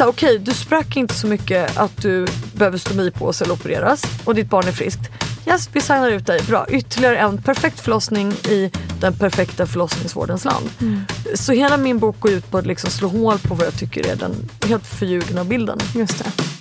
Okej, 0.00 0.08
okay, 0.08 0.38
du 0.38 0.54
sprack 0.54 0.96
inte 0.96 1.14
så 1.14 1.26
mycket 1.26 1.76
att 1.76 2.02
du 2.02 2.26
behöver 2.52 2.78
stomipåse 2.78 3.44
eller 3.44 3.54
opereras 3.54 4.02
och 4.24 4.34
ditt 4.34 4.50
barn 4.50 4.68
är 4.68 4.72
friskt. 4.72 5.10
Yes, 5.46 5.68
vi 5.72 5.80
signar 5.80 6.10
ut 6.10 6.26
dig. 6.26 6.40
Bra. 6.48 6.66
Ytterligare 6.68 7.18
en 7.18 7.42
perfekt 7.42 7.80
förlossning 7.80 8.32
i 8.32 8.70
den 9.00 9.12
perfekta 9.12 9.66
förlossningsvårdens 9.66 10.44
land. 10.44 10.70
Mm. 10.80 11.00
Så 11.34 11.52
hela 11.52 11.76
min 11.76 11.98
bok 11.98 12.20
går 12.20 12.32
ut 12.32 12.50
på 12.50 12.58
att 12.58 12.66
liksom 12.66 12.90
slå 12.90 13.08
hål 13.08 13.38
på 13.38 13.54
vad 13.54 13.66
jag 13.66 13.78
tycker 13.78 14.06
är 14.06 14.16
den 14.16 14.50
helt 14.66 14.86
förljugna 14.86 15.44
bilden. 15.44 15.78
Just 15.94 16.18
det. 16.18 16.55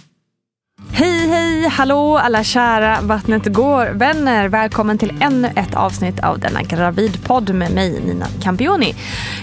Hej 0.97 1.27
hej, 1.27 1.67
hallå 1.67 2.17
alla 2.17 2.43
kära 2.43 3.01
Vattnet 3.01 3.45
går 3.45 3.85
vänner. 3.85 4.47
Välkommen 4.47 4.97
till 4.97 5.13
ännu 5.21 5.47
ett 5.55 5.75
avsnitt 5.75 6.19
av 6.19 6.39
denna 6.39 6.61
gravidpodd 6.61 7.55
med 7.55 7.71
mig 7.71 8.01
Nina 8.01 8.25
Campioni. 8.41 8.95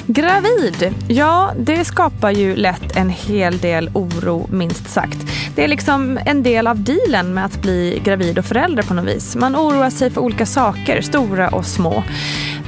Gravid, 0.06 0.94
ja 1.08 1.52
det 1.58 1.84
skapar 1.84 2.30
ju 2.30 2.56
lätt 2.56 2.96
en 2.96 3.10
hel 3.10 3.58
del 3.58 3.90
oro 3.94 4.46
minst 4.50 4.90
sagt. 4.90 5.18
Det 5.54 5.64
är 5.64 5.68
liksom 5.68 6.18
en 6.26 6.42
del 6.42 6.66
av 6.66 6.80
dealen 6.82 7.34
med 7.34 7.44
att 7.44 7.62
bli 7.62 8.00
gravid 8.04 8.38
och 8.38 8.44
förälder 8.44 8.82
på 8.82 8.94
något 8.94 9.04
vis. 9.04 9.36
Man 9.36 9.56
oroar 9.56 9.90
sig 9.90 10.10
för 10.10 10.20
olika 10.20 10.46
saker, 10.46 11.00
stora 11.00 11.48
och 11.48 11.66
små. 11.66 12.04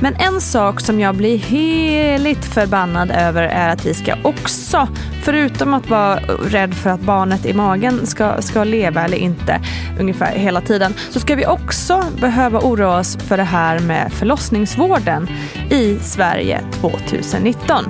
Men 0.00 0.14
en 0.14 0.40
sak 0.40 0.80
som 0.80 1.00
jag 1.00 1.14
blir 1.14 1.38
heligt 1.38 2.44
förbannad 2.44 3.10
över 3.10 3.42
är 3.42 3.68
att 3.68 3.86
vi 3.86 3.94
ska 3.94 4.14
också, 4.22 4.88
förutom 5.22 5.74
att 5.74 5.90
vara 5.90 6.16
rädd 6.46 6.74
för 6.74 6.90
att 6.90 7.00
barnet 7.00 7.46
i 7.46 7.54
magen 7.54 8.06
ska, 8.06 8.42
ska 8.42 8.53
ska 8.54 8.64
leva 8.64 9.04
eller 9.04 9.16
inte 9.16 9.60
ungefär 10.00 10.32
hela 10.32 10.60
tiden, 10.60 10.94
så 11.10 11.20
ska 11.20 11.34
vi 11.34 11.46
också 11.46 12.04
behöva 12.20 12.58
oroa 12.58 12.98
oss 12.98 13.16
för 13.16 13.36
det 13.36 13.42
här 13.42 13.78
med 13.78 14.12
förlossningsvården 14.12 15.28
i 15.70 15.98
Sverige 15.98 16.60
2019. 16.80 17.84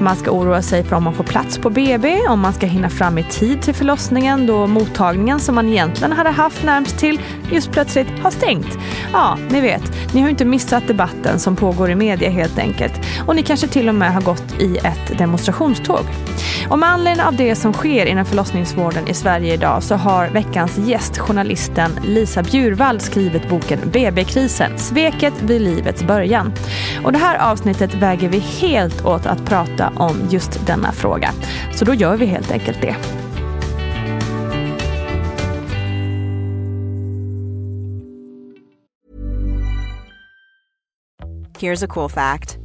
Man 0.00 0.16
ska 0.16 0.30
oroa 0.30 0.62
sig 0.62 0.84
för 0.84 0.96
om 0.96 1.02
man 1.04 1.14
får 1.14 1.24
plats 1.24 1.58
på 1.58 1.70
BB, 1.70 2.18
om 2.28 2.40
man 2.40 2.52
ska 2.52 2.66
hinna 2.66 2.90
fram 2.90 3.18
i 3.18 3.24
tid 3.24 3.62
till 3.62 3.74
förlossningen 3.74 4.46
då 4.46 4.66
mottagningen 4.66 5.40
som 5.40 5.54
man 5.54 5.68
egentligen 5.68 6.12
hade 6.12 6.30
haft 6.30 6.64
närmst 6.64 6.98
till 6.98 7.20
just 7.52 7.72
plötsligt 7.72 8.08
har 8.22 8.30
stängt. 8.30 8.78
Ja, 9.12 9.38
ni 9.48 9.60
vet, 9.60 10.14
ni 10.14 10.20
har 10.20 10.28
inte 10.28 10.44
missat 10.44 10.86
debatten 10.86 11.38
som 11.38 11.56
pågår 11.56 11.90
i 11.90 11.94
media 11.94 12.30
helt 12.30 12.58
enkelt. 12.58 12.92
Och 13.26 13.36
ni 13.36 13.42
kanske 13.42 13.68
till 13.68 13.88
och 13.88 13.94
med 13.94 14.14
har 14.14 14.20
gått 14.20 14.60
i 14.60 14.76
ett 14.76 15.18
demonstrationståg. 15.18 16.04
Och 16.68 16.78
med 16.78 16.88
anledning 16.88 17.26
av 17.26 17.36
det 17.36 17.54
som 17.54 17.72
sker 17.72 18.06
inom 18.06 18.24
förlossningsvården 18.24 19.08
i 19.08 19.14
Sverige 19.14 19.54
idag 19.54 19.82
så 19.82 19.94
har 20.04 20.28
veckans 20.28 20.78
gäst, 20.78 21.18
journalisten 21.18 21.90
Lisa 22.02 22.42
Bjurvall, 22.42 23.00
skrivit 23.00 23.48
boken 23.48 23.78
BB-krisen, 23.84 24.78
sveket 24.78 25.42
vid 25.42 25.60
livets 25.60 26.02
början. 26.02 26.52
Och 27.04 27.12
det 27.12 27.18
här 27.18 27.52
avsnittet 27.52 27.94
väger 27.94 28.28
vi 28.28 28.38
helt 28.38 29.04
åt 29.04 29.26
att 29.26 29.44
prata 29.44 29.92
om 29.96 30.28
just 30.30 30.66
denna 30.66 30.92
fråga. 30.92 31.30
Så 31.74 31.84
då 31.84 31.94
gör 31.94 32.16
vi 32.16 32.26
helt 32.26 32.50
enkelt 32.50 32.80
det. 32.80 32.96
Here's 41.58 41.84
a 41.84 41.88
cool 41.88 42.10
fact. 42.10 42.58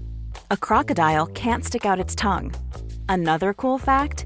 A 0.47 0.57
crocodile 0.61 1.25
can't 1.33 1.61
stick 1.61 1.85
out 1.85 2.05
its 2.05 2.15
tongue. 2.15 2.51
Another 3.07 3.53
cool 3.53 3.79
fact, 3.79 4.25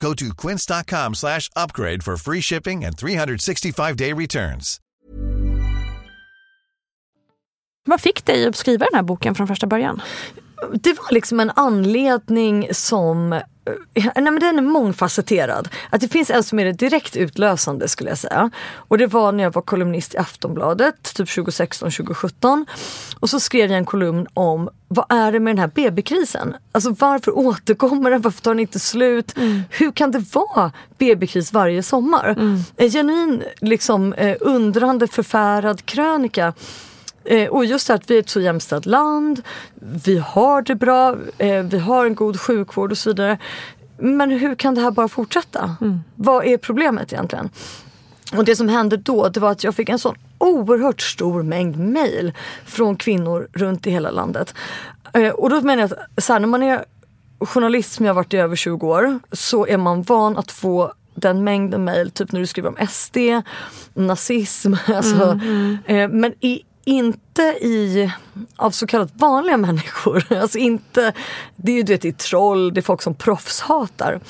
Go 0.00 0.14
to 0.14 0.34
quince.com 0.34 1.14
slash 1.14 1.50
upgrade 1.56 2.02
for 2.02 2.16
free 2.16 2.40
shipping 2.40 2.84
and 2.84 2.96
365-day 2.96 4.12
returns. 4.12 4.80
Vad 7.84 8.00
fick 8.00 8.24
dig 8.24 8.46
att 8.46 8.56
skriva 8.56 8.86
den 8.90 8.96
här 8.96 9.02
boken 9.02 9.34
från 9.34 9.46
första 9.48 9.66
början? 9.66 10.02
Det 10.72 10.92
var 10.92 11.14
liksom 11.14 11.40
en 11.40 11.50
anledning 11.56 12.68
som 12.72 13.32
eh, 13.32 13.40
Nej, 13.94 14.12
men 14.14 14.40
den 14.40 14.58
är 14.58 14.62
mångfacetterad. 14.62 15.68
Att 15.90 16.00
det 16.00 16.08
finns 16.08 16.30
en 16.30 16.42
som 16.42 16.58
är 16.58 16.64
det 16.64 16.72
direkt 16.72 17.16
utlösande 17.16 17.88
skulle 17.88 18.10
jag 18.10 18.18
säga. 18.18 18.50
Och 18.74 18.98
det 18.98 19.06
var 19.06 19.32
när 19.32 19.44
jag 19.44 19.54
var 19.54 19.62
kolumnist 19.62 20.14
i 20.14 20.18
Aftonbladet, 20.18 21.14
typ 21.14 21.28
2016-2017. 21.28 22.66
Och 23.20 23.30
så 23.30 23.40
skrev 23.40 23.70
jag 23.70 23.78
en 23.78 23.84
kolumn 23.84 24.26
om 24.34 24.68
vad 24.88 25.04
är 25.08 25.32
det 25.32 25.40
med 25.40 25.56
den 25.56 25.58
här 25.58 25.70
BB-krisen? 25.74 26.54
Alltså 26.72 26.94
varför 26.98 27.38
återkommer 27.38 28.10
den? 28.10 28.20
Varför 28.20 28.42
tar 28.42 28.50
den 28.50 28.60
inte 28.60 28.78
slut? 28.78 29.36
Mm. 29.36 29.62
Hur 29.70 29.92
kan 29.92 30.10
det 30.10 30.34
vara 30.34 30.72
BB-kris 30.98 31.52
varje 31.52 31.82
sommar? 31.82 32.28
Mm. 32.28 32.58
En 32.76 32.90
genuin 32.90 33.42
liksom, 33.60 34.12
eh, 34.12 34.36
undrande 34.40 35.06
förfärad 35.06 35.86
krönika 35.86 36.52
och 37.50 37.64
just 37.64 37.86
det 37.86 37.94
att 37.94 38.10
vi 38.10 38.16
är 38.16 38.20
ett 38.20 38.28
så 38.28 38.40
jämställt 38.40 38.86
land, 38.86 39.42
vi 40.04 40.18
har 40.18 40.62
det 40.62 40.74
bra, 40.74 41.16
eh, 41.38 41.62
vi 41.62 41.78
har 41.78 42.06
en 42.06 42.14
god 42.14 42.40
sjukvård 42.40 42.90
och 42.90 42.98
så 42.98 43.10
vidare. 43.10 43.38
Men 43.98 44.30
hur 44.30 44.54
kan 44.54 44.74
det 44.74 44.80
här 44.80 44.90
bara 44.90 45.08
fortsätta? 45.08 45.76
Mm. 45.80 46.00
Vad 46.14 46.44
är 46.44 46.56
problemet 46.56 47.12
egentligen? 47.12 47.50
Och 48.36 48.44
det 48.44 48.56
som 48.56 48.68
hände 48.68 48.96
då 48.96 49.28
det 49.28 49.40
var 49.40 49.50
att 49.50 49.64
jag 49.64 49.74
fick 49.74 49.88
en 49.88 49.98
sån 49.98 50.14
oerhört 50.38 51.00
stor 51.00 51.42
mängd 51.42 51.78
mail 51.78 52.32
från 52.64 52.96
kvinnor 52.96 53.48
runt 53.52 53.86
i 53.86 53.90
hela 53.90 54.10
landet. 54.10 54.54
Eh, 55.12 55.28
och 55.28 55.50
då 55.50 55.60
menar 55.60 55.82
jag 55.82 55.92
att 55.92 56.24
så 56.24 56.32
här, 56.32 56.40
när 56.40 56.48
man 56.48 56.62
är 56.62 56.84
journalist 57.40 57.92
som 57.92 58.06
jag 58.06 58.10
har 58.10 58.16
varit 58.16 58.34
i 58.34 58.36
över 58.36 58.56
20 58.56 58.88
år 58.88 59.18
så 59.32 59.66
är 59.66 59.76
man 59.76 60.02
van 60.02 60.36
att 60.36 60.50
få 60.50 60.92
den 61.14 61.44
mängden 61.44 61.84
mejl, 61.84 62.10
typ 62.10 62.32
när 62.32 62.40
du 62.40 62.46
skriver 62.46 62.68
om 62.68 62.86
SD, 62.86 63.16
nazism. 63.94 64.74
Alltså, 64.86 65.40
eh, 65.84 66.08
men 66.08 66.34
i, 66.40 66.62
inte 66.90 67.42
i, 67.42 68.12
av 68.56 68.70
så 68.70 68.86
kallat 68.86 69.10
vanliga 69.14 69.56
människor. 69.56 70.24
Alltså 70.40 70.58
inte, 70.58 71.12
det 71.56 71.72
är 71.72 71.76
ju 71.76 71.82
du 71.82 71.92
vet, 71.92 72.02
det 72.02 72.08
är 72.08 72.12
troll, 72.12 72.74
det 72.74 72.80
är 72.80 72.82
folk 72.82 73.02
som 73.02 73.14
proffshatar. 73.14 74.20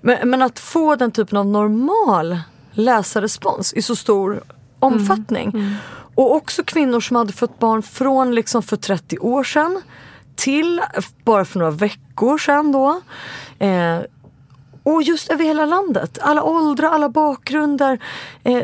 Men, 0.00 0.30
men 0.30 0.42
att 0.42 0.58
få 0.58 0.96
den 0.96 1.10
typen 1.12 1.38
av 1.38 1.46
normal 1.46 2.38
läsarrespons 2.72 3.72
i 3.72 3.82
så 3.82 3.96
stor 3.96 4.42
omfattning. 4.78 5.76
Och 6.14 6.34
också 6.34 6.64
kvinnor 6.64 7.00
som 7.00 7.16
hade 7.16 7.32
fått 7.32 7.58
barn 7.58 7.82
från 7.82 8.34
liksom 8.34 8.62
för 8.62 8.76
30 8.76 9.18
år 9.18 9.44
sedan 9.44 9.82
till 10.36 10.80
bara 11.24 11.44
för 11.44 11.58
några 11.58 11.72
veckor 11.72 12.38
sedan 12.38 12.72
då. 12.72 13.00
Eh, 13.58 14.00
och 14.82 15.02
just 15.02 15.30
över 15.30 15.44
hela 15.44 15.66
landet. 15.66 16.18
Alla 16.22 16.42
åldrar, 16.42 16.88
alla 16.88 17.08
bakgrunder. 17.08 17.98
Eh, 18.42 18.62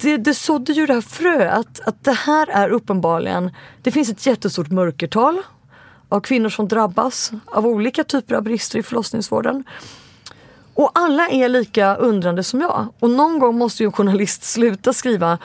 det, 0.00 0.16
det 0.16 0.34
sådde 0.34 0.72
ju 0.72 0.86
det 0.86 0.94
här 0.94 1.00
fröet 1.00 1.80
att 1.84 2.04
det 2.04 2.12
här 2.12 2.48
är 2.50 2.68
uppenbarligen, 2.68 3.50
det 3.82 3.90
finns 3.90 4.08
ett 4.08 4.26
jättestort 4.26 4.70
mörkertal 4.70 5.42
av 6.08 6.20
kvinnor 6.20 6.48
som 6.48 6.68
drabbas 6.68 7.32
av 7.46 7.66
olika 7.66 8.04
typer 8.04 8.34
av 8.34 8.42
brister 8.42 8.78
i 8.78 8.82
förlossningsvården. 8.82 9.64
Och 10.74 10.90
alla 10.94 11.28
är 11.28 11.48
lika 11.48 11.94
undrande 11.96 12.42
som 12.42 12.60
jag. 12.60 12.86
Och 12.98 13.10
någon 13.10 13.38
gång 13.38 13.58
måste 13.58 13.82
ju 13.82 13.86
en 13.86 13.92
journalist 13.92 14.44
sluta 14.44 14.92
skriva 14.92 15.38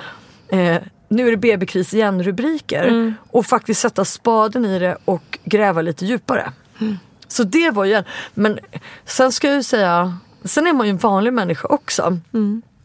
eh, 0.47 0.77
nu 1.07 1.27
är 1.27 1.31
det 1.31 1.37
BB-kris 1.37 1.93
igen 1.93 2.23
rubriker 2.23 3.13
och 3.31 3.45
faktiskt 3.45 3.81
sätta 3.81 4.05
spaden 4.05 4.65
i 4.65 4.79
det 4.79 4.97
och 5.05 5.39
gräva 5.43 5.81
lite 5.81 6.05
djupare. 6.05 6.51
Så 7.27 7.43
det 7.43 7.69
var 7.71 7.85
ju 7.85 7.93
en, 7.93 8.03
men 8.33 8.59
sen 9.05 9.31
ska 9.31 9.47
jag 9.47 9.55
ju 9.55 9.63
säga, 9.63 10.17
sen 10.43 10.67
är 10.67 10.73
man 10.73 10.87
ju 10.87 10.91
en 10.91 10.97
vanlig 10.97 11.33
människa 11.33 11.67
också. 11.67 12.17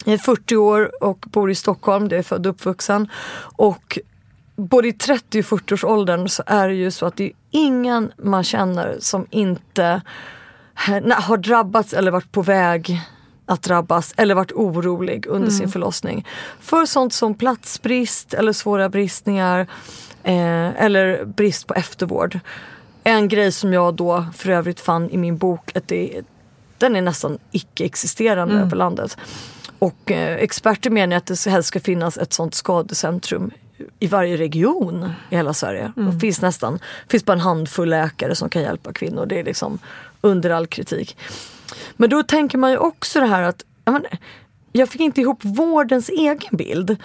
Jag 0.06 0.14
är 0.14 0.18
40 0.18 0.56
år 0.56 1.02
och 1.04 1.24
bor 1.26 1.50
i 1.50 1.54
Stockholm, 1.54 2.08
det 2.08 2.16
är 2.16 2.22
född 2.22 2.46
och 2.46 2.50
uppvuxen. 2.50 3.08
Och 3.56 3.98
både 4.56 4.88
i 4.88 4.92
30 4.92 5.40
och 5.40 5.44
40 5.44 5.74
års 5.74 5.84
åldern 5.84 6.28
så 6.28 6.42
är 6.46 6.68
det 6.68 6.74
ju 6.74 6.90
så 6.90 7.06
att 7.06 7.16
det 7.16 7.24
är 7.24 7.32
ingen 7.50 8.12
man 8.16 8.44
känner 8.44 8.96
som 9.00 9.26
inte 9.30 10.02
har 11.10 11.36
drabbats 11.36 11.92
eller 11.92 12.10
varit 12.10 12.32
på 12.32 12.42
väg 12.42 13.00
att 13.46 13.62
drabbas 13.62 14.14
eller 14.16 14.34
varit 14.34 14.52
orolig 14.52 15.26
under 15.26 15.50
sin 15.50 15.68
förlossning. 15.68 16.26
För 16.60 16.86
sånt 16.86 17.12
som 17.12 17.34
platsbrist 17.34 18.34
eller 18.34 18.52
svåra 18.52 18.88
bristningar 18.88 19.60
eh, 20.22 20.84
eller 20.84 21.24
brist 21.24 21.66
på 21.66 21.74
eftervård. 21.74 22.40
En 23.04 23.28
grej 23.28 23.52
som 23.52 23.72
jag 23.72 23.94
då 23.94 24.26
för 24.34 24.50
övrigt 24.50 24.80
fann 24.80 25.10
i 25.10 25.16
min 25.16 25.36
bok 25.36 25.76
att 25.76 25.88
det, 25.88 26.22
den 26.78 26.96
är 26.96 27.02
nästan 27.02 27.38
icke-existerande 27.52 28.54
över 28.54 28.76
landet. 28.76 29.18
Och 29.78 30.12
eh, 30.12 30.36
experter 30.36 30.90
menar 30.90 31.16
att 31.16 31.26
det 31.26 31.46
helst 31.46 31.68
ska 31.68 31.80
finnas 31.80 32.18
ett 32.18 32.32
sånt 32.32 32.54
skadecentrum 32.54 33.50
i 33.98 34.06
varje 34.06 34.36
region 34.36 35.12
i 35.30 35.36
hela 35.36 35.54
Sverige. 35.54 35.92
Det 35.96 36.20
finns 36.20 36.40
nästan, 36.40 36.78
finns 37.08 37.24
bara 37.24 37.32
en 37.32 37.40
handfull 37.40 37.88
läkare 37.88 38.34
som 38.34 38.48
kan 38.48 38.62
hjälpa 38.62 38.92
kvinnor. 38.92 39.26
Det 39.26 39.40
är 39.40 39.44
liksom 39.44 39.78
under 40.20 40.50
all 40.50 40.66
kritik. 40.66 41.16
Men 41.96 42.10
då 42.10 42.22
tänker 42.22 42.58
man 42.58 42.70
ju 42.70 42.76
också 42.76 43.20
det 43.20 43.26
här 43.26 43.42
att 43.42 43.64
men, 43.84 44.04
jag 44.72 44.88
fick 44.88 45.00
inte 45.00 45.20
ihop 45.20 45.38
vårdens 45.42 46.08
egen 46.08 46.56
bild 46.56 46.96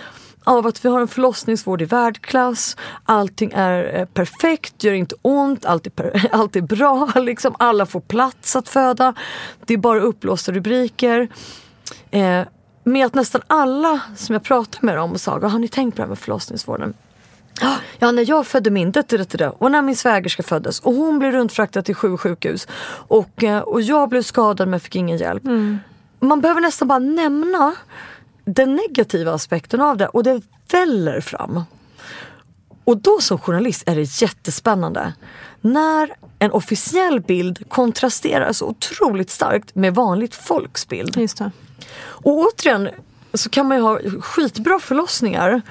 av 0.43 0.67
att 0.67 0.85
vi 0.85 0.89
har 0.89 1.01
en 1.01 1.07
förlossningsvård 1.07 1.81
i 1.81 1.85
världsklass, 1.85 2.77
allting 3.03 3.51
är 3.55 3.99
eh, 3.99 4.05
perfekt, 4.05 4.83
gör 4.83 4.93
inte 4.93 5.15
ont, 5.21 5.65
allt 5.65 5.87
är, 5.87 6.27
allt 6.35 6.55
är 6.55 6.61
bra, 6.61 7.11
liksom, 7.15 7.55
alla 7.59 7.85
får 7.85 8.01
plats 8.01 8.55
att 8.55 8.69
föda. 8.69 9.13
Det 9.65 9.73
är 9.73 9.77
bara 9.77 9.99
uppblåsta 9.99 10.51
rubriker. 10.51 11.27
Eh, 12.11 12.41
med 12.83 13.05
att 13.05 13.15
nästan 13.15 13.41
alla 13.47 14.01
som 14.15 14.33
jag 14.33 14.43
pratade 14.43 14.85
med 14.85 14.95
dem 14.95 15.17
sa, 15.17 15.39
har 15.39 15.59
ni 15.59 15.67
tänkt 15.67 15.95
på 15.95 15.97
det 15.97 16.03
här 16.03 16.09
med 16.09 16.19
förlossningsvården? 16.19 16.93
Ja, 17.99 18.11
när 18.11 18.29
jag 18.29 18.47
födde 18.47 18.69
min 18.69 18.91
dotter 18.91 19.63
och 19.63 19.71
när 19.71 19.81
min 19.81 19.95
svägerska 19.95 20.43
föddes 20.43 20.79
och 20.79 20.93
hon 20.93 21.19
blev 21.19 21.31
runtfraktad 21.31 21.81
till 21.81 21.95
sju 21.95 22.17
sjukhus 22.17 22.67
och, 23.07 23.43
eh, 23.43 23.59
och 23.59 23.81
jag 23.81 24.09
blev 24.09 24.21
skadad 24.21 24.67
men 24.67 24.79
fick 24.79 24.95
ingen 24.95 25.17
hjälp. 25.17 25.43
Man 26.19 26.41
behöver 26.41 26.61
nästan 26.61 26.87
bara 26.87 26.99
nämna 26.99 27.75
den 28.45 28.75
negativa 28.75 29.33
aspekten 29.33 29.81
av 29.81 29.97
det 29.97 30.07
och 30.07 30.23
det 30.23 30.41
väller 30.71 31.21
fram. 31.21 31.63
Och 32.83 32.97
då 32.97 33.19
som 33.19 33.39
journalist 33.39 33.83
är 33.85 33.95
det 33.95 34.21
jättespännande 34.21 35.13
när 35.61 36.15
en 36.39 36.51
officiell 36.51 37.21
bild 37.21 37.69
kontrasterar 37.69 38.53
så 38.53 38.67
otroligt 38.67 39.29
starkt 39.29 39.75
med 39.75 39.95
vanligt 39.95 40.35
folks 40.35 40.87
bild. 40.87 41.17
Just 41.17 41.37
det. 41.37 41.51
Och 41.97 42.31
återigen 42.31 42.89
så 43.33 43.49
kan 43.49 43.67
man 43.67 43.77
ju 43.77 43.83
ha 43.83 43.99
skitbra 44.21 44.79
förlossningar 44.79 45.61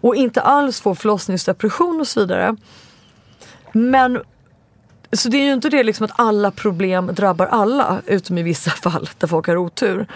och 0.00 0.16
inte 0.16 0.40
alls 0.40 0.80
få 0.80 0.94
förlossningsdepression 0.94 2.00
och 2.00 2.08
så 2.08 2.20
vidare. 2.20 2.56
Men 3.72 4.22
så 5.12 5.28
det 5.28 5.36
är 5.36 5.44
ju 5.44 5.52
inte 5.52 5.68
det 5.68 5.82
liksom 5.82 6.04
att 6.04 6.12
alla 6.14 6.50
problem 6.50 7.10
drabbar 7.14 7.46
alla 7.46 8.02
utom 8.06 8.38
i 8.38 8.42
vissa 8.42 8.70
fall 8.90 9.08
där 9.18 9.28
folk 9.28 9.46
har 9.46 9.56
otur. 9.56 10.06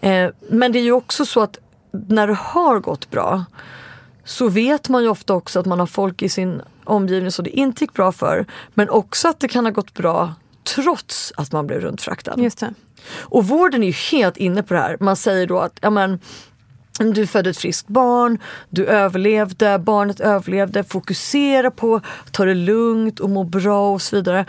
Eh, 0.00 0.30
men 0.48 0.72
det 0.72 0.78
är 0.78 0.82
ju 0.82 0.92
också 0.92 1.26
så 1.26 1.40
att 1.40 1.58
när 1.90 2.26
det 2.26 2.34
har 2.34 2.78
gått 2.78 3.10
bra 3.10 3.44
så 4.24 4.48
vet 4.48 4.88
man 4.88 5.02
ju 5.02 5.08
ofta 5.08 5.34
också 5.34 5.60
att 5.60 5.66
man 5.66 5.80
har 5.80 5.86
folk 5.86 6.22
i 6.22 6.28
sin 6.28 6.62
omgivning 6.84 7.30
som 7.30 7.44
det 7.44 7.50
inte 7.50 7.84
gick 7.84 7.92
bra 7.92 8.12
för. 8.12 8.46
Men 8.74 8.90
också 8.90 9.28
att 9.28 9.40
det 9.40 9.48
kan 9.48 9.64
ha 9.64 9.72
gått 9.72 9.94
bra 9.94 10.34
trots 10.74 11.32
att 11.36 11.52
man 11.52 11.66
blev 11.66 11.80
runtfraktad. 11.80 12.34
Just 12.36 12.58
det. 12.58 12.74
Och 13.18 13.46
vården 13.46 13.82
är 13.82 13.86
ju 13.86 13.92
helt 13.92 14.36
inne 14.36 14.62
på 14.62 14.74
det 14.74 14.80
här. 14.80 14.96
Man 15.00 15.16
säger 15.16 15.46
då 15.46 15.58
att 15.58 15.78
ja, 15.80 15.90
men, 15.90 16.20
du 16.98 17.26
födde 17.26 17.50
ett 17.50 17.58
friskt 17.58 17.88
barn, 17.88 18.38
du 18.68 18.86
överlevde, 18.86 19.78
barnet 19.78 20.20
överlevde, 20.20 20.84
fokusera 20.84 21.70
på 21.70 21.96
att 21.96 22.32
ta 22.32 22.44
det 22.44 22.54
lugnt 22.54 23.20
och 23.20 23.30
må 23.30 23.44
bra 23.44 23.92
och 23.92 24.02
så 24.02 24.16
vidare. 24.16 24.44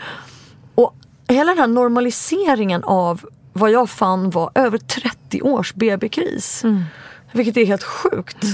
Och 0.75 0.95
hela 1.27 1.51
den 1.51 1.59
här 1.59 1.67
normaliseringen 1.67 2.83
av 2.83 3.25
vad 3.53 3.71
jag 3.71 3.89
fann 3.89 4.29
var 4.29 4.51
över 4.55 4.77
30 4.77 5.41
års 5.41 5.73
BB-kris. 5.73 6.63
Vilket 7.31 7.57
är 7.57 7.65
helt 7.65 7.83
sjukt. 7.83 8.45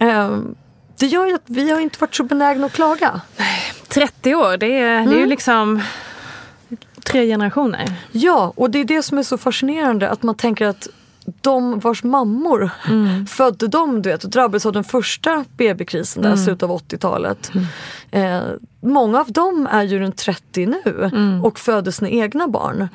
Ehm, 0.00 0.54
det 0.98 1.06
gör 1.06 1.26
ju 1.26 1.34
att 1.34 1.44
vi 1.46 1.70
har 1.70 1.80
inte 1.80 1.96
varit 2.00 2.14
så 2.14 2.22
benägna 2.22 2.66
att 2.66 2.72
klaga. 2.72 3.20
30 3.88 4.34
år, 4.34 4.56
det 4.56 4.78
är, 4.78 5.06
det 5.06 5.14
är 5.14 5.18
ju 5.18 5.26
liksom 5.26 5.82
tre 7.04 7.26
generationer. 7.26 7.92
Ja, 8.12 8.52
och 8.56 8.70
det 8.70 8.78
är 8.78 8.84
det 8.84 9.02
som 9.02 9.18
är 9.18 9.22
så 9.22 9.38
fascinerande 9.38 10.10
att 10.10 10.22
man 10.22 10.34
tänker 10.34 10.66
att 10.66 10.88
de 11.40 11.78
vars 11.78 12.04
mammor 12.04 12.70
födde 13.26 13.68
dem, 13.68 14.02
du 14.02 14.10
vet, 14.10 14.24
och 14.24 14.30
drabbades 14.30 14.66
av 14.66 14.72
den 14.72 14.84
första 14.84 15.44
BB-krisen 15.56 16.22
där, 16.22 16.36
slutet 16.36 16.62
av 16.62 16.70
80-talet. 16.70 17.50
Eh, 18.10 18.40
många 18.80 19.20
av 19.20 19.32
dem 19.32 19.68
är 19.72 19.82
ju 19.82 19.98
runt 19.98 20.16
30 20.16 20.66
nu 20.66 21.10
och 21.42 21.58
föder 21.58 21.90
sina 21.90 22.10
egna 22.10 22.48
barn. 22.48 22.88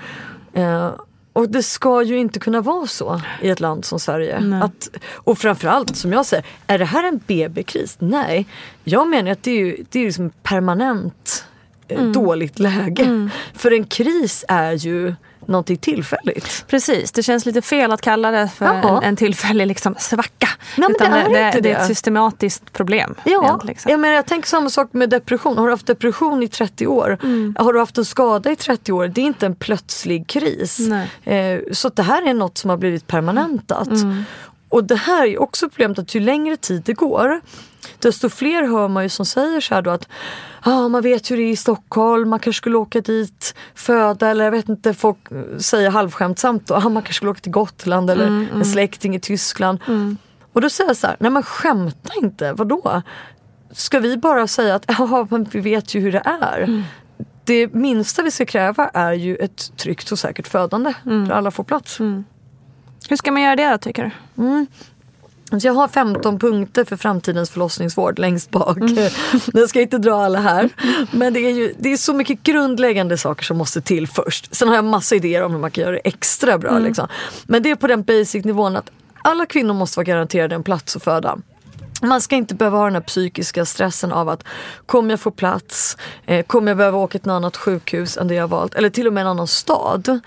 Eh, 0.54 0.92
och 1.34 1.50
det 1.50 1.64
ska 1.64 2.02
ju 2.04 2.18
inte 2.18 2.40
kunna 2.40 2.62
vara 2.62 2.88
så 2.88 3.22
i 3.42 3.50
ett 3.50 3.60
land 3.60 3.86
som 3.86 4.00
Sverige. 4.00 4.60
Att, 4.64 4.90
och 5.14 5.38
framförallt, 5.38 5.96
som 5.96 6.14
jag 6.14 6.26
säger, 6.26 6.46
är 6.68 6.78
det 6.78 6.86
här 6.86 7.04
en 7.04 7.20
BB-kris? 7.28 7.96
Nej. 8.00 8.48
Jag 8.84 9.08
menar 9.08 9.32
att 9.32 9.44
det 9.44 9.52
är 9.52 9.66
ju 9.66 9.86
det 9.90 10.00
är 10.00 10.06
liksom 10.06 10.30
permanent 10.44 11.46
eh, 11.88 12.04
dåligt 12.04 12.60
läge. 12.60 13.30
För 13.54 13.74
en 13.74 13.84
kris 13.86 14.46
är 14.48 14.72
ju 14.72 15.14
någonting 15.48 15.78
tillfälligt. 15.78 16.66
Precis, 16.68 17.12
det 17.12 17.24
känns 17.24 17.46
lite 17.46 17.62
fel 17.62 17.92
att 17.92 18.02
kalla 18.02 18.32
det 18.32 18.50
för 18.56 18.66
Jaha. 18.66 19.02
en, 19.04 19.16
tillfällig 19.16 19.68
liksom 19.68 19.96
svacka. 20.00 20.50
men 20.76 20.92
Utan 20.92 21.12
det 21.12 21.18
är 21.18 21.30
det, 21.30 21.48
inte 21.48 21.60
det, 21.62 21.70
är 21.72 21.76
det. 21.76 21.82
ett 21.82 21.88
systematiskt 21.88 22.74
problem. 22.74 23.16
Ja, 23.24 23.60
liksom. 23.64 23.92
jag, 23.92 24.00
menar, 24.00 24.16
jag 24.16 24.26
tänker 24.26 24.48
samma 24.48 24.70
sak 24.70 24.94
med 24.94 25.10
depression. 25.10 25.58
Har 25.58 25.66
du 25.66 25.72
haft 25.74 25.88
depression 25.88 26.44
i 26.44 26.48
30 26.48 26.88
år? 26.88 27.18
Mm. 27.24 27.56
Har 27.60 27.74
du 27.74 27.80
haft 27.80 27.98
en 27.98 28.06
skada 28.06 28.52
i 28.52 28.56
30 28.56 28.92
år? 28.92 29.08
Det 29.08 29.22
är 29.22 29.26
inte 29.26 29.46
en 29.46 29.56
plötslig 29.56 30.28
kris. 30.28 30.80
Nej. 31.24 31.56
Eh, 31.56 31.62
så 31.72 31.90
det 31.90 32.04
här 32.04 32.30
är 32.30 32.34
något 32.34 32.58
som 32.58 32.70
har 32.70 32.78
blivit 32.78 33.08
permanentat. 33.08 33.88
Mm. 33.88 34.24
Och 34.76 34.84
det 34.84 34.96
här 34.96 35.28
är 35.28 35.42
också 35.42 35.70
problemet 35.70 36.00
att 36.00 36.16
ju 36.16 36.20
längre 36.20 36.58
tid 36.58 36.82
det 36.86 36.94
går 36.94 37.42
desto 38.00 38.30
fler 38.30 38.64
hör 38.64 38.88
man 38.88 39.04
ju 39.04 39.10
som 39.10 39.26
säger 39.26 39.62
så 39.62 39.76
här 39.76 39.82
då 39.82 39.92
att 39.92 40.08
ah, 40.62 40.88
man 40.88 41.02
vet 41.02 41.32
hur 41.32 41.38
det 41.38 41.44
är 41.44 41.52
i 41.52 41.56
Stockholm, 41.56 42.30
man 42.30 42.40
kanske 42.40 42.58
skulle 42.58 42.78
åka 42.78 43.02
dit, 43.02 43.56
föda 43.76 44.30
eller 44.30 44.44
jag 44.44 44.52
vet 44.52 44.70
inte, 44.70 44.94
folk 44.94 45.18
säger 45.58 45.90
halvskämtsamt 45.90 46.68
då, 46.68 46.76
ah, 46.76 46.80
man 46.80 46.94
kanske 47.04 47.14
skulle 47.14 47.32
åka 47.32 47.40
till 47.40 47.52
Gotland 47.52 48.10
eller 48.10 48.28
Mm, 48.28 48.48
en 48.56 48.66
släkting 48.66 49.16
i 49.16 49.20
Tyskland. 49.20 49.80
Och 50.54 50.62
då 50.62 50.70
säger 50.70 50.90
jag 50.90 50.98
så 50.98 51.08
här, 51.08 51.16
nej 51.20 51.32
men 51.32 51.44
skämta 51.44 52.14
inte, 52.22 52.54
vadå? 52.54 53.02
Ska 53.72 54.00
vi 54.00 54.18
bara 54.18 54.48
säga 54.48 54.76
att 54.76 54.86
ja, 54.98 55.28
men 55.30 55.44
vi 55.52 55.60
vet 55.60 55.96
ju 55.96 56.00
hur 56.00 56.12
det 56.12 56.22
är. 56.26 56.58
Mm. 56.58 56.84
Det 57.44 57.74
minsta 57.74 58.24
vi 58.24 58.32
ska 58.32 58.46
kräva 58.46 58.90
är 58.94 59.14
ju 59.14 59.36
ett 59.36 59.78
tryggt 59.78 60.12
och 60.12 60.20
säkert 60.20 60.48
födande 60.48 60.94
Mm. 61.06 61.28
där 61.28 61.36
alla 61.36 61.52
får 61.52 61.64
plats. 61.64 62.00
Hur 63.10 63.18
ska 63.18 63.32
man 63.32 63.42
göra 63.42 63.56
det 63.56 63.70
då 63.70 63.78
tycker 63.78 64.04
du? 64.04 64.12
Så 65.60 65.68
jag 65.68 65.74
har 65.74 65.88
15 65.88 66.40
punkter 66.40 66.84
för 66.84 66.98
framtidens 66.98 67.50
förlossningsvård 67.50 68.20
längst 68.20 68.52
bak. 68.52 68.78
Mm. 68.78 69.10
Jag 69.54 69.70
ska 69.70 69.82
inte 69.82 69.98
dra 69.98 70.26
alla 70.26 70.40
här. 70.40 70.70
Men 71.12 71.34
det 71.34 71.40
är, 71.40 71.52
ju, 71.52 71.74
det 71.78 71.94
är 71.94 71.98
så 71.98 72.14
mycket 72.14 72.44
grundläggande 72.44 73.18
saker 73.18 73.44
som 73.44 73.58
måste 73.58 73.82
till 73.82 74.08
först. 74.08 74.56
Sen 74.56 74.68
har 74.68 74.76
jag 74.76 74.86
massa 74.86 75.16
idéer 75.16 75.44
om 75.44 75.52
hur 75.52 75.60
man 75.60 75.72
kan 75.72 75.82
göra 75.82 75.92
det 75.92 76.02
extra 76.04 76.58
bra. 76.58 76.72
Mm. 76.72 76.84
Liksom. 76.84 77.08
Men 77.44 77.64
det 77.64 77.72
är 77.72 77.76
på 77.76 77.88
den 77.88 78.04
basic 78.04 78.46
nivån 78.46 78.76
att 78.76 78.92
alla 79.24 79.46
kvinnor 79.46 79.74
måste 79.74 80.00
vara 80.00 80.06
garanterade 80.06 80.56
en 80.56 80.64
plats 80.64 80.96
att 80.96 81.04
föda. 81.04 81.38
Man 82.08 82.22
ska 82.22 82.36
inte 82.36 82.56
behöva 82.56 82.78
ha 82.78 82.86
den 82.86 82.94
här 82.94 83.02
psykiska 83.02 83.66
stressen 83.66 84.12
av 84.12 84.30
att 84.30 84.44
kommer 84.86 85.10
jag 85.10 85.20
få 85.20 85.32
plats? 85.32 85.98
Eh, 86.26 86.46
kommer 86.46 86.72
jag 86.72 86.78
behöva 86.78 86.98
åka 86.98 87.12
till 87.12 87.30
ett 87.30 87.34
annat 87.34 87.58
sjukhus 87.58 88.18
än 88.18 88.28
det 88.28 88.36
jag 88.36 88.48
valt? 88.48 88.76
Eller 88.76 88.90
till 88.90 89.08
och 89.08 89.14
med 89.14 89.22
en 89.22 89.28
annan 89.28 89.48
stad. 89.48 90.20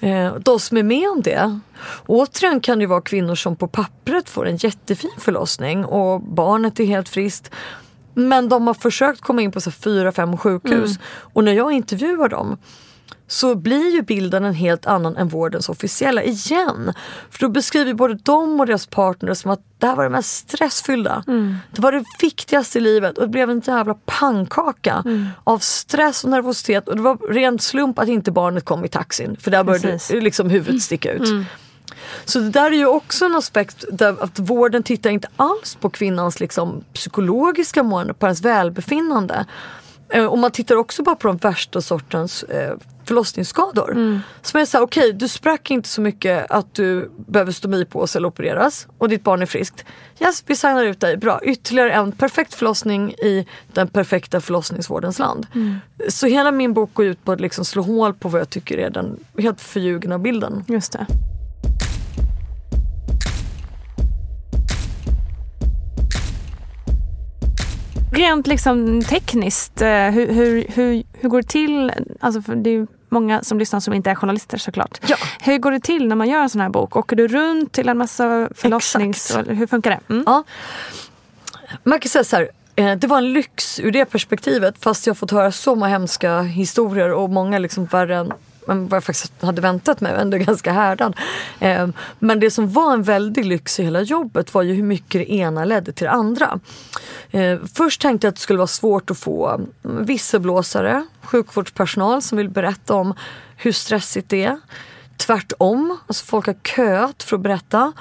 Eh, 0.00 0.34
de 0.34 0.60
som 0.60 0.76
är 0.76 0.82
med 0.82 1.08
om 1.08 1.22
det. 1.22 1.60
Återigen 2.06 2.60
kan 2.60 2.78
det 2.78 2.86
vara 2.86 3.00
kvinnor 3.00 3.34
som 3.34 3.56
på 3.56 3.68
pappret 3.68 4.28
får 4.28 4.46
en 4.46 4.56
jättefin 4.56 5.10
förlossning 5.18 5.84
och 5.84 6.20
barnet 6.20 6.80
är 6.80 6.84
helt 6.84 7.08
friskt. 7.08 7.50
Men 8.14 8.48
de 8.48 8.66
har 8.66 8.74
försökt 8.74 9.20
komma 9.20 9.42
in 9.42 9.52
på 9.52 9.60
så 9.60 9.70
fyra, 9.70 10.12
fem 10.12 10.36
sjukhus. 10.36 10.90
Mm. 10.90 11.00
Och 11.32 11.44
när 11.44 11.52
jag 11.52 11.72
intervjuar 11.72 12.28
dem 12.28 12.58
så 13.28 13.54
blir 13.54 13.94
ju 13.94 14.02
bilden 14.02 14.44
en 14.44 14.54
helt 14.54 14.86
annan 14.86 15.16
än 15.16 15.28
vårdens 15.28 15.68
officiella 15.68 16.22
igen. 16.22 16.92
För 17.30 17.38
då 17.40 17.48
beskriver 17.48 17.94
både 17.94 18.14
de 18.14 18.60
och 18.60 18.66
deras 18.66 18.86
partner 18.86 19.34
som 19.34 19.50
att 19.50 19.60
det 19.78 19.86
här 19.86 19.96
var 19.96 20.04
det 20.04 20.10
mest 20.10 20.48
stressfyllda. 20.48 21.24
Mm. 21.26 21.56
Det 21.72 21.82
var 21.82 21.92
det 21.92 22.04
viktigaste 22.20 22.78
i 22.78 22.80
livet 22.80 23.18
och 23.18 23.24
det 23.24 23.30
blev 23.30 23.50
en 23.50 23.60
jävla 23.60 23.94
pannkaka 24.04 25.02
mm. 25.04 25.26
av 25.44 25.58
stress 25.58 26.24
och 26.24 26.30
nervositet. 26.30 26.88
Och 26.88 26.96
det 26.96 27.02
var 27.02 27.32
rent 27.32 27.62
slump 27.62 27.98
att 27.98 28.08
inte 28.08 28.30
barnet 28.30 28.64
kom 28.64 28.84
i 28.84 28.88
taxin 28.88 29.36
för 29.40 29.50
där 29.50 29.64
började 29.64 30.20
liksom 30.20 30.50
huvudet 30.50 30.82
sticka 30.82 31.12
ut. 31.12 31.28
Mm. 31.28 31.44
Så 32.24 32.38
det 32.38 32.50
där 32.50 32.66
är 32.66 32.76
ju 32.76 32.86
också 32.86 33.24
en 33.24 33.34
aspekt 33.34 33.84
där 33.92 34.16
att 34.22 34.38
vården 34.38 34.82
tittar 34.82 35.10
inte 35.10 35.28
alls 35.36 35.76
på 35.80 35.90
kvinnans 35.90 36.40
liksom, 36.40 36.84
psykologiska 36.92 37.82
mående, 37.82 38.14
på 38.14 38.26
hennes 38.26 38.42
välbefinnande. 38.42 39.46
Eh, 40.08 40.24
och 40.24 40.38
man 40.38 40.50
tittar 40.50 40.76
också 40.76 41.02
bara 41.02 41.16
på 41.16 41.28
de 41.28 41.36
värsta 41.36 41.80
sortens 41.80 42.42
eh, 42.42 42.76
förlossningsskador. 43.06 43.90
Mm. 43.92 44.20
Som 44.42 44.60
är 44.60 44.64
såhär, 44.64 44.84
okej 44.84 45.08
okay, 45.08 45.12
du 45.12 45.28
sprack 45.28 45.70
inte 45.70 45.88
så 45.88 46.00
mycket 46.00 46.50
att 46.50 46.74
du 46.74 47.10
behöver 47.16 47.52
stomipåse 47.52 48.18
eller 48.18 48.28
opereras 48.28 48.86
och 48.98 49.08
ditt 49.08 49.24
barn 49.24 49.42
är 49.42 49.46
friskt. 49.46 49.84
Yes, 50.20 50.42
vi 50.46 50.56
signar 50.56 50.84
ut 50.84 51.00
dig, 51.00 51.16
bra. 51.16 51.40
Ytterligare 51.42 51.92
en 51.92 52.12
perfekt 52.12 52.54
förlossning 52.54 53.12
i 53.12 53.46
den 53.72 53.88
perfekta 53.88 54.40
förlossningsvårdens 54.40 55.18
land. 55.18 55.46
Mm. 55.54 55.76
Så 56.08 56.26
hela 56.26 56.50
min 56.50 56.74
bok 56.74 56.94
går 56.94 57.06
ut 57.06 57.24
på 57.24 57.32
att 57.32 57.40
liksom 57.40 57.64
slå 57.64 57.82
hål 57.82 58.14
på 58.14 58.28
vad 58.28 58.40
jag 58.40 58.50
tycker 58.50 58.78
är 58.78 58.90
den 58.90 59.16
helt 59.38 59.60
förljugna 59.60 60.18
bilden. 60.18 60.64
Just 60.68 60.92
det. 60.92 61.06
Rent 68.12 68.46
liksom 68.46 69.02
tekniskt, 69.02 69.82
eh, 69.82 69.88
hur, 69.88 70.32
hur, 70.32 70.66
hur, 70.68 71.02
hur 71.12 71.28
går 71.28 71.42
det 71.42 71.48
till? 71.48 71.92
Alltså 72.20 72.40
det 72.40 72.70
är 72.70 72.86
många 73.08 73.42
som 73.42 73.58
lyssnar 73.58 73.80
som 73.80 73.94
inte 73.94 74.10
är 74.10 74.14
journalister 74.14 74.58
såklart. 74.58 74.98
Ja. 75.06 75.16
Hur 75.40 75.58
går 75.58 75.70
det 75.70 75.80
till 75.80 76.08
när 76.08 76.16
man 76.16 76.28
gör 76.28 76.42
en 76.42 76.50
sån 76.50 76.60
här 76.60 76.68
bok? 76.68 76.96
Åker 76.96 77.16
du 77.16 77.28
runt 77.28 77.72
till 77.72 77.88
en 77.88 77.98
massa 77.98 78.48
förlossnings... 78.54 79.30
Exakt. 79.30 79.48
Hur 79.48 79.66
funkar 79.66 79.90
det? 79.90 80.00
Mm. 80.14 80.24
Ja. 80.26 80.44
Man 81.82 82.00
kan 82.00 82.08
säga 82.08 82.24
så 82.24 82.36
här, 82.36 82.48
eh, 82.76 82.92
det 82.92 83.06
var 83.06 83.18
en 83.18 83.32
lyx 83.32 83.80
ur 83.80 83.90
det 83.90 84.04
perspektivet 84.04 84.74
fast 84.80 85.06
jag 85.06 85.18
fått 85.18 85.30
höra 85.30 85.52
så 85.52 85.74
många 85.74 85.88
hemska 85.88 86.40
historier 86.40 87.12
och 87.12 87.30
många 87.30 87.58
liksom 87.58 87.84
värre 87.84 88.16
än 88.16 88.32
vad 88.66 88.92
jag 88.92 89.04
faktiskt 89.04 89.42
hade 89.42 89.60
väntat 89.60 90.00
mig, 90.00 90.12
ändå 90.18 90.38
ganska 90.38 90.72
härdad. 90.72 91.16
Ehm, 91.60 91.92
men 92.18 92.40
det 92.40 92.50
som 92.50 92.72
var 92.72 92.92
en 92.92 93.02
väldig 93.02 93.44
lyx 93.44 93.80
i 93.80 93.84
hela 93.84 94.00
jobbet 94.00 94.54
var 94.54 94.62
ju 94.62 94.74
hur 94.74 94.82
mycket 94.82 95.20
det 95.20 95.32
ena 95.32 95.64
ledde 95.64 95.92
till 95.92 96.04
det 96.04 96.10
andra. 96.10 96.58
Ehm, 97.30 97.68
först 97.74 98.00
tänkte 98.00 98.26
jag 98.26 98.32
att 98.32 98.36
det 98.36 98.42
skulle 98.42 98.58
vara 98.58 98.66
svårt 98.66 99.10
att 99.10 99.18
få 99.18 99.48
mm, 99.48 100.04
visselblåsare, 100.04 101.06
sjukvårdspersonal 101.22 102.22
som 102.22 102.38
vill 102.38 102.48
berätta 102.48 102.94
om 102.94 103.14
hur 103.56 103.72
stressigt 103.72 104.28
det 104.28 104.44
är. 104.44 104.60
Tvärtom, 105.16 105.98
alltså 106.06 106.24
folk 106.24 106.46
har 106.46 106.56
köat 106.76 107.22
för 107.22 107.36
att 107.36 107.42
berätta. 107.42 107.92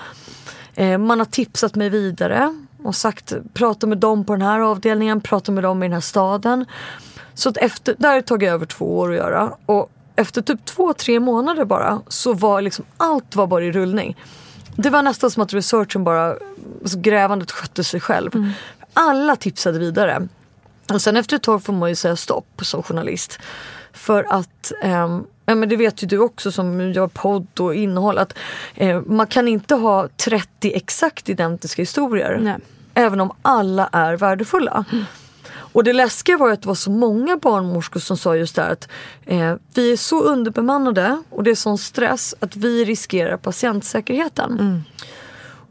Ehm, 0.75 1.05
man 1.05 1.19
har 1.19 1.25
tipsat 1.25 1.75
mig 1.75 1.89
vidare 1.89 2.65
och 2.83 2.95
sagt 2.95 3.33
prata 3.53 3.87
med 3.87 3.97
dem 3.97 4.25
på 4.25 4.33
den 4.33 4.41
här 4.41 4.59
avdelningen, 4.59 5.21
prata 5.21 5.51
med 5.51 5.63
dem 5.63 5.83
i 5.83 5.85
den 5.85 5.93
här 5.93 6.01
staden. 6.01 6.65
Så 7.33 7.49
att 7.49 7.57
efter, 7.57 7.95
det 7.97 8.07
har 8.07 8.21
tagit 8.21 8.49
över 8.49 8.65
två 8.65 8.97
år 8.97 9.11
att 9.11 9.17
göra. 9.17 9.57
Och 9.65 9.91
efter 10.15 10.41
typ 10.41 10.65
två, 10.65 10.93
tre 10.93 11.19
månader 11.19 11.65
bara 11.65 12.01
så 12.07 12.33
var 12.33 12.61
liksom 12.61 12.85
allt 12.97 13.35
var 13.35 13.47
bara 13.47 13.63
i 13.63 13.71
rullning. 13.71 14.17
Det 14.75 14.89
var 14.89 15.01
nästan 15.01 15.31
som 15.31 15.43
att 15.43 15.53
researchen 15.53 16.03
bara, 16.03 16.35
alltså 16.81 16.99
grävandet 16.99 17.51
skötte 17.51 17.83
sig 17.83 17.99
själv. 17.99 18.35
Mm. 18.35 18.51
Alla 18.93 19.35
tipsade 19.35 19.79
vidare. 19.79 20.27
Och 20.93 21.01
sen 21.01 21.17
efter 21.17 21.35
ett 21.35 21.43
tag 21.43 21.63
får 21.63 21.73
man 21.73 21.89
ju 21.89 21.95
säga 21.95 22.15
stopp 22.15 22.61
som 22.61 22.83
journalist. 22.83 23.39
För 23.93 24.25
att, 24.29 24.71
eh, 24.81 25.19
men 25.45 25.69
det 25.69 25.75
vet 25.75 26.03
ju 26.03 26.07
du 26.07 26.19
också 26.19 26.51
som 26.51 26.91
gör 26.91 27.07
podd 27.07 27.59
och 27.59 27.75
innehåll, 27.75 28.17
att 28.17 28.33
eh, 28.75 29.01
man 29.01 29.27
kan 29.27 29.47
inte 29.47 29.75
ha 29.75 30.07
30 30.07 30.73
exakt 30.75 31.29
identiska 31.29 31.81
historier. 31.81 32.39
Nej. 32.41 32.57
Även 32.93 33.21
om 33.21 33.31
alla 33.41 33.89
är 33.91 34.17
värdefulla. 34.17 34.85
Mm. 34.91 35.05
Och 35.75 35.83
det 35.83 35.93
läskiga 35.93 36.37
var 36.37 36.49
att 36.49 36.61
det 36.61 36.67
var 36.67 36.75
så 36.75 36.91
många 36.91 37.37
barnmorskor 37.37 37.99
som 37.99 38.17
sa 38.17 38.35
just 38.35 38.55
det 38.55 38.61
här 38.61 38.71
att 38.71 38.89
eh, 39.25 39.55
vi 39.73 39.91
är 39.91 39.97
så 39.97 40.23
underbemannade 40.23 41.23
och 41.29 41.43
det 41.43 41.51
är 41.51 41.55
sån 41.55 41.77
stress 41.77 42.35
att 42.39 42.55
vi 42.55 42.85
riskerar 42.85 43.37
patientsäkerheten. 43.37 44.59
Mm. 44.59 44.83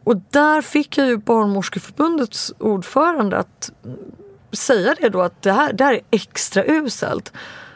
Och 0.04 0.16
där 0.30 0.62
fick 0.62 0.98
jag 0.98 1.06
ju 1.06 1.16
Barnmorskeförbundets 1.16 2.52
ordförande 2.58 3.38
att 3.38 3.72
säga 4.52 4.94
det 5.00 5.08
då 5.08 5.22
att 5.22 5.42
det 5.42 5.52
här, 5.52 5.72
det 5.72 5.84
här 5.84 5.94
är 5.94 6.00
extra 6.10 6.64
uselt. 6.64 7.32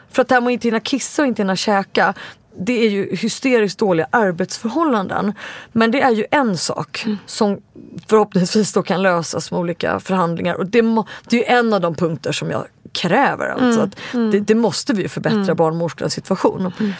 För 0.09 0.21
att 0.21 0.27
det 0.27 0.35
här 0.35 0.41
med 0.41 0.47
att 0.47 0.53
inte 0.53 0.67
hinna 0.67 0.79
kissa 0.79 1.21
och 1.21 1.27
inte 1.27 1.41
hinna 1.41 1.55
käka 1.55 2.13
det 2.59 2.85
är 2.85 2.89
ju 2.89 3.15
hysteriskt 3.15 3.79
dåliga 3.79 4.07
arbetsförhållanden. 4.09 5.33
Men 5.71 5.91
det 5.91 6.01
är 6.01 6.11
ju 6.11 6.25
en 6.31 6.57
sak 6.57 7.03
mm. 7.05 7.17
som 7.25 7.61
förhoppningsvis 8.07 8.73
då 8.73 8.83
kan 8.83 9.01
lösas 9.01 9.51
med 9.51 9.59
olika 9.59 9.99
förhandlingar. 9.99 10.55
Och 10.55 10.65
det, 10.65 10.81
må, 10.81 11.07
det 11.29 11.49
är 11.49 11.59
en 11.59 11.73
av 11.73 11.81
de 11.81 11.95
punkter 11.95 12.31
som 12.31 12.51
jag 12.51 12.65
kräver. 12.91 13.47
Alltså. 13.47 13.79
Mm. 13.79 13.81
Att 13.81 14.13
mm. 14.13 14.31
det, 14.31 14.39
det, 14.39 14.55
måste 14.55 14.93
vi 14.93 15.09
förbättra 15.09 15.39
mm. 15.39 15.55
barnmorskornas 15.55 16.13
situation. 16.13 16.73
Mm. 16.79 16.93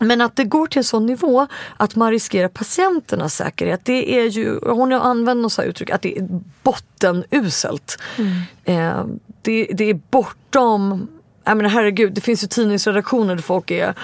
Men 0.00 0.20
att 0.20 0.36
det 0.36 0.44
går 0.44 0.66
till 0.66 0.78
en 0.78 0.84
sån 0.84 1.06
nivå 1.06 1.46
att 1.76 1.96
man 1.96 2.10
riskerar 2.10 2.48
patienternas 2.48 3.34
säkerhet. 3.34 3.80
Det 3.84 4.20
är 4.20 4.24
ju, 4.24 4.58
hon 4.62 4.92
har 4.92 5.00
använt 5.00 5.40
något 5.40 5.58
uttryck, 5.58 5.90
att 5.90 6.02
det 6.02 6.18
är 6.18 6.28
bottenuselt. 6.62 7.98
Mm. 8.16 8.42
Eh, 8.64 9.04
det, 9.42 9.70
det 9.74 9.84
är 9.84 10.00
bortom 10.10 11.08
jag 11.48 11.56
menar 11.56 11.70
herregud, 11.70 12.12
det 12.12 12.20
finns 12.20 12.44
ju 12.44 12.48
tidningsredaktioner 12.48 13.34
där 13.34 13.42
folk 13.42 13.70
är 13.70 13.94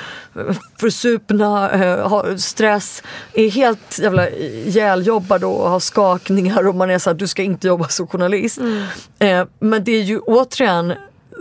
försupna, 0.80 1.70
äh, 1.70 2.08
har 2.08 2.36
stress, 2.36 3.02
är 3.32 3.50
helt 3.50 3.98
jävla 3.98 4.30
ihjäljobbade 4.30 5.46
och 5.46 5.70
har 5.70 5.80
skakningar 5.80 6.68
och 6.68 6.74
man 6.74 6.90
är 6.90 6.98
såhär, 6.98 7.14
du 7.14 7.26
ska 7.26 7.42
inte 7.42 7.66
jobba 7.66 7.88
som 7.88 8.06
journalist. 8.06 8.58
Mm. 8.58 8.82
Eh, 9.18 9.46
men 9.58 9.84
det 9.84 9.92
är 9.92 10.02
ju 10.02 10.18
återigen, 10.18 10.92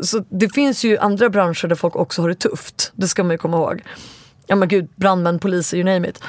så 0.01 0.23
det 0.29 0.49
finns 0.49 0.83
ju 0.83 0.97
andra 0.97 1.29
branscher 1.29 1.67
där 1.67 1.75
folk 1.75 1.95
också 1.95 2.21
har 2.21 2.29
det 2.29 2.35
tufft. 2.35 2.91
Det 2.95 3.07
ska 3.07 3.23
man 3.23 3.31
ju 3.31 3.37
komma 3.37 3.57
ihåg. 3.57 3.83
Ja 4.47 4.55
men 4.55 4.67
gud, 4.67 4.89
brandmän, 4.95 5.39
poliser, 5.39 5.77
you 5.77 5.85
name 5.85 6.07
it. 6.07 6.19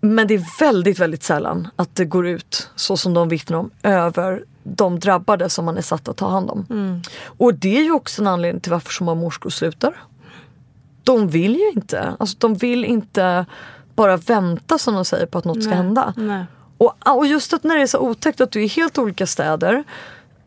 Men 0.00 0.26
det 0.26 0.34
är 0.34 0.60
väldigt, 0.60 0.98
väldigt 0.98 1.22
sällan 1.22 1.68
att 1.76 1.96
det 1.96 2.04
går 2.04 2.26
ut 2.26 2.70
så 2.76 2.96
som 2.96 3.14
de 3.14 3.28
vittnar 3.28 3.58
om 3.58 3.70
över 3.82 4.44
de 4.62 4.98
drabbade 4.98 5.50
som 5.50 5.64
man 5.64 5.76
är 5.76 5.82
satt 5.82 6.08
att 6.08 6.16
ta 6.16 6.28
hand 6.28 6.50
om. 6.50 6.66
Mm. 6.70 7.02
Och 7.24 7.54
det 7.54 7.78
är 7.78 7.82
ju 7.82 7.92
också 7.92 8.22
en 8.22 8.26
anledning 8.26 8.60
till 8.60 8.72
varför 8.72 8.92
så 8.92 9.04
många 9.04 9.20
morskor 9.20 9.50
slutar. 9.50 10.02
De 11.04 11.28
vill 11.28 11.54
ju 11.56 11.70
inte, 11.70 12.14
alltså 12.18 12.36
de 12.38 12.54
vill 12.54 12.84
inte 12.84 13.46
bara 13.94 14.16
vänta 14.16 14.78
som 14.78 14.94
de 14.94 15.04
säger 15.04 15.26
på 15.26 15.38
att 15.38 15.44
något 15.44 15.56
Nej. 15.56 15.64
ska 15.64 15.74
hända. 15.74 16.14
Nej. 16.16 16.44
Och, 16.78 17.16
och 17.16 17.26
just 17.26 17.52
att 17.52 17.64
när 17.64 17.76
det 17.76 17.82
är 17.82 17.86
så 17.86 17.98
otäckt 17.98 18.40
att 18.40 18.50
du 18.50 18.60
är 18.60 18.64
i 18.64 18.68
helt 18.68 18.98
olika 18.98 19.26
städer, 19.26 19.84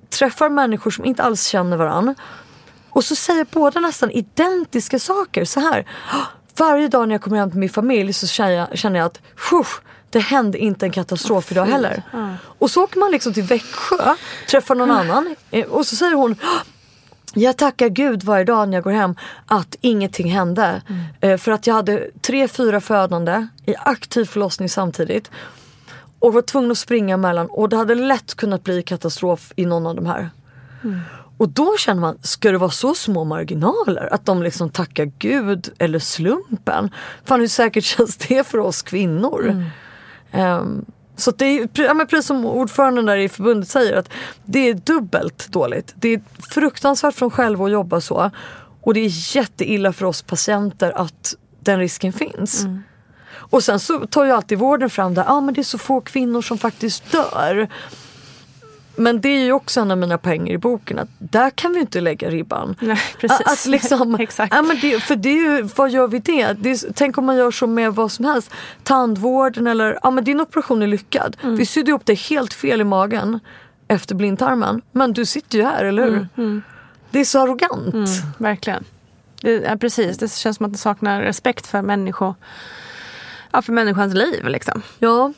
träffar 0.09 0.49
människor 0.49 0.91
som 0.91 1.05
inte 1.05 1.23
alls 1.23 1.47
känner 1.47 1.77
varandra 1.77 2.15
och 2.89 3.03
så 3.03 3.15
säger 3.15 3.47
båda 3.51 3.79
nästan 3.79 4.11
identiska 4.11 4.99
saker. 4.99 5.45
Så 5.45 5.59
här. 5.59 5.85
Varje 6.61 6.87
dag 6.87 7.07
när 7.07 7.15
jag 7.15 7.21
kommer 7.21 7.37
hem 7.37 7.49
till 7.49 7.59
min 7.59 7.69
familj 7.69 8.13
så 8.13 8.27
känner 8.27 8.51
jag, 8.51 8.77
känner 8.77 8.99
jag 8.99 9.05
att 9.05 9.19
det 10.09 10.19
hände 10.19 10.57
inte 10.57 10.85
en 10.85 10.91
katastrof 10.91 11.51
idag 11.51 11.65
heller. 11.65 12.03
Och 12.59 12.71
så 12.71 12.83
åker 12.83 12.99
man 12.99 13.11
liksom 13.11 13.33
till 13.33 13.43
Växjö, 13.43 14.15
träffar 14.49 14.75
någon 14.75 14.91
annan 14.91 15.35
eh, 15.51 15.65
och 15.65 15.85
så 15.85 15.95
säger 15.95 16.13
hon 16.13 16.35
jag 17.33 17.57
tackar 17.57 17.89
gud 17.89 18.23
varje 18.23 18.43
dag 18.43 18.69
när 18.69 18.77
jag 18.77 18.83
går 18.83 18.91
hem 18.91 19.15
att 19.45 19.75
ingenting 19.81 20.31
hände. 20.31 20.81
Mm. 20.89 21.03
Eh, 21.21 21.37
för 21.37 21.51
att 21.51 21.67
jag 21.67 21.73
hade 21.73 22.09
tre, 22.21 22.47
fyra 22.47 22.81
födande 22.81 23.47
i 23.65 23.75
aktiv 23.77 24.25
förlossning 24.25 24.69
samtidigt. 24.69 25.31
Och 26.19 26.33
var 26.33 26.41
tvungen 26.41 26.71
att 26.71 26.77
springa 26.77 27.13
emellan 27.13 27.47
och 27.47 27.69
det 27.69 27.77
hade 27.77 27.95
lätt 27.95 28.35
kunnat 28.35 28.63
bli 28.63 28.83
katastrof 28.83 29.53
i 29.55 29.65
någon 29.65 29.87
av 29.87 29.95
de 29.95 30.05
här. 30.05 30.29
Mm. 30.83 30.99
Och 31.41 31.49
då 31.49 31.77
känner 31.77 32.01
man, 32.01 32.17
ska 32.21 32.51
det 32.51 32.57
vara 32.57 32.71
så 32.71 32.95
små 32.95 33.23
marginaler? 33.23 34.13
Att 34.13 34.25
de 34.25 34.43
liksom 34.43 34.69
tackar 34.69 35.05
gud 35.05 35.69
eller 35.79 35.99
slumpen? 35.99 36.89
Fan 37.25 37.39
hur 37.39 37.47
säkert 37.47 37.83
känns 37.97 38.17
det 38.17 38.47
för 38.47 38.57
oss 38.57 38.81
kvinnor? 38.81 39.65
Mm. 40.31 40.59
Um, 40.59 40.85
Så 41.15 41.31
det 41.31 41.45
är 41.45 41.67
ja, 41.73 41.93
men 41.93 42.07
precis 42.07 42.27
som 42.27 42.45
ordföranden 42.45 43.05
där 43.05 43.17
i 43.17 43.29
förbundet 43.29 43.69
säger 43.69 43.97
att 43.97 44.09
det 44.45 44.69
är 44.69 44.73
dubbelt 44.73 45.47
dåligt. 45.47 45.93
Det 45.95 46.09
är 46.09 46.21
fruktansvärt 46.51 47.13
för 47.13 47.19
dem 47.19 47.31
själva 47.31 47.65
att 47.65 47.71
jobba 47.71 48.01
så 48.01 48.31
och 48.81 48.93
det 48.93 48.99
är 48.99 49.35
jätteilla 49.35 49.93
för 49.93 50.05
oss 50.05 50.21
patienter 50.21 50.91
att 50.95 51.35
den 51.59 51.79
risken 51.79 52.13
finns. 52.13 52.65
Och 53.33 53.63
sen 53.63 53.79
så 53.79 54.07
tar 54.07 54.25
ju 54.25 54.31
alltid 54.31 54.57
vården 54.57 54.89
fram 54.89 55.13
det, 55.13 55.23
ah, 55.27 55.41
men 55.41 55.53
det 55.53 55.61
är 55.61 55.63
så 55.63 55.77
få 55.77 56.01
kvinnor 56.01 56.41
som 56.41 56.57
faktiskt 56.57 57.11
dör. 57.11 57.69
Men 58.95 59.21
det 59.21 59.29
är 59.29 59.43
ju 59.43 59.51
också 59.51 59.79
en 59.79 59.91
av 59.91 59.97
mina 59.97 60.17
poänger 60.17 60.53
i 60.53 60.57
boken 60.57 60.99
att 60.99 61.09
där 61.17 61.49
kan 61.49 61.73
vi 61.73 61.79
inte 61.79 62.01
lägga 62.01 62.29
ribban. 62.29 62.75
Nej, 62.81 62.97
precis. 63.19 63.47
Att 63.47 63.65
liksom, 63.65 64.15
Exakt. 64.19 64.53
Ja, 64.53 64.61
men 64.61 64.79
det, 64.81 64.99
för 65.03 65.15
det 65.15 65.29
är 65.29 65.33
ju, 65.57 65.61
vad 65.75 65.89
gör 65.91 66.07
vi 66.07 66.19
det? 66.19 66.53
det 66.53 66.69
är, 66.71 66.93
tänk 66.93 67.17
om 67.17 67.25
man 67.25 67.35
gör 67.37 67.51
så 67.51 67.67
med 67.67 67.95
vad 67.95 68.11
som 68.11 68.25
helst. 68.25 68.51
Tandvården 68.83 69.67
eller, 69.67 69.99
ja 70.03 70.11
men 70.11 70.23
din 70.23 70.41
operation 70.41 70.81
är 70.81 70.87
lyckad. 70.87 71.37
Mm. 71.43 71.55
Vi 71.55 71.65
sydde 71.65 71.89
ihop 71.91 72.05
det 72.05 72.13
helt 72.13 72.53
fel 72.53 72.81
i 72.81 72.83
magen 72.83 73.39
efter 73.87 74.15
blindtarmen. 74.15 74.81
Men 74.91 75.13
du 75.13 75.25
sitter 75.25 75.57
ju 75.57 75.63
här, 75.63 75.85
eller 75.85 76.03
hur? 76.03 76.27
Mm, 76.37 76.61
Det 77.11 77.19
är 77.19 77.25
så 77.25 77.39
arrogant. 77.39 78.09
Verkligen. 78.37 78.83
Det, 79.41 79.51
ja, 79.51 79.75
precis, 79.77 80.17
det 80.17 80.31
känns 80.33 80.57
som 80.57 80.65
att 80.65 80.71
det 80.71 80.77
saknar 80.79 81.21
respekt 81.21 81.67
för, 81.67 81.81
människo, 81.81 82.33
ja, 83.51 83.61
för 83.61 83.73
människans 83.73 84.13
liv. 84.13 84.47
Liksom. 84.47 84.81
Ja, 84.99 85.33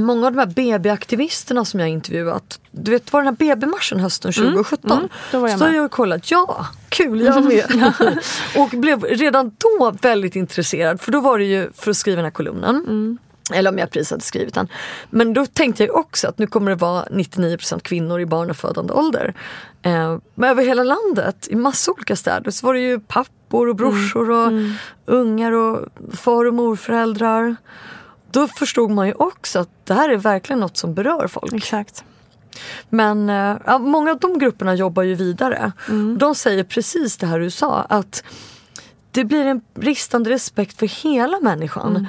många 0.00 0.26
av 0.26 0.32
de 0.32 0.38
här 0.38 0.46
BB-aktivisterna 0.46 1.64
som 1.64 1.80
jag 1.80 1.86
har 1.86 1.92
intervjuat. 1.92 2.60
Du 2.70 2.90
vet, 2.90 3.12
var 3.12 3.20
den 3.20 3.26
här 3.26 3.54
BB-marschen 3.54 4.00
hösten 4.00 4.32
2017? 4.32 4.92
mm, 4.92 5.08
då 5.32 5.38
var 5.38 5.48
jag 5.48 5.58
så 5.58 5.64
med. 5.64 5.74
har 5.74 5.82
jag 5.82 5.90
kollat, 5.90 6.30
ja, 6.30 6.66
kul, 6.88 7.20
jag 7.20 7.44
med. 7.44 8.18
och 8.56 8.68
blev 8.68 9.04
redan 9.04 9.56
då 9.58 9.94
väldigt 10.02 10.36
intresserad 10.36 11.00
för 11.00 11.12
då 11.12 11.20
var 11.20 11.38
det 11.38 11.44
ju 11.44 11.70
för 11.74 11.90
att 11.90 11.96
skriva 11.96 12.16
den 12.16 12.24
här 12.24 12.30
kolumnen. 12.30 12.76
Mm. 12.76 13.18
Eller 13.52 13.70
om 13.70 13.78
jag 13.78 13.90
precis 13.90 14.10
hade 14.10 14.22
skrivit 14.22 14.54
den. 14.54 14.68
Men 15.10 15.32
då 15.32 15.46
tänkte 15.46 15.84
jag 15.84 15.96
också 15.96 16.28
att 16.28 16.38
nu 16.38 16.46
kommer 16.46 16.70
det 16.70 16.76
vara 16.76 17.04
99% 17.04 17.80
kvinnor 17.80 18.20
i 18.20 18.26
barnafödande 18.26 18.92
ålder. 18.92 19.34
Eh, 19.82 20.18
men 20.34 20.50
över 20.50 20.64
hela 20.64 20.84
landet, 20.84 21.48
i 21.50 21.56
massa 21.56 21.92
olika 21.92 22.16
städer, 22.16 22.50
så 22.50 22.66
var 22.66 22.74
det 22.74 22.80
ju 22.80 23.00
pappor 23.00 23.68
och 23.68 23.76
brorsor 23.76 24.30
och 24.30 24.52
ungar 25.06 25.52
och 25.52 25.88
far 26.12 26.44
och 26.44 26.54
morföräldrar. 26.54 27.56
Då 28.34 28.48
förstod 28.48 28.90
man 28.90 29.06
ju 29.06 29.12
också 29.12 29.58
att 29.58 29.68
det 29.84 29.94
här 29.94 30.08
är 30.08 30.16
verkligen 30.16 30.60
något 30.60 30.76
som 30.76 30.94
berör 30.94 31.26
folk. 31.28 31.52
Exakt. 31.52 32.04
Men 32.88 33.28
eh, 33.30 33.56
ja, 33.66 33.78
många 33.78 34.10
av 34.10 34.18
de 34.18 34.38
grupperna 34.38 34.74
jobbar 34.74 35.02
ju 35.02 35.14
vidare. 35.14 35.72
De 36.18 36.34
säger 36.34 36.64
precis 36.64 37.16
det 37.16 37.26
här 37.26 37.40
du 37.40 37.50
sa, 37.50 37.80
att 37.88 38.24
det 39.10 39.24
blir 39.24 39.46
en 39.46 39.60
bristande 39.74 40.30
respekt 40.30 40.78
för 40.78 40.86
hela 40.86 41.40
människan. 41.40 42.06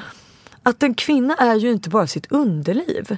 Att 0.63 0.84
en 0.84 0.94
kvinna 0.94 1.36
är 1.36 1.55
ju 1.55 1.72
inte 1.72 1.89
bara 1.89 2.08
sitt 2.08 2.32
underliv. 2.32 3.17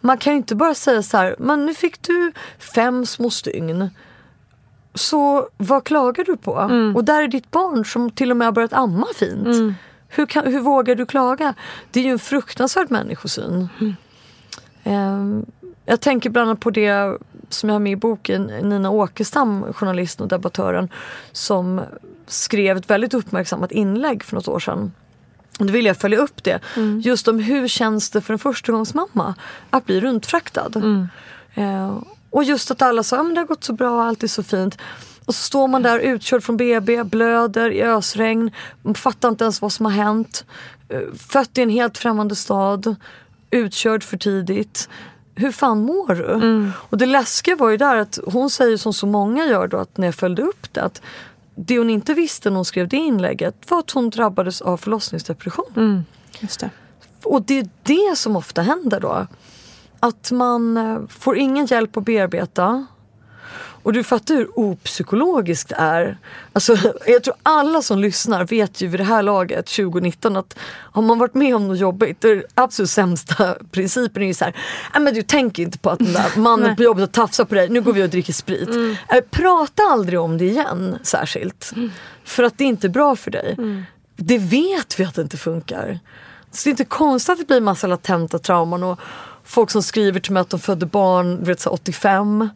Man 0.00 0.18
kan 0.18 0.32
ju 0.32 0.36
inte 0.36 0.54
bara 0.54 0.74
säga 0.74 1.02
så 1.02 1.16
här, 1.16 1.36
men 1.38 1.66
nu 1.66 1.74
fick 1.74 2.02
du 2.02 2.32
fem 2.58 3.06
små 3.06 3.30
stygn. 3.30 3.90
Så 4.94 5.48
vad 5.56 5.84
klagar 5.84 6.24
du 6.24 6.36
på? 6.36 6.52
Och 6.96 7.04
där 7.04 7.22
är 7.22 7.28
ditt 7.28 7.50
barn 7.50 7.84
som 7.84 8.10
till 8.10 8.30
och 8.30 8.36
med 8.36 8.46
har 8.46 8.52
börjat 8.52 8.72
amma 8.72 9.06
fint. 9.16 9.46
Hur, 10.08 10.26
kan, 10.26 10.52
hur 10.52 10.60
vågar 10.60 10.94
du 10.94 11.06
klaga? 11.06 11.54
Det 11.90 12.00
är 12.00 12.04
ju 12.04 12.10
en 12.10 12.18
fruktansvärd 12.18 12.90
människosyn. 12.90 13.68
Ehm, 14.84 15.46
jag 15.84 16.00
tänker 16.00 16.30
bland 16.30 16.48
annat 16.48 16.60
på 16.60 16.70
det 16.70 17.18
som 17.48 17.68
jag 17.68 17.74
har 17.74 17.80
med 17.80 17.92
i 17.92 17.96
boken, 17.96 18.42
Nina 18.42 18.90
Åkestam, 18.90 19.72
journalisten 19.72 20.22
och 20.24 20.28
debattören, 20.28 20.88
som 21.32 21.80
skrev 22.26 22.76
ett 22.76 22.90
väldigt 22.90 23.14
uppmärksammat 23.14 23.72
inlägg 23.72 24.24
för 24.24 24.34
något 24.34 24.48
år 24.48 24.58
sedan. 24.58 24.92
Då 25.58 25.72
vill 25.72 25.86
jag 25.86 25.96
följa 25.96 26.18
upp 26.18 26.44
det. 26.44 26.60
Just 27.02 27.28
om 27.28 27.38
hur 27.38 27.68
känns 27.68 28.10
det 28.10 28.20
för 28.20 28.32
en 28.32 28.38
förstagångsmamma 28.38 29.34
att 29.70 29.86
bli 29.86 30.00
runtfraktad. 30.00 30.70
Eh, 31.54 31.98
och 32.30 32.44
just 32.44 32.70
att 32.70 32.82
alla 32.82 33.02
sa 33.02 33.20
att 33.20 33.34
det 33.34 33.40
har 33.40 33.46
gått 33.46 33.64
så 33.64 33.72
bra, 33.72 34.04
allt 34.04 34.22
är 34.22 34.28
så 34.28 34.42
fint. 34.42 34.78
Och 35.28 35.34
så 35.34 35.42
står 35.42 35.68
man 35.68 35.82
där 35.82 35.98
utkörd 35.98 36.42
från 36.42 36.56
BB, 36.56 37.04
blöder 37.04 37.70
i 37.70 37.82
ösregn, 37.82 38.50
man 38.82 38.94
fattar 38.94 39.28
inte 39.28 39.44
ens 39.44 39.62
vad 39.62 39.72
som 39.72 39.86
har 39.86 39.92
hänt. 39.92 40.44
Eh, 40.88 41.00
Fött 41.18 41.58
i 41.58 41.62
en 41.62 41.70
helt 41.70 41.98
främmande 41.98 42.36
stad, 42.36 42.96
utkörd 43.50 44.02
för 44.04 44.16
tidigt. 44.16 44.88
Hur 45.34 45.52
fan 45.52 45.82
mår 45.82 46.14
du? 46.14 46.70
Och 46.76 46.98
det 46.98 47.06
läskiga 47.06 47.56
var 47.56 47.70
ju 47.70 47.76
där 47.76 47.96
att 47.96 48.18
hon 48.26 48.50
säger 48.50 48.76
som 48.76 48.92
så 48.92 49.06
många 49.06 49.46
gör 49.46 49.66
då 49.66 49.76
att 49.76 49.96
när 49.96 50.06
jag 50.06 50.14
följde 50.14 50.42
upp 50.42 50.72
det 50.72 50.82
att 50.82 51.02
det 51.54 51.78
hon 51.78 51.90
inte 51.90 52.14
visste 52.14 52.50
när 52.50 52.56
hon 52.56 52.64
skrev 52.64 52.88
det 52.88 52.96
inlägget 52.96 53.70
var 53.70 53.78
att 53.78 53.90
hon 53.90 54.10
drabbades 54.10 54.60
av 54.60 54.76
förlossningsdepression. 54.76 56.04
Just 56.40 56.60
det. 56.60 56.70
Och 57.22 57.42
det 57.42 57.58
är 57.58 57.68
det 57.82 58.16
som 58.16 58.36
ofta 58.36 58.62
händer 58.62 59.00
då. 59.00 59.26
Att 60.00 60.30
man 60.30 60.76
eh, 60.76 60.98
får 61.08 61.36
ingen 61.38 61.66
hjälp 61.66 61.96
att 61.96 62.04
bearbeta. 62.04 62.86
Och 63.82 63.92
du 63.92 64.04
fattar 64.04 64.34
hur 64.34 64.58
opsykologiskt 64.58 65.68
det 65.68 65.74
är. 65.74 66.18
Alltså, 66.52 66.76
jag 67.06 67.22
tror 67.24 67.34
alla 67.42 67.82
som 67.82 67.98
lyssnar 67.98 68.44
vet 68.44 68.80
ju 68.80 68.86
vid 68.86 69.00
det 69.00 69.04
här 69.04 69.22
laget 69.22 69.66
2019 69.66 70.36
att 70.36 70.58
har 70.92 71.02
man 71.02 71.18
varit 71.18 71.34
med 71.34 71.56
om 71.56 71.68
något 71.68 71.78
jobbigt, 71.78 72.20
då 72.20 72.28
är 72.28 72.36
det 72.36 72.42
absolut 72.54 72.90
sämsta 72.90 73.54
principen 73.70 74.22
är 74.22 74.26
ju 74.26 74.34
så 74.34 74.44
här, 74.44 74.54
"Nej, 74.94 75.02
men 75.02 75.14
du 75.14 75.22
tänker 75.22 75.62
inte 75.62 75.78
på 75.78 75.90
att 75.90 75.98
den 75.98 76.12
där 76.12 76.36
mannen 76.40 76.76
på 76.76 76.82
jobbet 76.82 77.00
har 77.00 77.26
tafsat 77.26 77.48
på 77.48 77.54
dig, 77.54 77.68
nu 77.68 77.80
går 77.80 77.92
vi 77.92 78.04
och 78.04 78.08
dricker 78.08 78.32
sprit. 78.32 78.68
Eh, 79.08 79.20
Prata 79.30 79.82
aldrig 79.82 80.20
om 80.20 80.38
det 80.38 80.44
igen 80.44 80.98
särskilt. 81.02 81.72
För 82.24 82.42
att 82.42 82.58
det 82.58 82.64
är 82.64 82.68
inte 82.68 82.88
bra 82.88 83.16
för 83.16 83.30
dig. 83.30 83.56
Det 84.16 84.38
vet 84.38 85.00
vi 85.00 85.04
att 85.04 85.14
det 85.14 85.22
inte 85.22 85.36
funkar. 85.36 85.98
Så 86.52 86.64
det 86.64 86.68
är 86.68 86.70
inte 86.70 86.84
konstigt 86.84 87.32
att 87.32 87.38
det 87.38 87.46
blir 87.46 87.60
massa 87.60 87.86
latenta 87.86 88.38
trauman 88.38 88.82
och 88.82 89.00
folk 89.48 89.70
som 89.70 89.82
skriver 89.82 90.20
till 90.20 90.32
mig 90.32 90.40
att 90.40 90.50
de 90.50 90.60
födde 90.60 90.86
barn 90.86 91.44
vet, 91.44 91.60
så 91.60 91.70
85 91.70 92.48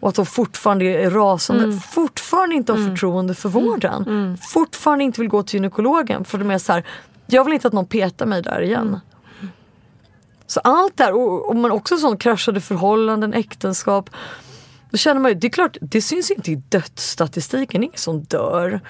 och 0.00 0.08
att 0.08 0.14
de 0.14 0.26
fortfarande 0.26 0.84
är 0.84 1.10
rasande. 1.10 1.80
Fortfarande 1.80 2.54
inte 2.54 2.72
har 2.72 2.88
förtroende 2.88 3.34
för 3.34 3.48
vården. 3.48 4.38
Fortfarande 4.52 5.04
inte 5.04 5.20
vill 5.20 5.30
gå 5.30 5.42
till 5.42 5.54
gynekologen 5.54 6.24
för 6.24 6.38
de 6.38 6.50
är 6.50 6.58
så 6.58 6.72
här, 6.72 6.84
jag 7.26 7.44
vill 7.44 7.54
inte 7.54 7.68
att 7.68 7.74
någon 7.74 7.86
petar 7.86 8.26
mig 8.26 8.42
där 8.42 8.60
igen. 8.62 9.00
Så 10.46 10.60
allt 10.60 10.96
där, 10.96 11.12
och, 11.12 11.48
och 11.48 11.56
men 11.56 11.70
också 11.70 11.96
sånt 11.96 12.22
kraschade 12.22 12.60
förhållanden, 12.60 13.34
äktenskap. 13.34 14.10
Då 14.90 14.96
känner 14.96 15.20
man 15.20 15.30
ju, 15.30 15.38
det 15.38 15.46
är 15.46 15.50
klart, 15.50 15.76
det 15.80 16.02
syns 16.02 16.30
inte 16.30 16.50
i 16.50 16.54
dödsstatistiken, 16.54 17.80
det 17.80 17.84
ingen 17.84 17.98
som 17.98 18.22
dör. 18.22 18.80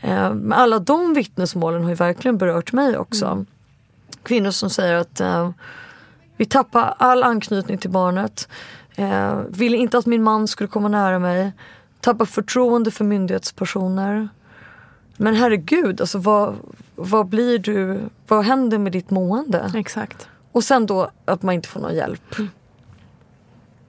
Eh, 0.00 0.34
men 0.34 0.52
alla 0.52 0.78
de 0.78 1.14
vittnesmålen 1.14 1.82
har 1.82 1.90
ju 1.90 1.94
verkligen 1.94 2.38
berört 2.38 2.72
mig 2.72 2.98
också. 2.98 3.44
Kvinnor 4.22 4.50
som 4.50 4.70
säger 4.70 4.94
att 4.94 5.20
eh, 5.20 5.50
vi 6.38 6.44
tappar 6.44 6.94
all 6.98 7.22
anknytning 7.22 7.78
till 7.78 7.90
barnet. 7.90 8.48
Eh, 8.96 9.40
ville 9.48 9.76
inte 9.76 9.98
att 9.98 10.06
min 10.06 10.22
man 10.22 10.48
skulle 10.48 10.68
komma 10.68 10.88
nära 10.88 11.18
mig. 11.18 11.52
Tappar 12.00 12.24
förtroende 12.24 12.90
för 12.90 13.04
myndighetspersoner. 13.04 14.28
Men 15.16 15.34
herregud, 15.34 16.00
alltså 16.00 16.18
vad, 16.18 16.56
vad 16.94 17.26
blir 17.26 17.58
du, 17.58 18.00
vad 18.28 18.44
händer 18.44 18.78
med 18.78 18.92
ditt 18.92 19.10
mående? 19.10 19.70
Exakt. 19.74 20.28
Och 20.52 20.64
sen 20.64 20.86
då 20.86 21.10
att 21.24 21.42
man 21.42 21.54
inte 21.54 21.68
får 21.68 21.80
någon 21.80 21.94
hjälp. 21.94 22.36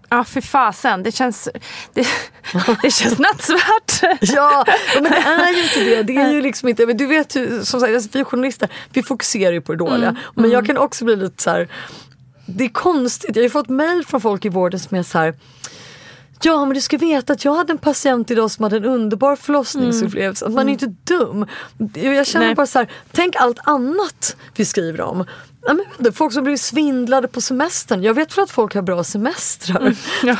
Ja, 0.09 0.23
för 0.23 0.41
fasen. 0.41 1.03
Det 1.03 1.11
känns, 1.11 1.49
det, 1.93 2.07
det 2.81 2.91
känns 2.91 3.19
nattsvart. 3.19 4.17
Ja, 4.21 4.65
men 4.95 5.11
det 5.11 5.17
är 5.17 5.53
ju 5.53 5.63
inte 5.63 5.79
det. 5.79 6.03
Det 6.03 6.15
är 6.15 6.31
ju 6.31 6.41
liksom 6.41 6.69
inte, 6.69 6.85
men 6.85 6.97
du 6.97 7.05
vet 7.05 7.35
ju, 7.35 7.65
som 7.65 7.79
sagt, 7.79 7.93
alltså, 7.93 8.09
vi 8.13 8.23
journalister, 8.23 8.69
vi 8.93 9.03
fokuserar 9.03 9.51
ju 9.51 9.61
på 9.61 9.71
det 9.71 9.77
dåliga. 9.77 10.15
Men 10.35 10.49
jag 10.51 10.65
kan 10.65 10.77
också 10.77 11.05
bli 11.05 11.15
lite 11.15 11.43
så 11.43 11.49
här. 11.49 11.67
Det 12.55 12.65
är 12.65 12.69
konstigt, 12.69 13.35
jag 13.35 13.41
har 13.41 13.43
ju 13.43 13.49
fått 13.49 13.69
mail 13.69 14.05
från 14.05 14.21
folk 14.21 14.45
i 14.45 14.49
vården 14.49 14.79
som 14.79 14.97
är 14.97 15.03
så 15.03 15.17
här. 15.17 15.33
Ja 16.41 16.65
men 16.65 16.73
du 16.73 16.81
ska 16.81 16.97
veta 16.97 17.33
att 17.33 17.45
jag 17.45 17.55
hade 17.55 17.71
en 17.73 17.77
patient 17.77 18.31
idag 18.31 18.51
som 18.51 18.63
hade 18.63 18.77
en 18.77 18.85
underbar 18.85 19.35
förlossningsupplevelse. 19.35 20.45
Att 20.45 20.51
Man 20.51 20.69
är 20.69 20.73
inte 20.73 20.95
dum. 21.03 21.45
Jag 21.93 22.27
känner 22.27 22.45
Nej. 22.45 22.55
bara 22.55 22.67
så 22.67 22.79
här, 22.79 22.91
tänk 23.11 23.35
allt 23.35 23.59
annat 23.63 24.37
vi 24.55 24.65
skriver 24.65 25.01
om. 25.01 25.25
Ja, 25.65 26.11
folk 26.13 26.33
som 26.33 26.43
blir 26.43 26.57
svindlade 26.57 27.27
på 27.27 27.41
semestern. 27.41 28.03
Jag 28.03 28.13
vet 28.13 28.33
för 28.33 28.41
att 28.41 28.51
folk 28.51 28.75
har 28.75 28.81
bra 28.81 29.03
semestrar. 29.03 29.95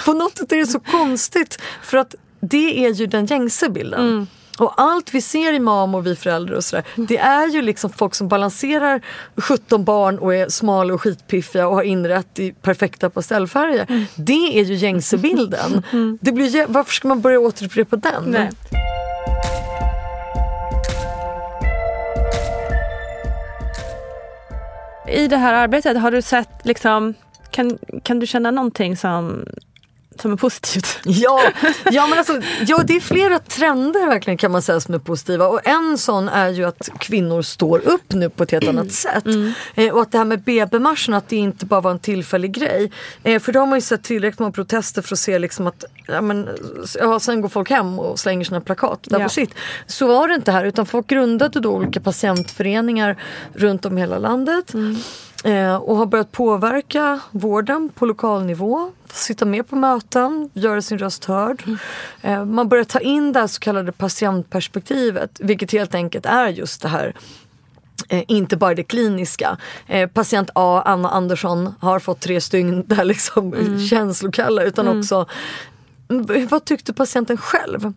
På 0.05 0.13
något 0.13 0.37
sätt 0.37 0.51
är 0.51 0.57
det 0.57 0.67
så 0.67 0.79
konstigt. 0.79 1.59
För 1.83 1.97
att 1.97 2.15
det 2.39 2.85
är 2.85 2.93
ju 2.93 3.07
den 3.07 3.25
gängse 3.25 3.69
bilden. 3.69 4.27
Och 4.59 4.73
allt 4.77 5.13
vi 5.13 5.21
ser 5.21 5.53
i 5.53 5.59
mam 5.59 5.95
och 5.95 6.07
vi 6.07 6.15
föräldrar 6.15 6.55
och 6.55 6.63
sådär. 6.63 6.85
Det 6.95 7.17
är 7.17 7.47
ju 7.47 7.61
liksom 7.61 7.89
folk 7.89 8.15
som 8.15 8.27
balanserar 8.27 9.01
17 9.37 9.83
barn 9.83 10.19
och 10.19 10.35
är 10.35 10.49
smala 10.49 10.93
och 10.93 11.01
skitpiffiga 11.01 11.67
och 11.67 11.75
har 11.75 11.83
inrätt 11.83 12.39
i 12.39 12.51
perfekta 12.51 13.09
pastellfärger. 13.09 14.07
Det 14.15 14.59
är 14.59 14.63
ju 14.63 14.75
gängse 14.75 15.17
bilden. 15.17 15.83
Det 16.21 16.31
blir, 16.31 16.65
varför 16.67 16.93
ska 16.93 17.07
man 17.07 17.21
börja 17.21 17.39
återupprepa 17.39 17.95
den? 17.95 18.23
Nej. 18.23 18.49
I 25.07 25.27
det 25.27 25.37
här 25.37 25.53
arbetet, 25.53 25.97
har 25.97 26.11
du 26.11 26.21
sett 26.21 26.49
liksom, 26.63 27.13
kan, 27.51 27.77
kan 28.03 28.19
du 28.19 28.27
känna 28.27 28.51
någonting 28.51 28.97
som, 28.97 29.45
som 30.21 30.31
är 30.31 30.35
positivt. 30.35 30.99
Ja, 31.05 31.41
ja, 31.91 32.07
men 32.07 32.17
alltså, 32.19 32.41
ja, 32.67 32.77
det 32.87 32.95
är 32.95 32.99
flera 32.99 33.39
trender 33.39 34.07
verkligen 34.07 34.37
kan 34.37 34.51
man 34.51 34.61
säga 34.61 34.79
som 34.79 34.93
är 34.93 34.99
positiva 34.99 35.47
och 35.47 35.67
en 35.67 35.97
sån 35.97 36.29
är 36.29 36.49
ju 36.49 36.65
att 36.65 36.89
kvinnor 36.99 37.41
står 37.41 37.79
upp 37.87 38.13
nu 38.13 38.29
på 38.29 38.43
ett 38.43 38.51
helt 38.51 38.67
annat 38.67 38.91
sätt. 38.91 39.23
Eh, 39.75 39.93
och 39.93 40.01
att 40.01 40.11
det 40.11 40.17
här 40.17 40.25
med 40.25 40.41
BB-marschen, 40.41 41.13
att 41.13 41.29
det 41.29 41.35
inte 41.35 41.65
bara 41.65 41.81
var 41.81 41.91
en 41.91 41.99
tillfällig 41.99 42.51
grej. 42.51 42.91
Eh, 43.23 43.39
för 43.41 43.51
då 43.53 43.59
har 43.59 43.67
man 43.67 43.77
ju 43.77 43.81
sett 43.81 44.03
tillräckligt 44.03 44.39
många 44.39 44.51
protester 44.51 45.01
för 45.01 45.15
att 45.15 45.19
se 45.19 45.39
liksom 45.39 45.67
att 45.67 45.83
ja, 46.07 46.21
men, 46.21 46.49
ja, 46.99 47.19
sen 47.19 47.41
går 47.41 47.49
folk 47.49 47.69
hem 47.69 47.99
och 47.99 48.19
slänger 48.19 48.45
sina 48.45 48.61
plakat 48.61 48.99
där 49.03 49.19
Ja. 49.19 49.23
på 49.23 49.29
sitt. 49.29 49.53
Så 49.87 50.07
var 50.07 50.27
det 50.27 50.35
inte 50.35 50.51
här 50.51 50.65
utan 50.65 50.85
folk 50.85 51.07
grundade 51.07 51.59
då 51.59 51.71
olika 51.71 51.99
patientföreningar 51.99 53.15
runt 53.53 53.85
om 53.85 53.97
i 53.97 54.01
hela 54.01 54.17
landet. 54.19 54.73
Eh, 54.73 54.79
och 55.81 55.95
har 55.95 56.05
börjat 56.05 56.31
påverka 56.31 57.19
vården 57.31 57.89
på 57.95 58.05
lokal 58.05 58.45
nivå. 58.45 58.91
Sitta 59.11 59.45
med 59.45 59.69
på 59.69 59.75
möten, 59.75 60.49
göra 60.53 60.81
sin 60.81 60.97
röst 60.97 61.25
hörd. 61.25 61.63
Eh, 62.21 62.45
man 62.45 62.69
börjar 62.69 62.83
ta 62.83 62.99
in 62.99 63.33
det 63.33 63.39
här 63.39 63.47
så 63.47 63.59
kallade 63.59 63.91
patientperspektivet 63.91 65.31
vilket 65.39 65.71
helt 65.71 65.95
enkelt 65.95 66.25
är 66.25 66.47
just 66.47 66.81
det 66.81 66.87
här 66.87 67.15
Eh, 68.09 68.23
inte 68.27 68.57
bara 68.57 68.75
det 68.75 68.83
kliniska. 68.83 69.57
Eh, 69.87 70.09
patient 70.09 70.49
A, 70.55 70.81
Anna 70.85 71.09
Andersson, 71.09 71.75
har 71.79 71.99
fått 71.99 72.19
tre 72.19 72.41
stygn 72.41 72.83
där 72.87 73.03
liksom 73.03 73.51
känslokalla 73.89 74.63
utan 74.63 74.87
också 74.97 75.25
mm, 76.09 76.47
vad 76.47 76.65
tyckte 76.65 76.93
patienten 76.93 77.37
själv? 77.37 77.93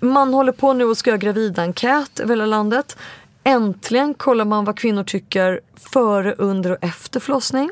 Man 0.00 0.34
håller 0.34 0.52
på 0.52 0.72
nu 0.72 0.84
och 0.84 0.96
ska 0.96 1.10
göra 1.10 1.18
gravidenkät 1.18 2.20
över 2.20 2.34
hela 2.34 2.46
landet. 2.46 2.96
Äntligen 3.44 4.14
kollar 4.14 4.44
man 4.44 4.64
vad 4.64 4.76
kvinnor 4.78 5.04
tycker 5.04 5.60
före, 5.74 6.34
under 6.38 6.70
och 6.70 6.78
efter 6.80 7.20
förlossning. 7.20 7.70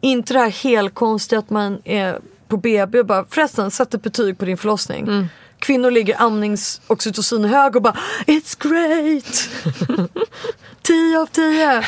Inte 0.00 0.32
det 0.32 0.38
här 0.38 0.50
helt 0.50 0.94
konstiga 0.94 1.38
att 1.38 1.50
man 1.50 1.80
är 1.84 2.18
på 2.48 2.56
BB 2.56 2.98
och 3.00 3.06
bara 3.06 3.24
förresten 3.30 3.70
sätt 3.70 3.94
ett 3.94 4.02
betyg 4.02 4.38
på 4.38 4.44
din 4.44 4.56
förlossning. 4.56 5.28
Kvinnor 5.58 5.90
ligger 5.90 6.22
amningsoxytocin 6.22 7.44
hög 7.44 7.76
och 7.76 7.82
bara 7.82 7.96
It's 8.26 8.56
great! 8.68 9.48
10 10.82 11.18
av 11.20 11.26
10! 11.26 11.84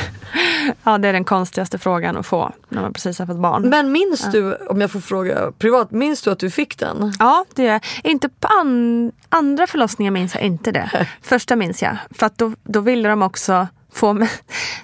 Ja, 0.84 0.98
det 0.98 1.08
är 1.08 1.12
den 1.12 1.24
konstigaste 1.24 1.78
frågan 1.78 2.16
att 2.16 2.26
få 2.26 2.52
när 2.68 2.82
man 2.82 2.92
precis 2.92 3.18
har 3.18 3.26
fått 3.26 3.36
barn. 3.40 3.62
Men 3.68 3.92
minns 3.92 4.32
du, 4.32 4.54
om 4.56 4.80
jag 4.80 4.90
får 4.90 5.00
fråga 5.00 5.52
privat, 5.58 5.90
minns 5.90 6.22
du 6.22 6.30
att 6.30 6.38
du 6.38 6.50
fick 6.50 6.78
den? 6.78 7.12
Ja, 7.18 7.44
det 7.54 7.62
gör 7.62 7.72
jag. 7.72 7.84
Inte 8.04 8.28
på 8.28 8.48
an- 8.48 9.12
andra 9.28 9.66
förlossningar 9.66 10.10
minns 10.12 10.34
jag 10.34 10.44
inte 10.44 10.72
det. 10.72 11.06
Första 11.22 11.56
minns 11.56 11.82
jag. 11.82 11.96
För 12.10 12.26
att 12.26 12.38
då, 12.38 12.52
då 12.64 12.80
ville 12.80 13.08
de 13.08 13.22
också 13.22 13.66
få 13.92 14.12
mig, 14.12 14.28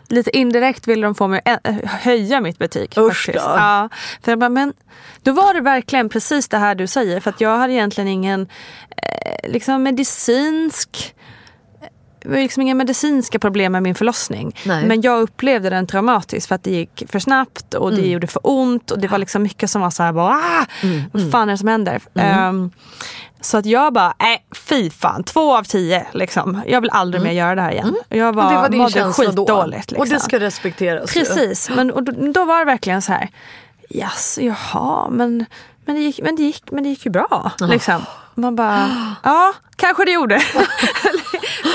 lite 0.08 0.36
indirekt 0.36 0.88
ville 0.88 1.06
de 1.06 1.14
få 1.14 1.28
mig 1.28 1.40
att 1.44 1.66
höja 1.84 2.40
mitt 2.40 2.58
betyg. 2.58 2.92
Usch 2.98 3.30
då. 3.32 3.38
Ja, 3.40 3.88
för 4.22 4.32
jag 4.32 4.38
bara, 4.38 4.48
men 4.50 4.72
då 5.22 5.32
var 5.32 5.54
det 5.54 5.60
verkligen 5.60 6.08
precis 6.08 6.48
det 6.48 6.58
här 6.58 6.74
du 6.74 6.86
säger. 6.86 7.20
För 7.20 7.30
att 7.30 7.40
jag 7.40 7.58
hade 7.58 7.72
egentligen 7.72 8.08
ingen 8.08 8.40
eh, 8.90 9.50
liksom 9.50 9.82
medicinsk 9.82 11.14
det 12.22 12.30
var 12.30 12.36
liksom 12.36 12.62
inga 12.62 12.74
medicinska 12.74 13.38
problem 13.38 13.72
med 13.72 13.82
min 13.82 13.94
förlossning. 13.94 14.56
Nej. 14.66 14.86
Men 14.86 15.00
jag 15.02 15.20
upplevde 15.22 15.70
den 15.70 15.86
traumatiskt 15.86 16.48
för 16.48 16.54
att 16.54 16.62
det 16.64 16.70
gick 16.70 17.02
för 17.08 17.18
snabbt 17.18 17.74
och 17.74 17.90
det 17.90 17.98
Mm. 17.98 18.10
gjorde 18.10 18.26
för 18.26 18.40
ont 18.44 18.90
och 18.90 18.98
det 18.98 19.08
var 19.08 19.18
liksom 19.18 19.42
mycket 19.42 19.70
som 19.70 19.82
var 19.82 19.90
så 19.90 20.02
här 20.02 20.12
bara, 20.12 20.34
ah, 20.34 20.66
Mm, 20.82 21.02
vad 21.12 21.30
fan 21.32 21.48
är 21.48 21.52
det 21.52 21.58
som 21.58 21.68
händer? 21.68 22.00
Ehm, 22.14 22.70
så 23.44 23.56
att 23.56 23.66
jag 23.66 23.92
bara, 23.92 24.14
nej 24.18 24.46
fy 24.54 24.90
fan, 24.90 25.24
två 25.24 25.56
av 25.56 25.62
tio 25.62 26.06
liksom. 26.12 26.62
Jag 26.66 26.80
vill 26.80 26.90
aldrig 26.90 27.22
mer 27.22 27.32
göra 27.32 27.54
det 27.54 27.62
här 27.62 27.72
igen. 27.72 27.96
Jag 28.08 28.18
Mm. 28.18 28.28
Och 28.28 28.44
var, 28.44 28.52
det 28.52 28.58
var 28.58 28.68
din 28.68 28.80
mådde 28.80 29.12
skitdåligt. 29.12 29.90
Liksom. 29.90 30.00
Och 30.00 30.08
det 30.08 30.20
ska 30.20 30.40
respekteras. 30.40 31.16
ju. 31.16 31.20
Precis, 31.20 31.70
men 31.70 31.90
och 31.90 32.02
då, 32.02 32.12
då 32.32 32.44
var 32.44 32.58
det 32.58 32.64
verkligen 32.64 33.02
så 33.02 33.12
här, 33.12 33.28
yes, 33.90 34.38
jaha, 34.42 35.08
men, 35.10 35.46
men, 35.84 35.96
det 35.96 36.02
gick, 36.02 36.20
men, 36.22 36.36
det 36.36 36.42
gick, 36.42 36.70
men 36.70 36.82
det 36.82 36.88
gick 36.88 37.04
ju 37.04 37.10
bra. 37.10 37.52
Liksom. 37.60 38.02
Man 38.34 38.56
bara, 38.56 38.90
ja, 39.22 39.54
kanske 39.76 40.04
det 40.04 40.12
gjorde. 40.12 40.34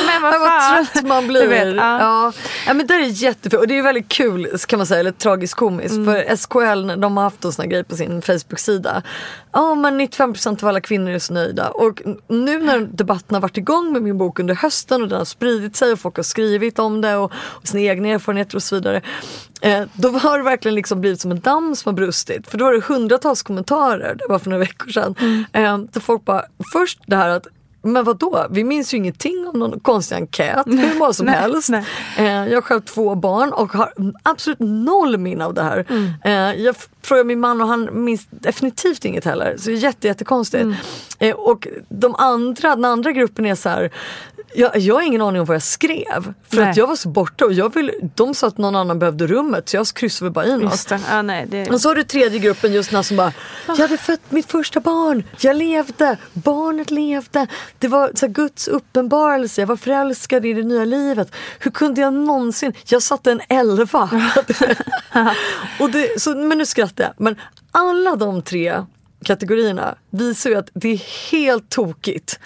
men 0.05 0.21
vad 0.21 0.39
vad 0.39 0.91
trött 0.93 1.07
man 1.07 1.27
blir. 1.27 1.47
Vet, 1.47 1.75
ja. 1.75 1.99
ja. 1.99 2.33
Ja, 2.67 2.73
men 2.73 2.87
det 2.87 2.93
är 2.93 2.99
jättefint 2.99 3.61
och 3.61 3.67
det 3.67 3.77
är 3.77 3.83
väldigt 3.83 4.09
kul 4.09 4.57
kan 4.67 4.79
man 4.79 4.87
säga, 4.87 4.99
eller 4.99 5.11
tragiskt 5.11 5.53
komiskt. 5.53 5.95
Mm. 5.95 6.05
För 6.05 6.35
SKL 6.35 7.01
de 7.01 7.17
har 7.17 7.23
haft 7.23 7.45
en 7.45 7.51
sån 7.51 7.63
här 7.63 7.69
grej 7.69 7.83
på 7.83 7.95
sin 7.95 8.21
Facebook-sida. 8.21 9.03
Ja 9.51 9.75
men 9.75 10.01
95% 10.01 10.63
av 10.63 10.69
alla 10.69 10.81
kvinnor 10.81 11.11
är 11.11 11.19
så 11.19 11.33
nöjda. 11.33 11.69
Och 11.69 12.01
nu 12.27 12.63
när 12.63 12.79
debatten 12.79 13.35
har 13.35 13.41
varit 13.41 13.57
igång 13.57 13.93
med 13.93 14.01
min 14.01 14.17
bok 14.17 14.39
under 14.39 14.55
hösten 14.55 15.01
och 15.01 15.07
den 15.07 15.17
har 15.17 15.25
spridit 15.25 15.75
sig 15.75 15.91
och 15.91 15.99
folk 15.99 16.15
har 16.15 16.23
skrivit 16.23 16.79
om 16.79 17.01
det 17.01 17.15
och, 17.15 17.31
och 17.35 17.67
sina 17.67 17.81
egna 17.81 18.07
erfarenheter 18.07 18.55
och 18.55 18.63
så 18.63 18.75
vidare. 18.75 19.01
Eh, 19.61 19.83
då 19.93 20.09
har 20.09 20.37
det 20.37 20.43
verkligen 20.43 20.75
liksom 20.75 21.01
blivit 21.01 21.21
som 21.21 21.31
en 21.31 21.39
damm 21.39 21.75
som 21.75 21.89
har 21.89 21.95
brustit. 21.95 22.47
För 22.47 22.57
då 22.57 22.65
var 22.65 22.73
det 22.73 22.83
hundratals 22.85 23.43
kommentarer, 23.43 24.15
det 24.15 24.25
var 24.29 24.39
för 24.39 24.49
några 24.49 24.59
veckor 24.59 24.91
sedan. 24.91 25.15
Mm. 25.19 25.45
Eh, 25.53 25.77
där 25.91 25.99
folk 25.99 26.25
bara, 26.25 26.45
först 26.73 26.99
det 27.05 27.15
här 27.15 27.29
att 27.29 27.47
men 27.81 28.03
vad 28.03 28.17
då? 28.17 28.47
Vi 28.49 28.63
minns 28.63 28.93
ju 28.93 28.97
ingenting 28.97 29.47
om 29.47 29.59
någon 29.59 29.79
konstig 29.79 30.15
enkät, 30.15 30.67
hur 30.67 30.99
många 30.99 31.13
som 31.13 31.25
Nej, 31.25 31.35
helst. 31.35 31.69
nej. 31.69 31.85
Eh, 32.17 32.25
jag 32.25 32.55
har 32.55 32.61
själv 32.61 32.81
två 32.81 33.15
barn 33.15 33.53
och 33.53 33.73
har 33.73 33.93
absolut 34.23 34.59
noll 34.59 35.17
minne 35.17 35.45
av 35.45 35.53
det 35.53 35.63
här. 35.63 35.85
Mm. 35.89 36.13
Eh, 36.23 36.61
jag 36.63 36.75
frågar 37.01 37.23
min 37.23 37.39
man 37.39 37.61
och 37.61 37.67
han 37.67 38.03
minns 38.03 38.27
definitivt 38.29 39.05
inget 39.05 39.25
heller. 39.25 39.57
Så 39.57 39.69
det 39.69 39.75
är 39.75 39.77
jätte, 39.77 40.07
jättekonstigt. 40.07 40.63
Mm. 40.63 40.75
Eh, 41.19 41.35
och 41.35 41.67
de 41.89 42.15
andra, 42.15 42.75
den 42.75 42.85
andra 42.85 43.11
gruppen 43.11 43.45
är 43.45 43.55
så 43.55 43.69
här 43.69 43.91
jag, 44.53 44.77
jag 44.77 44.95
har 44.95 45.01
ingen 45.01 45.21
aning 45.21 45.41
om 45.41 45.45
vad 45.45 45.55
jag 45.55 45.63
skrev. 45.63 46.33
För 46.49 46.57
Nej. 46.57 46.69
att 46.69 46.77
jag 46.77 46.87
var 46.87 46.95
så 46.95 47.09
borta 47.09 47.45
och 47.45 47.53
jag 47.53 47.73
ville, 47.73 47.93
de 48.15 48.35
sa 48.35 48.47
att 48.47 48.57
någon 48.57 48.75
annan 48.75 48.99
behövde 48.99 49.27
rummet 49.27 49.69
så 49.69 49.77
jag 49.77 49.87
kryssade 49.87 50.31
bara 50.31 50.45
i 50.45 50.57
något. 50.57 50.91
Ja, 51.09 51.21
nej, 51.21 51.45
det, 51.49 51.69
Och 51.69 51.81
så 51.81 51.89
har 51.89 51.95
du 51.95 52.03
tredje 52.03 52.39
gruppen 52.39 52.73
just 52.73 52.91
när 52.91 53.01
som 53.01 53.17
bara 53.17 53.33
Jag 53.67 53.75
hade 53.75 53.97
fött 53.97 54.31
mitt 54.31 54.51
första 54.51 54.79
barn, 54.79 55.23
jag 55.39 55.55
levde, 55.55 56.17
barnet 56.33 56.91
levde. 56.91 57.47
Det 57.79 57.87
var 57.87 58.11
så 58.15 58.25
här, 58.25 58.33
Guds 58.33 58.67
uppenbarelse, 58.67 59.61
jag 59.61 59.67
var 59.67 59.75
förälskad 59.75 60.45
i 60.45 60.53
det 60.53 60.63
nya 60.63 60.85
livet. 60.85 61.35
Hur 61.59 61.71
kunde 61.71 62.01
jag 62.01 62.13
någonsin, 62.13 62.73
jag 62.85 63.03
satte 63.03 63.31
en 63.31 63.41
elva. 63.49 64.09
Och 65.79 65.89
det, 65.91 66.21
så, 66.21 66.35
Men 66.35 66.57
nu 66.57 66.65
skrattar 66.65 67.03
jag, 67.03 67.13
men 67.17 67.35
alla 67.71 68.15
de 68.15 68.41
tre 68.41 68.83
kategorierna 69.23 69.95
visar 70.09 70.49
ju 70.49 70.55
att 70.55 70.69
det 70.73 70.89
är 70.89 71.31
helt 71.31 71.69
tokigt 71.69 72.39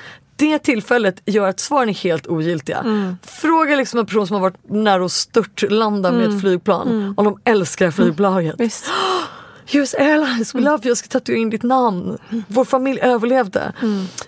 det 0.43 0.59
tillfället 0.59 1.21
gör 1.25 1.47
att 1.47 1.59
svaren 1.59 1.89
är 1.89 1.93
helt 1.93 2.27
ogiltiga. 2.27 2.85
Fråga 3.21 3.75
liksom 3.75 3.99
en 3.99 4.05
person 4.05 4.27
som 4.27 4.33
har 4.33 4.41
varit 4.41 4.69
nära 4.69 5.05
att 5.05 5.11
störtlanda 5.11 6.11
med 6.11 6.29
ett 6.29 6.41
flygplan 6.41 7.13
om 7.17 7.25
de 7.25 7.39
älskar 7.43 7.91
flygbolaget. 7.91 8.55
visst. 8.57 8.85
US 9.73 9.93
Airlines, 9.93 10.55
we 10.55 10.59
love 10.59 10.77
you, 10.83 10.87
jag 10.87 10.97
ska 10.97 11.07
tatuera 11.07 11.37
in 11.39 11.49
ditt 11.49 11.63
namn. 11.63 12.17
Vår 12.47 12.65
familj 12.65 12.99
överlevde. 13.01 13.73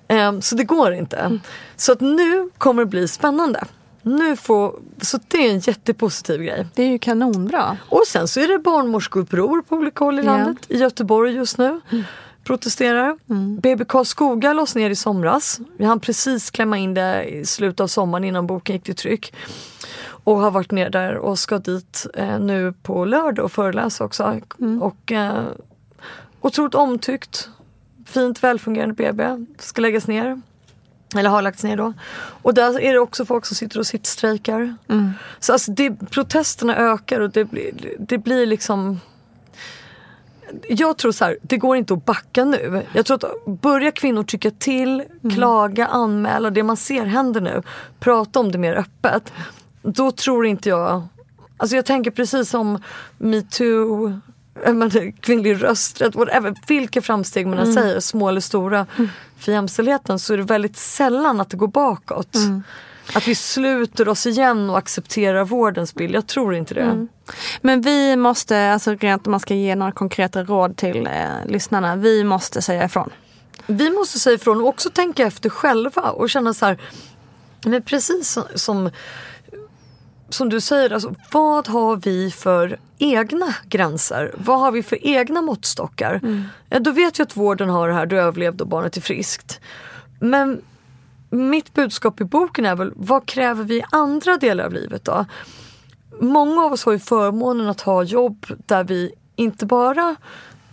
Ehm, 0.08 0.42
så 0.42 0.56
det 0.56 0.64
går 0.64 0.94
inte. 0.94 1.40
Så 1.76 1.92
att 1.92 2.02
nu 2.02 2.50
kommer 2.58 2.84
det 2.84 2.90
bli 2.90 3.08
spännande. 3.08 3.64
Nu 4.02 4.36
får, 4.36 4.76
så 5.02 5.20
det 5.28 5.38
är 5.48 5.52
en 5.52 5.60
jättepositiv 5.60 6.42
grej. 6.42 6.68
det 6.76 6.84
är 6.84 6.88
ju 6.88 7.00
kanonbra. 7.00 7.78
Och 7.90 8.04
sen 8.08 8.28
så 8.28 8.40
är 8.40 8.48
det 8.48 8.60
barnmorskeuppror 8.60 9.62
på 9.62 9.76
olika 9.76 10.04
håll 10.06 10.20
i 10.20 10.24
landet. 10.24 10.58
I 10.68 10.78
Göteborg 10.78 11.34
just 11.34 11.58
nu. 11.58 11.82
Protesterar. 12.46 13.18
BB 13.62 13.86
Karlskoga 13.86 14.54
lades 14.54 14.76
ner 14.76 14.90
i 14.90 14.96
somras. 14.96 15.60
Vi 15.78 15.86
hann 15.86 16.00
precis 16.00 16.52
klämma 16.52 16.78
in 16.78 16.94
det 16.94 17.24
i 17.24 17.46
slutet 17.46 17.80
av 17.80 17.88
sommaren 17.88 18.24
innan 18.24 18.48
boken 18.48 18.76
gick 18.76 18.84
till 18.84 18.96
tryck. 18.96 19.34
Och 20.08 20.40
har 20.40 20.52
varit 20.52 20.72
ner 20.72 20.90
där 20.90 21.16
och 21.16 21.40
ska 21.40 21.58
dit 21.58 22.08
eh, 22.14 22.40
nu 22.40 22.74
på 22.84 23.06
lördag 23.06 23.46
och 23.46 23.52
föreläsa 23.52 24.04
också. 24.04 24.42
Och 24.82 25.12
eh, 25.12 25.44
otroligt 26.42 26.76
omtyckt. 26.76 27.50
Fint 28.06 28.44
välfungerande 28.44 28.96
BB. 28.96 29.46
Ska 29.60 29.82
läggas 29.82 30.08
ner. 30.08 30.42
Eller 31.16 31.30
har 31.30 31.42
lagts 31.42 31.64
ner 31.64 31.78
då. 31.78 31.94
Och 32.18 32.54
där 32.54 32.80
är 32.80 32.94
det 32.94 33.00
också 33.00 33.26
folk 33.26 33.46
som 33.46 33.56
sitter 33.56 33.80
och 33.80 33.88
sittstrejkar. 33.88 34.76
Så 35.40 35.54
alltså 35.54 35.72
det, 35.72 35.92
protesterna 36.10 36.76
ökar 36.78 37.20
och 37.20 37.30
det 37.30 37.48
det 38.00 38.18
blir 38.18 38.46
liksom 38.46 39.00
jag 40.70 40.98
tror 40.98 41.12
så 41.12 41.26
här, 41.26 41.38
det 41.42 41.58
går 41.58 41.78
inte 41.78 41.94
att 41.94 42.06
backa 42.06 42.46
nu. 42.46 42.86
Jag 42.94 43.06
tror 43.06 43.16
att 43.16 43.46
börjar 43.62 43.92
kvinnor 43.92 44.24
tycka 44.24 44.52
till, 44.52 45.04
klaga, 45.36 45.88
anmäla, 45.88 46.50
det 46.50 46.64
man 46.64 46.78
ser 46.78 47.06
händer 47.06 47.42
nu, 47.42 47.64
prata 48.00 48.40
om 48.40 48.52
det 48.52 48.58
mer 48.58 48.74
öppet. 48.74 49.34
Då 49.82 50.12
tror 50.12 50.46
inte 50.46 50.70
jag, 50.70 51.04
alltså 51.58 51.76
jag 51.76 51.86
tänker 51.86 52.12
precis 52.12 52.50
som 52.50 52.82
metoo, 53.18 54.20
kvinnlig 55.20 55.64
rösträtt, 55.64 56.16
whatever, 56.16 56.56
vilka 56.68 57.02
framsteg 57.02 57.48
man 57.48 57.60
än 57.60 57.74
säger, 57.74 58.00
små 58.00 58.30
eller 58.30 58.42
stora, 58.42 58.86
för 59.38 59.52
jämställdheten 59.52 60.20
så 60.20 60.34
är 60.34 60.38
det 60.38 60.44
väldigt 60.44 60.78
sällan 60.78 61.42
att 61.42 61.50
det 61.50 61.58
går 61.58 61.68
bakåt. 61.68 62.36
Att 63.14 63.28
vi 63.28 63.36
sluter 63.36 64.08
oss 64.08 64.26
igen 64.26 64.70
och 64.70 64.78
accepterar 64.78 65.46
vårdens 65.46 65.96
bild, 65.96 66.16
jag 66.16 66.28
tror 66.28 66.56
inte 66.56 66.74
det. 66.74 67.08
Men 67.62 67.82
vi 67.82 68.16
måste, 68.16 68.72
alltså 68.72 68.96
rent 68.96 69.28
om 69.28 69.32
man 69.32 69.40
ska 69.40 69.54
ge 69.54 69.76
några 69.76 69.92
konkreta 69.92 70.44
råd 70.44 70.78
till 70.78 71.08
eh, 71.08 71.12
lyssnarna, 71.46 71.96
vi 71.96 72.24
måste 72.24 72.62
säga 72.62 72.86
ifrån. 72.86 73.10
Vi 73.68 73.90
måste 73.90 74.20
säga 74.20 74.36
ifrån 74.36 74.62
och 74.62 74.68
också 74.68 74.90
tänka 74.90 75.26
efter 75.26 75.50
själva 75.50 76.02
och 76.02 76.30
känna 76.30 76.54
så 76.54 76.66
här, 76.66 76.78
men 77.66 77.82
precis 77.82 78.38
som, 78.56 78.92
som 80.30 80.50
du 80.50 80.62
säger, 80.62 80.94
alltså, 80.94 81.16
vad 81.32 81.68
har 81.68 81.96
vi 81.96 82.32
för 82.32 82.80
egna 82.98 83.56
gränser? 83.66 84.34
Vad 84.38 84.60
har 84.60 84.72
vi 84.72 84.84
för 84.84 85.08
egna 85.08 85.42
måttstockar? 85.42 86.22
Ja, 86.70 86.80
då 86.80 86.92
vet 86.92 87.20
vi 87.20 87.24
att 87.24 87.38
vården 87.38 87.70
har 87.70 87.88
det 87.88 87.94
här, 87.94 88.06
du 88.06 88.20
överlevde 88.20 88.64
och 88.64 88.70
barnet 88.70 88.98
är 88.98 89.02
friskt. 89.02 89.60
Men 90.20 90.62
mitt 91.30 91.74
budskap 91.74 92.22
i 92.22 92.24
boken 92.24 92.66
är 92.66 92.76
väl, 92.76 92.92
vad 92.96 93.26
kräver 93.26 93.64
vi 93.64 93.78
i 93.78 93.84
andra 93.92 94.38
delar 94.38 94.66
av 94.66 94.74
livet 94.74 95.06
då? 95.06 95.26
Många 96.22 96.62
av 96.62 96.74
oss 96.74 96.86
har 96.86 96.92
ju 96.92 97.00
förmånen 97.00 97.70
att 97.70 97.82
ha 97.82 98.04
jobb 98.04 98.46
där 98.66 98.84
vi 98.84 99.14
inte 99.36 99.66
bara 99.66 100.16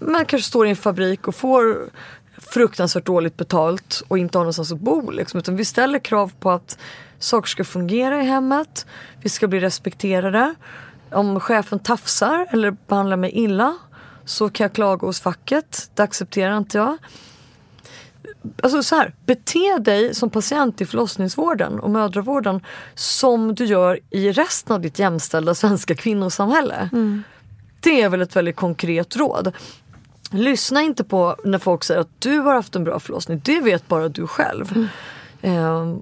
man 0.07 0.27
kanske 0.27 0.49
står 0.49 0.67
i 0.67 0.71
en 0.71 0.77
fabrik 0.77 1.29
och 1.29 1.35
får 1.35 1.91
fruktansvärt 2.39 3.07
dåligt 3.07 3.37
betalt 3.37 4.03
och 4.09 4.19
inte 4.19 4.39
har 4.39 4.45
någonstans 4.45 4.73
att 4.73 4.81
bo. 4.81 5.11
Liksom, 5.11 5.39
utan 5.39 5.57
vi 5.57 5.65
ställer 5.65 5.99
krav 5.99 6.33
på 6.41 6.51
att 6.51 6.79
saker 7.19 7.49
ska 7.49 7.65
fungera 7.65 8.23
i 8.23 8.25
hemmet, 8.25 8.87
vi 9.23 9.29
ska 9.29 9.47
bli 9.49 9.61
respekterade. 9.61 10.55
Om 11.11 11.41
chefen 11.41 11.79
tafsar 11.79 12.47
eller 12.51 12.71
behandlar 12.71 13.17
mig 13.17 13.31
illa 13.31 13.77
så 14.25 14.49
kan 14.49 14.65
jag 14.65 14.73
klaga 14.73 15.07
hos 15.07 15.21
facket. 15.21 15.91
Det 15.95 16.03
accepterar 16.03 16.59
inte 16.59 16.79
jag. 16.79 16.99
Alltså 18.63 18.83
så 18.83 18.95
här, 18.97 19.15
bete 19.27 19.79
dig 19.79 20.15
som 20.15 20.31
patient 20.31 20.81
i 20.81 20.87
förlossningsvården 20.87 21.81
och 21.81 21.91
mödravården 21.91 22.61
som 22.95 23.55
du 23.55 23.65
gör 23.65 24.01
i 24.11 24.33
resten 24.33 24.75
av 24.75 24.81
ditt 24.81 24.99
jämställda 24.99 25.55
svenska 25.55 25.95
kvinnosamhälle. 25.95 26.89
Det 27.81 28.03
är 28.03 28.09
väl 28.09 28.23
ett 28.23 28.37
väldigt 28.37 28.57
konkret 28.57 29.17
råd. 29.17 29.53
Lyssna 30.31 30.83
inte 30.83 31.05
på 31.05 31.37
när 31.45 31.59
folk 31.59 31.85
säger 31.85 32.01
att 32.01 32.21
du 32.21 32.39
har 32.39 32.55
haft 32.55 32.77
en 32.77 32.85
bra 32.85 33.01
förlossning. 33.01 33.41
Det 33.45 33.61
vet 33.61 33.89
bara 33.89 34.09
du 34.09 34.27
själv. 34.27 34.89
Ehm, 35.43 35.99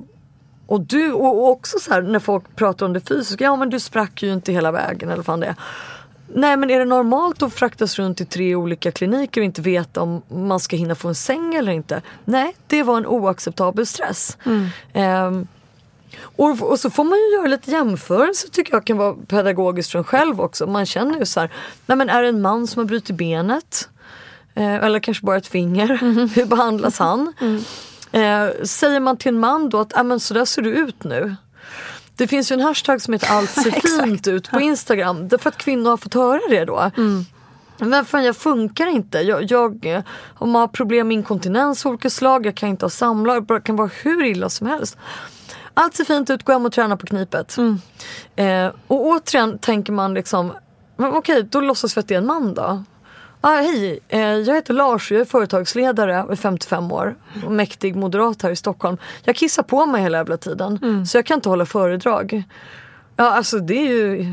och, 0.67 0.81
du, 0.81 1.13
och 1.13 1.49
också 1.49 1.79
så 1.79 1.93
här, 1.95 2.03
när 2.03 2.19
folk 2.19 2.57
pratar 2.57 2.87
om 2.87 2.93
det 2.93 3.01
fysiska, 3.01 3.45
ja 3.45 3.57
men 3.57 3.71
du 3.71 3.81
sprack 3.81 4.23
ju 4.23 4.33
inte 4.33 4.53
hela 4.53 4.73
vägen 4.73 5.11
eller 5.11 5.23
fan 5.23 5.41
det 5.41 5.47
är. 5.47 5.55
Nej 6.35 6.57
men 6.57 6.71
är 6.71 6.79
det 6.79 6.85
normalt 6.85 7.43
att 7.43 7.55
fraktas 7.55 7.99
runt 7.99 8.21
i 8.21 8.25
tre 8.25 8.55
olika 8.55 8.91
kliniker 8.93 9.41
och 9.41 9.45
inte 9.45 9.63
veta 9.63 10.03
om 10.03 10.23
man 10.29 10.61
ska 10.61 10.77
hinna 10.77 10.95
få 10.95 11.09
en 11.09 11.15
säng 11.15 11.55
eller 11.55 11.73
inte? 11.73 12.03
Nej, 12.25 12.57
det 12.67 12.83
var 12.83 12.97
en 12.97 13.07
oacceptabel 13.07 13.87
stress. 13.87 14.39
Ehm, 14.93 15.47
och, 16.23 16.71
och 16.71 16.81
så 16.81 16.91
får 16.91 17.05
man 17.05 17.19
ju 17.19 17.37
göra 17.37 17.47
lite 17.47 17.71
jämförelse 17.71 18.49
tycker 18.49 18.73
jag 18.73 18.87
kan 18.87 18.97
vara 18.97 19.15
pedagogiskt 19.15 19.93
för 19.93 19.99
en 19.99 20.05
själv 20.05 20.41
också. 20.41 20.67
Man 20.67 20.87
känner 20.87 21.19
ju 21.19 21.25
så 21.25 21.41
här, 21.41 21.51
nej 21.87 21.99
men 21.99 22.11
är 22.11 22.23
det 22.23 22.29
en 22.29 22.43
man 22.43 22.67
som 22.67 22.81
har 22.81 22.87
brutit 22.87 23.17
benet? 23.17 23.89
Eh, 24.55 24.75
eller 24.75 25.01
kanske 25.01 25.27
bara 25.27 25.37
ett 25.37 25.47
finger. 25.47 25.89
Hur 26.35 26.47
behandlas 26.47 26.99
han? 26.99 27.33
Eh, 28.13 28.65
säger 28.65 29.01
man 29.01 29.17
till 29.17 29.29
en 29.29 29.41
man 29.41 29.69
då 29.69 29.81
att 29.81 30.07
men 30.07 30.21
så 30.21 30.35
där 30.35 30.45
ser 30.45 30.63
du 30.63 30.71
ut 30.71 31.05
nu. 31.05 31.37
Det 32.21 32.27
finns 32.27 32.53
ju 32.53 32.55
en 32.55 32.61
hashtag 32.61 33.03
som 33.03 33.15
heter 33.15 33.29
allt 33.31 33.51
ser 33.51 33.71
fint 34.05 34.29
ut 34.29 34.51
på 34.51 34.61
Instagram. 34.61 35.29
Därför 35.29 35.49
att 35.49 35.57
kvinnor 35.57 35.91
har 35.91 35.97
fått 35.97 36.15
höra 36.15 36.41
det 36.49 36.65
då. 36.65 36.91
Men 37.79 38.05
fan 38.05 38.25
jag 38.25 38.37
funkar 38.37 38.87
inte. 38.87 39.19
Jag, 39.19 39.51
jag 39.51 40.03
om 40.39 40.51
man 40.51 40.61
har 40.61 40.69
problem 40.69 41.09
med 41.09 41.15
inkontinens 41.15 41.87
av 41.87 41.91
olika 41.91 42.11
slag, 42.11 42.47
jag 42.47 42.55
kan 42.55 42.69
inte 42.69 42.85
ha 42.85 42.91
samlag, 42.91 43.47
det 43.47 43.61
kan 43.61 43.77
vara 43.77 43.91
hur 44.03 44.25
illa 44.25 44.49
som 44.49 44.67
helst. 44.67 44.99
Allt 45.75 45.95
ser 45.95 46.05
fint 46.05 46.31
ut, 46.31 46.45
gå 46.45 46.53
hem 46.53 46.67
och 46.67 46.73
träna 46.73 46.97
på 46.97 47.07
knipet. 47.07 47.57
Eh, 48.37 48.67
och 48.87 49.07
återigen 49.07 49.59
tänker 49.59 49.93
man 49.93 50.15
liksom, 50.15 50.53
men 50.97 51.13
okej 51.13 51.43
då 51.43 51.61
låtsas 51.61 51.97
vi 51.97 52.01
att 52.01 52.09
det 52.09 52.15
är 52.15 52.19
en 52.19 52.27
man 52.27 52.55
då. 52.55 52.85
Ah, 53.41 53.57
hej, 53.57 54.01
eh, 54.09 54.21
jag 54.21 54.55
heter 54.55 54.75
Lars 54.75 55.11
och 55.11 55.15
jag 55.15 55.21
är 55.21 55.25
företagsledare 55.25 56.23
och 56.23 56.33
är 56.33 56.37
55 56.37 56.93
år. 56.93 57.15
Och 57.47 57.53
mäktig 57.53 57.97
moderat 57.97 58.43
här 58.43 58.51
i 58.51 58.57
Stockholm. 58.57 58.97
Jag 59.25 59.37
kissar 59.37 59.63
på 59.63 59.87
mig 59.87 60.03
hela 60.03 60.19
jävla 60.19 60.37
tiden. 60.37 60.79
Så 61.07 61.19
jag 61.19 61.27
kan 61.27 61.35
inte 61.35 61.49
hålla 61.49 61.67
föredrag. 61.67 62.43
Ja 63.17 63.31
alltså 63.31 63.59
det 63.59 63.75
är 63.75 63.89
ju 63.89 64.25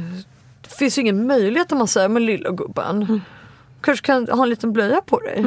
Det 0.62 0.70
finns 0.78 0.98
ju 0.98 1.02
ingen 1.02 1.28
möjlighet 1.28 1.72
om 1.72 1.78
man 1.78 1.88
säger 1.88 2.10
men 2.10 2.26
lilla 2.26 2.50
gubben. 2.52 3.22
Kanske 3.82 4.06
kan 4.06 4.28
ha 4.28 4.43
en 4.43 4.50
liten 4.50 4.74
blöja 4.74 5.02
på 5.02 5.20
dig. 5.20 5.41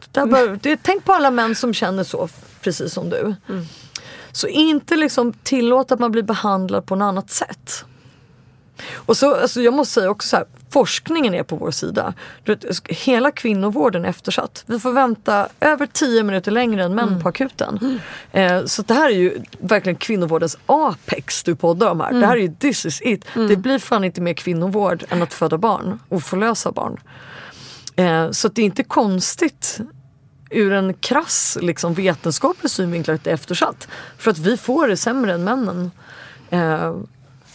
Det 0.00 0.20
där 0.20 0.26
bör, 0.26 0.58
det, 0.62 0.82
tänk 0.82 1.04
på 1.04 1.12
alla 1.12 1.30
män 1.30 1.54
som 1.54 1.74
känner 1.74 2.04
så 2.04 2.28
precis 2.60 2.92
som 2.92 3.10
du. 3.10 3.34
Så 4.32 4.48
inte 4.48 4.96
liksom 4.96 5.32
tillåta 5.32 5.94
att 5.94 6.00
man 6.00 6.12
blir 6.12 6.22
behandlad 6.22 6.86
på 6.86 6.96
något 6.96 7.06
annat 7.06 7.30
sätt. 7.30 7.84
Och 8.94 9.16
så, 9.16 9.34
alltså 9.34 9.60
jag 9.60 9.74
måste 9.74 9.94
säga 9.94 10.10
också 10.10 10.28
så 10.28 10.36
här, 10.36 10.46
forskningen 10.70 11.34
är 11.34 11.42
på 11.42 11.56
vår 11.56 11.70
sida. 11.70 12.14
Hela 12.88 13.30
kvinnovården 13.30 14.04
är 14.04 14.08
eftersatt. 14.08 14.64
Vi 14.66 14.80
får 14.80 14.92
vänta 14.92 15.48
över 15.60 15.86
10 15.86 16.22
minuter 16.22 16.50
längre 16.50 16.84
än 16.84 16.94
män 16.94 17.22
på 17.22 17.28
akuten. 17.28 18.00
Eh, 18.32 18.64
så 18.64 18.82
det 18.82 18.94
här 18.94 19.10
är 19.10 19.14
ju 19.14 19.42
verkligen 19.58 19.96
kvinnovårdens 19.96 20.58
apex 20.66 21.42
du 21.42 21.56
poddar 21.56 21.90
om 21.90 22.00
här. 22.00 22.12
Det 22.12 22.26
här 22.26 22.36
är 22.36 22.40
ju 22.40 22.54
this 22.58 22.86
is 22.86 23.02
it. 23.02 23.24
Det 23.34 23.56
blir 23.56 23.78
fan 23.78 24.04
inte 24.04 24.20
mer 24.20 24.34
kvinnovård 24.34 25.04
än 25.08 25.22
att 25.22 25.34
föda 25.34 25.58
barn 25.58 26.00
och 26.08 26.22
förlösa 26.22 26.72
barn. 26.72 27.00
Eh, 27.96 28.30
så 28.30 28.48
det 28.48 28.62
är 28.62 28.66
inte 28.66 28.84
konstigt 28.84 29.80
ur 30.50 30.72
en 30.72 30.94
krass 30.94 31.58
liksom, 31.60 31.94
vetenskaplig 31.94 32.70
synvinkel 32.70 33.14
att 33.14 33.24
det 33.24 33.30
är 33.30 33.34
eftersatt. 33.34 33.88
För 34.18 34.30
att 34.30 34.38
vi 34.38 34.56
får 34.56 34.88
det 34.88 34.96
sämre 34.96 35.34
än 35.34 35.44
männen 35.44 35.90
eh, 36.50 36.96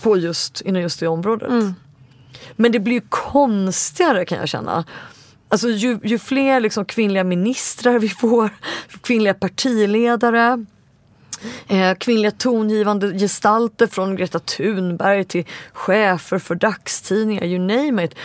på 0.01 0.17
just, 0.17 0.62
inom 0.62 0.81
just 0.81 0.99
det 0.99 1.07
området. 1.07 1.75
Men 2.55 2.71
det 2.71 2.79
blir 2.79 2.93
ju 2.93 3.01
konstigare 3.10 4.25
kan 4.25 4.38
jag 4.38 4.49
känna. 4.49 4.86
Alltså 5.49 5.69
ju, 5.69 5.99
ju 6.03 6.19
fler 6.19 6.60
liksom, 6.60 6.86
kvinnliga 6.86 7.23
ministrar 7.23 7.99
vi 7.99 8.10
får, 8.10 8.49
kvinnliga 9.01 9.33
partiledare 9.33 10.65
Eh, 11.67 11.95
kvinnliga 11.95 12.31
tongivande 12.31 13.19
gestalter 13.19 13.88
från 13.88 14.15
Greta 14.15 14.39
Thunberg 14.39 15.23
till 15.25 15.45
chefer 15.73 16.39
för 16.39 16.55
dagstidningar, 16.55 17.45
you 17.45 17.60
name 17.60 18.03
it. 18.03 18.15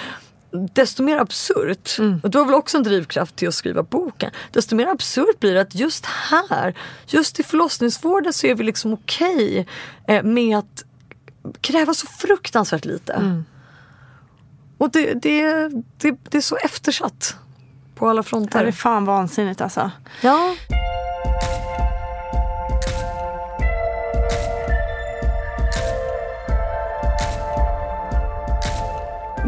Desto 0.75 1.03
mer 1.03 1.17
absurt, 1.17 1.97
och 2.23 2.31
det 2.31 2.39
var 2.39 2.45
väl 2.45 2.55
också 2.55 2.77
en 2.77 2.83
drivkraft 2.83 3.37
till 3.37 3.49
att 3.49 3.55
skriva 3.55 3.83
boken, 3.83 4.31
desto 4.51 4.75
mer 4.75 4.87
absurt 4.87 5.41
blir 5.41 5.55
det 5.55 5.61
att 5.61 5.75
just 5.75 6.07
här, 6.07 6.75
just 7.07 7.41
i 7.41 7.43
förlossningsvården 7.43 8.33
så 8.33 8.47
är 8.47 8.55
vi 8.55 8.65
liksom 8.65 8.93
okej 8.93 9.67
eh, 10.09 10.23
med 10.23 10.59
att 10.59 10.85
kräva 11.61 11.95
så 11.95 12.07
fruktansvärt 12.07 12.85
lite. 12.85 13.43
Och 14.79 14.91
det, 14.91 15.15
det, 15.15 15.69
det, 15.99 16.17
det 16.31 16.37
är 16.39 16.41
så 16.41 16.57
eftersatt 16.57 17.37
på 17.95 18.09
alla 18.09 18.23
Det 18.23 18.29
fronter. 18.29 18.65
är 18.65 18.73
fan 18.73 19.05
vansinnigt 19.05 19.61
alltså. 19.61 19.91
Ja. 20.21 20.55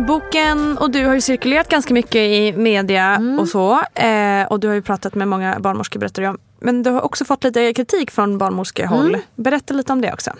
Boken 0.06 0.78
och 0.78 0.90
du 0.90 1.06
har 1.06 1.14
ju 1.14 1.20
cirkulerat 1.20 1.68
ganska 1.68 1.94
mycket 1.94 2.16
i 2.16 2.52
media 2.56 3.20
och 3.40 3.48
så. 3.48 3.80
Eh, 3.94 4.46
och 4.50 4.60
du 4.60 4.68
har 4.68 4.74
ju 4.74 4.82
pratat 4.82 5.14
med 5.14 5.28
många 5.28 5.58
barnmorskor 5.60 6.00
berättar 6.00 6.22
om. 6.22 6.38
Men 6.64 6.82
du 6.82 6.90
har 6.90 7.00
också 7.00 7.24
fått 7.24 7.44
lite 7.44 7.72
kritik 7.72 8.10
från 8.10 8.38
barnmorskehåll. 8.38 9.18
Berätta 9.34 9.74
lite 9.74 9.92
om 9.92 10.00
det 10.00 10.12
också. 10.12 10.30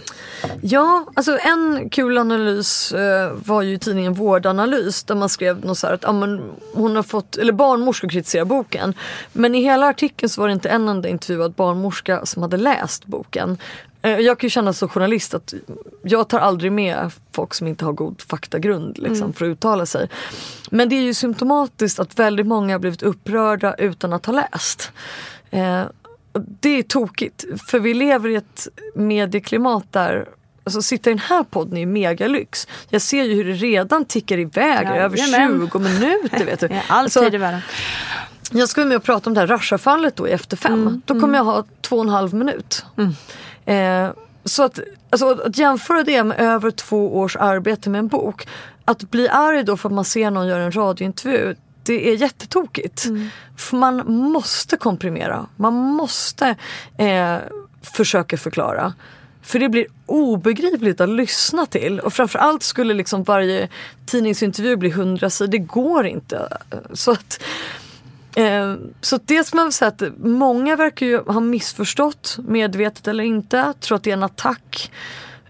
Ja, 0.61 1.07
alltså 1.15 1.39
en 1.39 1.91
kul 1.91 2.19
analys 2.19 2.93
eh, 2.93 3.33
var 3.45 3.63
ju 3.63 3.79
tidningen 3.79 4.15
Vårdanalys 4.15 5.05
där 5.05 5.15
man 5.15 5.29
skrev 5.29 5.65
något 5.65 5.79
så 5.79 5.87
här 5.87 5.95
att 5.95 6.03
ja, 6.03 6.13
men 6.13 6.43
hon 6.75 6.97
har 6.97 7.03
fått, 7.03 7.37
eller 7.37 7.53
barnmorskor 7.53 8.09
kritiserar 8.09 8.45
boken. 8.45 8.95
Men 9.33 9.55
i 9.55 9.63
hela 9.63 9.89
artikeln 9.89 10.31
så 10.31 10.41
var 10.41 10.49
det 10.49 10.55
inte 10.55 10.69
en 10.69 10.89
enda 10.89 11.09
intervjuad 11.09 11.53
barnmorska 11.53 12.27
som 12.27 12.43
hade 12.43 12.57
läst 12.57 13.07
boken. 13.07 13.59
Eh, 14.03 14.19
jag 14.19 14.39
kan 14.39 14.47
ju 14.47 14.51
känna 14.51 14.73
som 14.73 14.89
journalist 14.89 15.35
att 15.35 15.55
jag 16.03 16.29
tar 16.29 16.39
aldrig 16.39 16.73
med 16.73 17.11
folk 17.33 17.55
som 17.55 17.67
inte 17.67 17.85
har 17.85 17.93
god 17.93 18.21
faktagrund 18.21 18.99
liksom, 18.99 19.33
för 19.33 19.45
att 19.45 19.49
uttala 19.49 19.87
sig. 19.87 20.09
Men 20.71 20.89
det 20.89 20.97
är 20.97 21.03
ju 21.03 21.15
symptomatiskt 21.15 22.01
att 22.01 22.19
väldigt 22.19 22.47
många 22.47 22.75
har 22.75 22.79
blivit 22.79 23.03
upprörda 23.03 23.75
utan 23.75 24.13
att 24.13 24.27
ha 24.27 24.33
läst. 24.33 24.93
Eh, 25.51 25.83
det 26.61 26.79
är 26.79 26.83
tokigt, 26.83 27.44
för 27.70 27.79
vi 27.79 27.94
lever 27.94 28.29
i 28.29 28.35
ett 28.37 28.68
medieklimat 28.94 29.85
där 29.92 30.29
Alltså 30.66 30.83
sitta 30.83 31.11
i 31.11 31.12
den 31.12 31.18
här 31.20 31.42
podden 31.44 31.77
är 31.77 31.81
ju 31.81 31.87
megalyx. 31.87 32.68
Jag 32.88 33.03
ser 33.03 33.25
ju 33.25 33.35
hur 33.35 33.44
det 33.44 33.53
redan 33.53 34.05
tickar 34.05 34.38
iväg 34.38 34.87
över 34.88 35.16
Jajamän. 35.18 35.68
20 35.73 35.79
minuter. 35.79 36.44
Vet 36.44 36.61
du. 36.61 36.66
All 36.88 37.05
Alltså, 37.05 37.20
tid 37.20 37.35
i 37.35 37.38
världen. 37.38 37.61
jag 38.53 38.68
ska 38.68 38.81
vara 38.81 38.88
med 38.88 38.97
och 38.97 39.03
prata 39.03 39.31
om 39.31 39.35
det 39.35 39.40
här 39.40 39.47
Russia-fallet 39.47 40.16
då 40.16 40.29
i 40.29 40.31
Efter 40.31 40.57
fem. 40.57 40.73
Mm, 40.73 41.03
Då 41.05 41.20
kommer 41.20 41.38
jag 41.38 41.44
ha 41.44 41.64
två 41.81 41.97
och 41.97 42.05
en 42.05 42.09
halv 42.09 42.35
minut. 42.35 42.85
Eh, 43.64 44.11
så 44.44 44.62
att, 44.62 44.81
alltså, 45.11 45.31
att 45.31 45.59
jämföra 45.59 46.03
det 46.03 46.25
med 46.25 46.40
över 46.40 46.70
två 46.70 47.18
års 47.18 47.37
arbete 47.37 47.90
med 47.90 47.99
en 47.99 48.09
bok. 48.09 48.49
Att 48.85 49.11
bli 49.11 49.29
arg 49.29 49.64
då 49.64 49.77
för 49.77 49.88
att 49.88 49.94
man 49.94 50.05
ser 50.05 50.31
någon 50.31 50.47
göra 50.49 50.62
en 50.62 50.73
radiointervju. 50.73 51.55
Det 51.85 52.11
är 52.11 52.16
jättetokigt. 52.16 53.07
För 53.57 53.77
man 53.77 54.12
måste 54.12 54.77
komprimera. 54.77 55.47
Man 55.57 55.75
måste 55.75 56.57
eh, 56.99 57.37
försöka 57.83 58.37
förklara. 58.37 58.94
För 59.42 59.59
det 59.59 59.68
blir 59.68 59.87
obegripligt 60.07 61.01
att 61.01 61.09
lyssna 61.09 61.66
till. 61.66 62.01
Och 62.01 62.12
framförallt 62.12 62.62
skulle 62.62 62.94
liksom 62.94 63.23
varje 63.23 63.68
tidningsintervju 64.07 64.77
bli 64.77 64.90
hundra 64.90 65.31
sidor. 65.31 65.51
Det 65.51 65.59
går 65.59 66.07
inte. 66.07 66.49
Så 66.92 67.11
att 67.11 67.42
Eh, 68.37 68.75
så 69.01 69.18
det 69.25 69.44
som 69.44 69.57
man 69.57 69.66
vill 69.66 69.73
säga 69.73 69.88
att 69.88 70.03
många 70.18 70.77
verkar 70.77 71.07
ju 71.07 71.18
ha 71.18 71.40
missförstått, 71.40 72.38
medvetet 72.49 73.09
eller 73.09 73.25
inte, 73.25 73.75
tror 73.81 73.97
att 73.97 74.03
det 74.03 74.11
är 74.11 74.14
en 74.14 74.23
attack. 74.23 74.92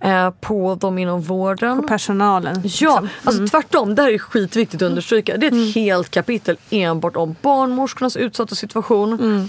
Eh, 0.05 0.31
på 0.31 0.75
dem 0.75 0.99
inom 0.99 1.21
vården. 1.23 1.83
På 1.83 1.88
personalen. 1.88 2.55
Ja, 2.55 2.61
liksom. 2.62 3.09
alltså 3.25 3.47
tvärtom. 3.47 3.95
Det 3.95 4.03
här 4.03 4.11
är 4.11 4.19
skitviktigt 4.19 4.83
att 4.83 4.87
understryka. 4.87 5.37
Det 5.37 5.47
är 5.47 5.49
ett 5.49 5.53
Mm. 5.53 5.73
helt 5.75 6.11
kapitel 6.11 6.57
enbart 6.71 7.17
om 7.17 7.37
barnmorskornas 7.43 8.17
utsatta 8.17 8.55
situation. 8.55 9.12
Mm. 9.12 9.49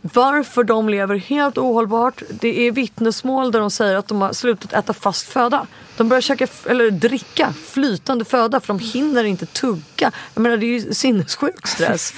Varför 0.00 0.64
de 0.64 0.88
lever 0.88 1.16
helt 1.16 1.58
ohållbart. 1.58 2.22
Det 2.30 2.66
är 2.66 2.72
vittnesmål 2.72 3.52
där 3.52 3.60
de 3.60 3.70
säger 3.70 3.96
att 3.96 4.08
de 4.08 4.20
har 4.20 4.32
slutat 4.32 4.72
äta 4.72 4.92
fast 4.92 5.26
föda. 5.28 5.66
De 5.96 6.08
börjar 6.08 6.20
käka, 6.20 6.46
eller 6.66 6.90
dricka 6.90 7.54
flytande 7.66 8.24
föda 8.24 8.60
för 8.60 8.66
de 8.68 8.78
hinner 8.78 9.24
inte 9.24 9.46
tugga. 9.46 10.12
Jag 10.34 10.42
menar 10.42 10.56
det 10.56 10.66
är 10.66 10.80
ju 10.80 10.94
sinnessjuk 10.94 11.66
stress. 11.66 12.14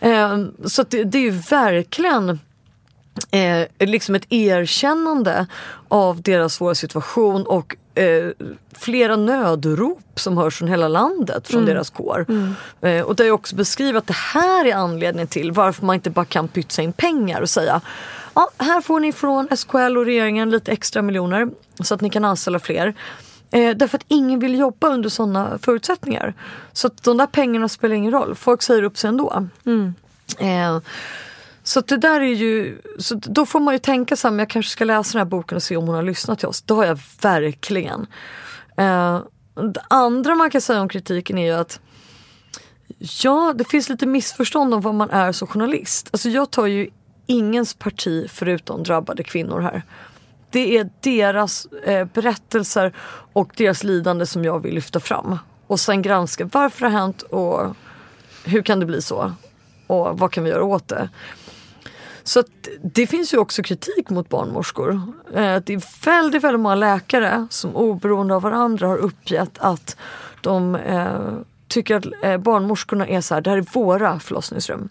Eh, 0.00 0.38
så 0.64 0.82
det, 0.82 1.04
det 1.04 1.18
är 1.18 1.22
ju 1.22 1.30
verkligen 1.50 2.40
eh, 3.30 3.86
liksom 3.86 4.14
ett 4.14 4.26
erkännande 4.32 5.46
av 5.88 6.22
deras 6.22 6.54
svåra 6.54 6.74
situation 6.74 7.46
och 7.46 7.76
eh, 7.98 8.30
flera 8.72 9.16
nödrop 9.16 10.20
som 10.20 10.36
hörs 10.36 10.58
från 10.58 10.68
hela 10.68 10.88
landet 10.88 11.48
från 11.48 11.64
deras 11.66 11.90
kår. 11.90 12.26
Eh, 12.80 13.02
och 13.02 13.16
där 13.16 13.24
jag 13.24 13.34
också 13.34 13.56
beskriver 13.56 13.98
att 13.98 14.06
det 14.06 14.16
här 14.16 14.64
är 14.64 14.74
anledningen 14.74 15.28
till 15.28 15.52
varför 15.52 15.86
man 15.86 15.94
inte 15.94 16.10
bara 16.10 16.24
kan 16.24 16.48
pytsa 16.48 16.82
in 16.82 16.92
pengar 16.92 17.40
och 17.40 17.50
säga 17.50 17.80
ja, 18.34 18.50
här 18.58 18.80
får 18.80 19.00
ni 19.00 19.12
från 19.12 19.56
SKL 19.56 19.96
och 19.96 20.04
regeringen 20.04 20.50
lite 20.50 20.72
extra 20.72 21.02
miljoner 21.02 21.48
så 21.80 21.94
att 21.94 22.00
ni 22.00 22.10
kan 22.10 22.24
anställa 22.24 22.58
fler. 22.58 22.94
Eh, 23.50 23.76
därför 23.76 23.98
att 23.98 24.04
ingen 24.08 24.40
vill 24.40 24.58
jobba 24.58 24.88
under 24.88 25.08
sådana 25.08 25.58
förutsättningar. 25.62 26.34
Så 26.72 26.86
att 26.86 27.02
de 27.02 27.16
där 27.16 27.26
pengarna 27.26 27.68
spelar 27.68 27.94
ingen 27.94 28.12
roll. 28.12 28.34
Folk 28.34 28.62
säger 28.62 28.82
upp 28.82 28.98
sig 28.98 29.08
ändå. 29.08 29.48
Eh, 30.38 30.78
så 31.64 31.80
det 31.80 31.96
där 31.96 32.20
är 32.20 32.34
ju, 32.34 32.78
så 32.98 33.14
då 33.14 33.46
får 33.46 33.60
man 33.60 33.74
ju 33.74 33.78
tänka 33.78 34.16
så 34.16 34.28
här, 34.28 34.32
men 34.32 34.38
jag 34.38 34.50
kanske 34.50 34.72
ska 34.72 34.84
läsa 34.84 35.12
den 35.12 35.18
här 35.18 35.30
boken 35.30 35.56
och 35.56 35.62
se 35.62 35.76
om 35.76 35.86
hon 35.86 35.94
har 35.94 36.02
lyssnat 36.02 36.38
till 36.38 36.48
oss. 36.48 36.62
Det 36.62 36.74
har 36.74 36.84
jag 36.84 36.98
verkligen. 37.22 38.06
Eh, 38.76 39.20
det 39.54 39.82
andra 39.88 40.34
man 40.34 40.50
kan 40.50 40.60
säga 40.60 40.80
om 40.80 40.88
kritiken 40.88 41.38
är 41.38 41.46
ju 41.46 41.52
att 41.52 41.80
Ja, 42.98 43.54
det 43.56 43.64
finns 43.64 43.88
lite 43.88 44.06
missförstånd 44.06 44.74
om 44.74 44.80
vad 44.80 44.94
man 44.94 45.10
är 45.10 45.32
som 45.32 45.48
journalist. 45.48 46.08
Alltså 46.12 46.28
jag 46.28 46.50
tar 46.50 46.66
ju 46.66 46.88
ingens 47.26 47.74
parti 47.74 48.30
förutom 48.30 48.82
drabbade 48.82 49.22
kvinnor 49.22 49.60
här. 49.60 49.82
Det 50.50 50.78
är 50.78 50.90
deras 51.00 51.66
eh, 51.66 52.06
berättelser 52.14 52.92
och 53.32 53.52
deras 53.56 53.84
lidande 53.84 54.26
som 54.26 54.44
jag 54.44 54.62
vill 54.62 54.74
lyfta 54.74 55.00
fram. 55.00 55.38
Och 55.66 55.80
sen 55.80 56.02
granska 56.02 56.48
varför 56.52 56.80
det 56.80 56.92
har 56.92 57.00
hänt 57.00 57.22
och 57.22 57.76
hur 58.44 58.62
kan 58.62 58.80
det 58.80 58.86
bli 58.86 59.02
så? 59.02 59.32
Och 59.86 60.18
vad 60.18 60.32
kan 60.32 60.44
vi 60.44 60.50
göra 60.50 60.64
åt 60.64 60.88
det? 60.88 61.08
Så 62.24 62.40
att 62.40 62.46
det 62.82 63.06
finns 63.06 63.34
ju 63.34 63.38
också 63.38 63.62
kritik 63.62 64.10
mot 64.10 64.28
barnmorskor. 64.28 64.92
Eh, 65.34 65.56
det 65.64 65.72
är 65.72 66.04
väldigt, 66.06 66.44
väldigt 66.44 66.60
många 66.60 66.74
läkare 66.74 67.46
som 67.50 67.76
oberoende 67.76 68.34
av 68.34 68.42
varandra 68.42 68.86
har 68.86 68.96
uppgett 68.96 69.58
att 69.58 69.96
de 70.40 70.74
eh, 70.74 71.32
tycker 71.68 71.96
att 71.96 72.06
eh, 72.22 72.36
barnmorskorna 72.36 73.06
är 73.06 73.20
så 73.20 73.34
här, 73.34 73.40
det 73.40 73.50
här 73.50 73.56
är 73.56 73.66
våra 73.72 74.20
förlossningsrum. 74.20 74.88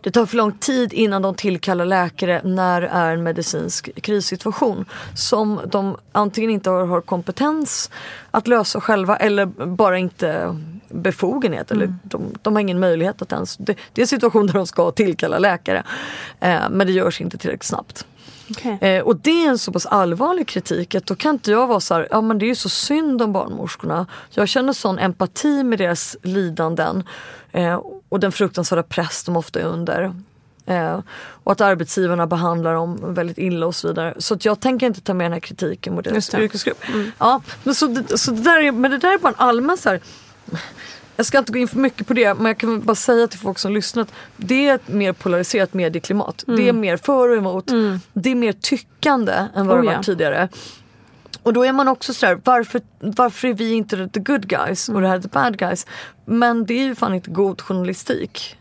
Det 0.00 0.10
tar 0.10 0.26
för 0.26 0.36
lång 0.36 0.52
tid 0.52 0.92
innan 0.92 1.22
de 1.22 1.34
tillkallar 1.34 1.84
läkare 1.84 2.40
när 2.44 2.80
det 2.80 2.88
är 2.88 3.12
en 3.12 3.22
medicinsk 3.22 4.02
krissituation 4.02 4.84
som 5.14 5.60
de 5.66 5.96
antingen 6.12 6.50
inte 6.50 6.70
har 6.70 7.00
kompetens 7.00 7.90
att 8.30 8.48
lösa 8.48 8.80
själva 8.80 9.16
eller 9.16 9.46
bara 9.66 9.98
inte 9.98 10.56
befogenhet. 10.88 11.70
Eller 11.70 11.94
de, 12.02 12.22
de 12.42 12.54
har 12.54 12.60
ingen 12.60 12.78
möjlighet 12.80 13.22
att 13.22 13.32
ens... 13.32 13.56
Det, 13.56 13.76
det 13.92 14.00
är 14.00 14.02
en 14.02 14.08
situation 14.08 14.46
där 14.46 14.54
de 14.54 14.66
ska 14.66 14.90
tillkalla 14.90 15.38
läkare 15.38 15.82
eh, 16.40 16.60
men 16.70 16.86
det 16.86 16.92
görs 16.92 17.20
inte 17.20 17.38
tillräckligt 17.38 17.64
snabbt. 17.64 18.06
Okej. 18.50 18.78
Eh, 18.80 19.02
och 19.02 19.16
det 19.16 19.44
är 19.44 19.48
en 19.48 19.58
så 19.58 19.72
pass 19.72 19.86
allvarlig 19.86 20.48
kritik 20.48 20.94
att 20.94 21.06
då 21.06 21.14
kan 21.14 21.34
inte 21.34 21.50
jag 21.50 21.66
vara 21.66 21.80
så 21.80 21.94
här, 21.94 22.08
ja 22.10 22.20
men 22.20 22.38
det 22.38 22.44
är 22.44 22.48
ju 22.48 22.54
så 22.54 22.68
synd 22.68 23.22
om 23.22 23.32
barnmorskorna. 23.32 24.06
Jag 24.30 24.48
känner 24.48 24.72
sån 24.72 24.98
empati 24.98 25.62
med 25.62 25.78
deras 25.78 26.16
lidanden 26.22 27.04
eh, 27.52 27.80
och 28.08 28.20
den 28.20 28.32
fruktansvärda 28.32 28.82
press 28.82 29.24
de 29.24 29.36
ofta 29.36 29.60
är 29.60 29.64
under. 29.64 30.14
Eh, 30.66 30.98
och 31.44 31.52
att 31.52 31.60
arbetsgivarna 31.60 32.26
behandlar 32.26 32.74
dem 32.74 33.14
väldigt 33.14 33.38
illa 33.38 33.66
och 33.66 33.74
så 33.74 33.88
vidare. 33.88 34.14
Så 34.18 34.34
att 34.34 34.44
jag 34.44 34.60
tänker 34.60 34.86
inte 34.86 35.00
ta 35.00 35.14
med 35.14 35.24
den 35.24 35.32
här 35.32 35.40
kritiken 35.40 35.94
mot 35.94 36.04
deras 36.04 36.34
yrkesgrupp. 36.34 36.78
Ja, 37.18 37.40
men, 37.64 37.74
så, 37.74 37.86
det- 37.86 38.18
så 38.18 38.30
det 38.30 38.42
där 38.42 38.60
är, 38.60 38.72
men 38.72 38.90
det 38.90 38.98
där 38.98 39.14
är 39.14 39.18
bara 39.18 39.28
en 39.28 39.34
allmän 39.38 39.76
så 39.76 39.88
här, 39.88 40.00
jag 41.16 41.26
ska 41.26 41.38
inte 41.38 41.52
gå 41.52 41.58
in 41.58 41.68
för 41.68 41.78
mycket 41.78 42.06
på 42.06 42.14
det 42.14 42.34
men 42.34 42.46
jag 42.46 42.58
kan 42.58 42.80
bara 42.80 42.94
säga 42.94 43.26
till 43.28 43.38
folk 43.38 43.58
som 43.58 43.72
lyssnar 43.72 44.02
att 44.02 44.12
det 44.36 44.68
är 44.68 44.74
ett 44.74 44.88
mer 44.88 45.12
polariserat 45.12 45.74
medieklimat. 45.74 46.44
Det 46.46 46.52
Mm. 46.52 46.68
är 46.68 46.72
mer 46.72 46.96
för 46.96 47.28
och 47.28 47.36
emot. 47.36 47.66
Det 48.12 48.30
är 48.30 48.34
mer 48.34 48.52
tyckande 48.52 49.32
än 49.54 49.66
vad 49.66 49.78
Oh, 49.78 49.82
det 49.90 49.96
var 49.96 50.02
tidigare. 50.02 50.48
Och 51.42 51.52
då 51.52 51.64
är 51.64 51.72
man 51.72 51.88
också 51.88 52.14
sådär, 52.14 52.40
varför, 52.44 52.80
varför 53.00 53.48
är 53.48 53.54
vi 53.54 53.72
inte 53.72 54.08
the 54.08 54.20
good 54.20 54.48
guys 54.48 54.88
och 54.88 55.00
det 55.00 55.08
här 55.08 55.16
är 55.16 55.20
the 55.20 55.28
bad 55.28 55.58
guys? 55.58 55.86
Men 56.24 56.66
det 56.66 56.74
är 56.74 56.84
ju 56.84 56.94
fan 56.94 57.14
inte 57.14 57.30
god 57.30 57.60
journalistik. 57.60 58.56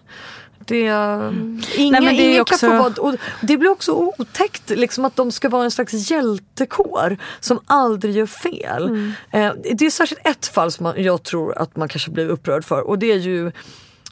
Det, 0.66 0.78
ingen, 0.78 1.62
Nej, 1.76 1.92
men 1.92 2.04
det 2.04 2.14
ingen 2.24 2.36
kan 2.36 2.42
också- 2.42 2.58
få 2.58 2.78
vara, 2.78 2.94
och 3.00 3.16
det 3.42 3.58
blir 3.58 3.70
också 3.70 3.92
otäckt 3.92 4.70
liksom, 4.70 5.06
att 5.06 5.16
de 5.16 5.32
ska 5.32 5.50
vara 5.50 5.64
en 5.64 5.72
slags 5.72 6.12
hjältekår 6.12 7.18
som 7.40 7.60
aldrig 7.66 8.16
gör 8.16 8.26
fel. 8.26 8.84
Mm. 8.88 9.14
Eh, 9.32 9.52
det 9.76 9.86
är 9.86 9.90
särskilt 9.90 10.28
ett 10.28 10.48
fall 10.48 10.72
som 10.72 10.84
man, 10.84 11.04
jag 11.04 11.24
tror 11.24 11.58
att 11.58 11.76
man 11.76 11.88
kanske 11.88 12.12
blir 12.12 12.30
upprörd 12.30 12.66
för 12.66 12.88
och 12.88 13.00
det 13.00 13.12
är 13.12 13.18
ju 13.18 13.52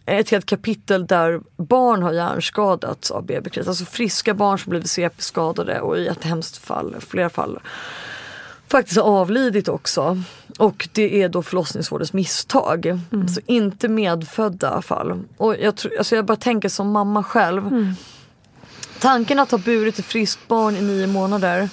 ett 0.05 0.29
helt 0.29 0.45
kapitel 0.45 1.07
där 1.07 1.41
barn 1.57 2.03
har 2.03 2.11
hjärnskadats 2.13 3.11
av 3.11 3.25
BB-kris. 3.25 3.67
Alltså 3.67 3.85
friska 3.85 4.33
barn 4.33 4.59
som 4.59 4.69
blivit 4.69 4.89
CP-skadade 4.89 5.81
och 5.81 5.97
i 5.97 6.07
ett 6.07 6.23
hemskt 6.23 6.57
fall, 6.57 6.95
flera 6.99 7.29
fall 7.29 7.59
faktiskt 8.67 9.01
har 9.01 9.19
avlidit 9.19 9.67
också. 9.67 10.21
Och 10.57 10.89
det 10.93 11.21
är 11.21 11.29
då 11.29 11.41
förlossningsvårdens 11.41 12.13
misstag. 12.13 12.99
Så 13.35 13.41
inte 13.45 13.87
medfödda 13.87 14.81
fall. 14.81 15.23
Och 15.37 15.55
jag, 15.59 15.75
tror, 15.75 15.97
alltså 15.97 16.15
jag 16.15 16.25
bara 16.25 16.35
tänker 16.37 16.69
som 16.69 16.91
mamma 16.91 17.23
själv. 17.23 17.95
Tanken 18.99 19.39
att 19.39 19.51
ha 19.51 19.57
burit 19.57 19.99
ett 19.99 20.05
friskt 20.05 20.47
barn 20.47 20.75
i 20.75 20.81
nio 20.81 21.07
månader 21.07 21.69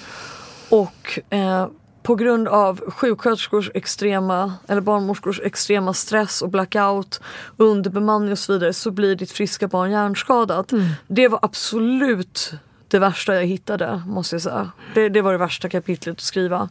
och 0.69 1.19
eh, 1.29 1.67
på 2.03 2.15
grund 2.15 2.47
av 2.47 2.81
sjuksköterskors 2.91 3.71
extrema, 3.73 4.53
eller 4.67 4.81
barnmorskors 4.81 5.39
extrema 5.43 5.93
stress 5.93 6.41
och 6.41 6.49
blackout, 6.49 7.21
underbemanning 7.57 8.31
och 8.31 8.39
så 8.39 8.53
vidare 8.53 8.73
så 8.73 8.91
blir 8.91 9.15
ditt 9.15 9.31
friska 9.31 9.67
barn 9.67 9.91
hjärnskadat. 9.91 10.71
Det 11.07 11.27
var 11.27 11.39
absolut 11.41 12.53
det 12.91 12.99
värsta 12.99 13.35
jag 13.35 13.45
hittade 13.45 14.03
måste 14.07 14.35
jag 14.35 14.41
säga. 14.41 14.71
Det, 14.93 15.09
det 15.09 15.21
var 15.21 15.31
det 15.31 15.37
värsta 15.37 15.69
kapitlet 15.69 16.13
att 16.13 16.21
skriva. 16.21 16.69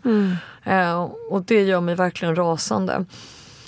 Eh, 0.65 1.03
och 1.31 1.43
det 1.43 1.63
gör 1.63 1.81
mig 1.81 1.95
verkligen 1.95 2.37
rasande. 2.37 3.05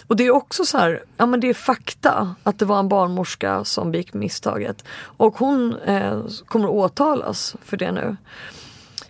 Och 0.06 0.16
det 0.16 0.26
är 0.26 0.30
också 0.30 0.64
så 0.64 0.78
här, 0.78 1.02
ja 1.16 1.26
men 1.26 1.40
det 1.40 1.48
är 1.48 1.54
fakta 1.54 2.34
att 2.42 2.58
det 2.58 2.64
var 2.64 2.78
en 2.78 2.88
barnmorska 2.88 3.64
som 3.64 3.92
begick 3.92 4.14
misstaget. 4.14 4.84
Och 5.00 5.38
hon 5.38 5.76
eh, 5.78 6.22
kommer 6.46 6.68
att 6.68 6.74
åtalas 6.74 7.56
för 7.62 7.76
det 7.76 7.92
nu. 7.92 8.16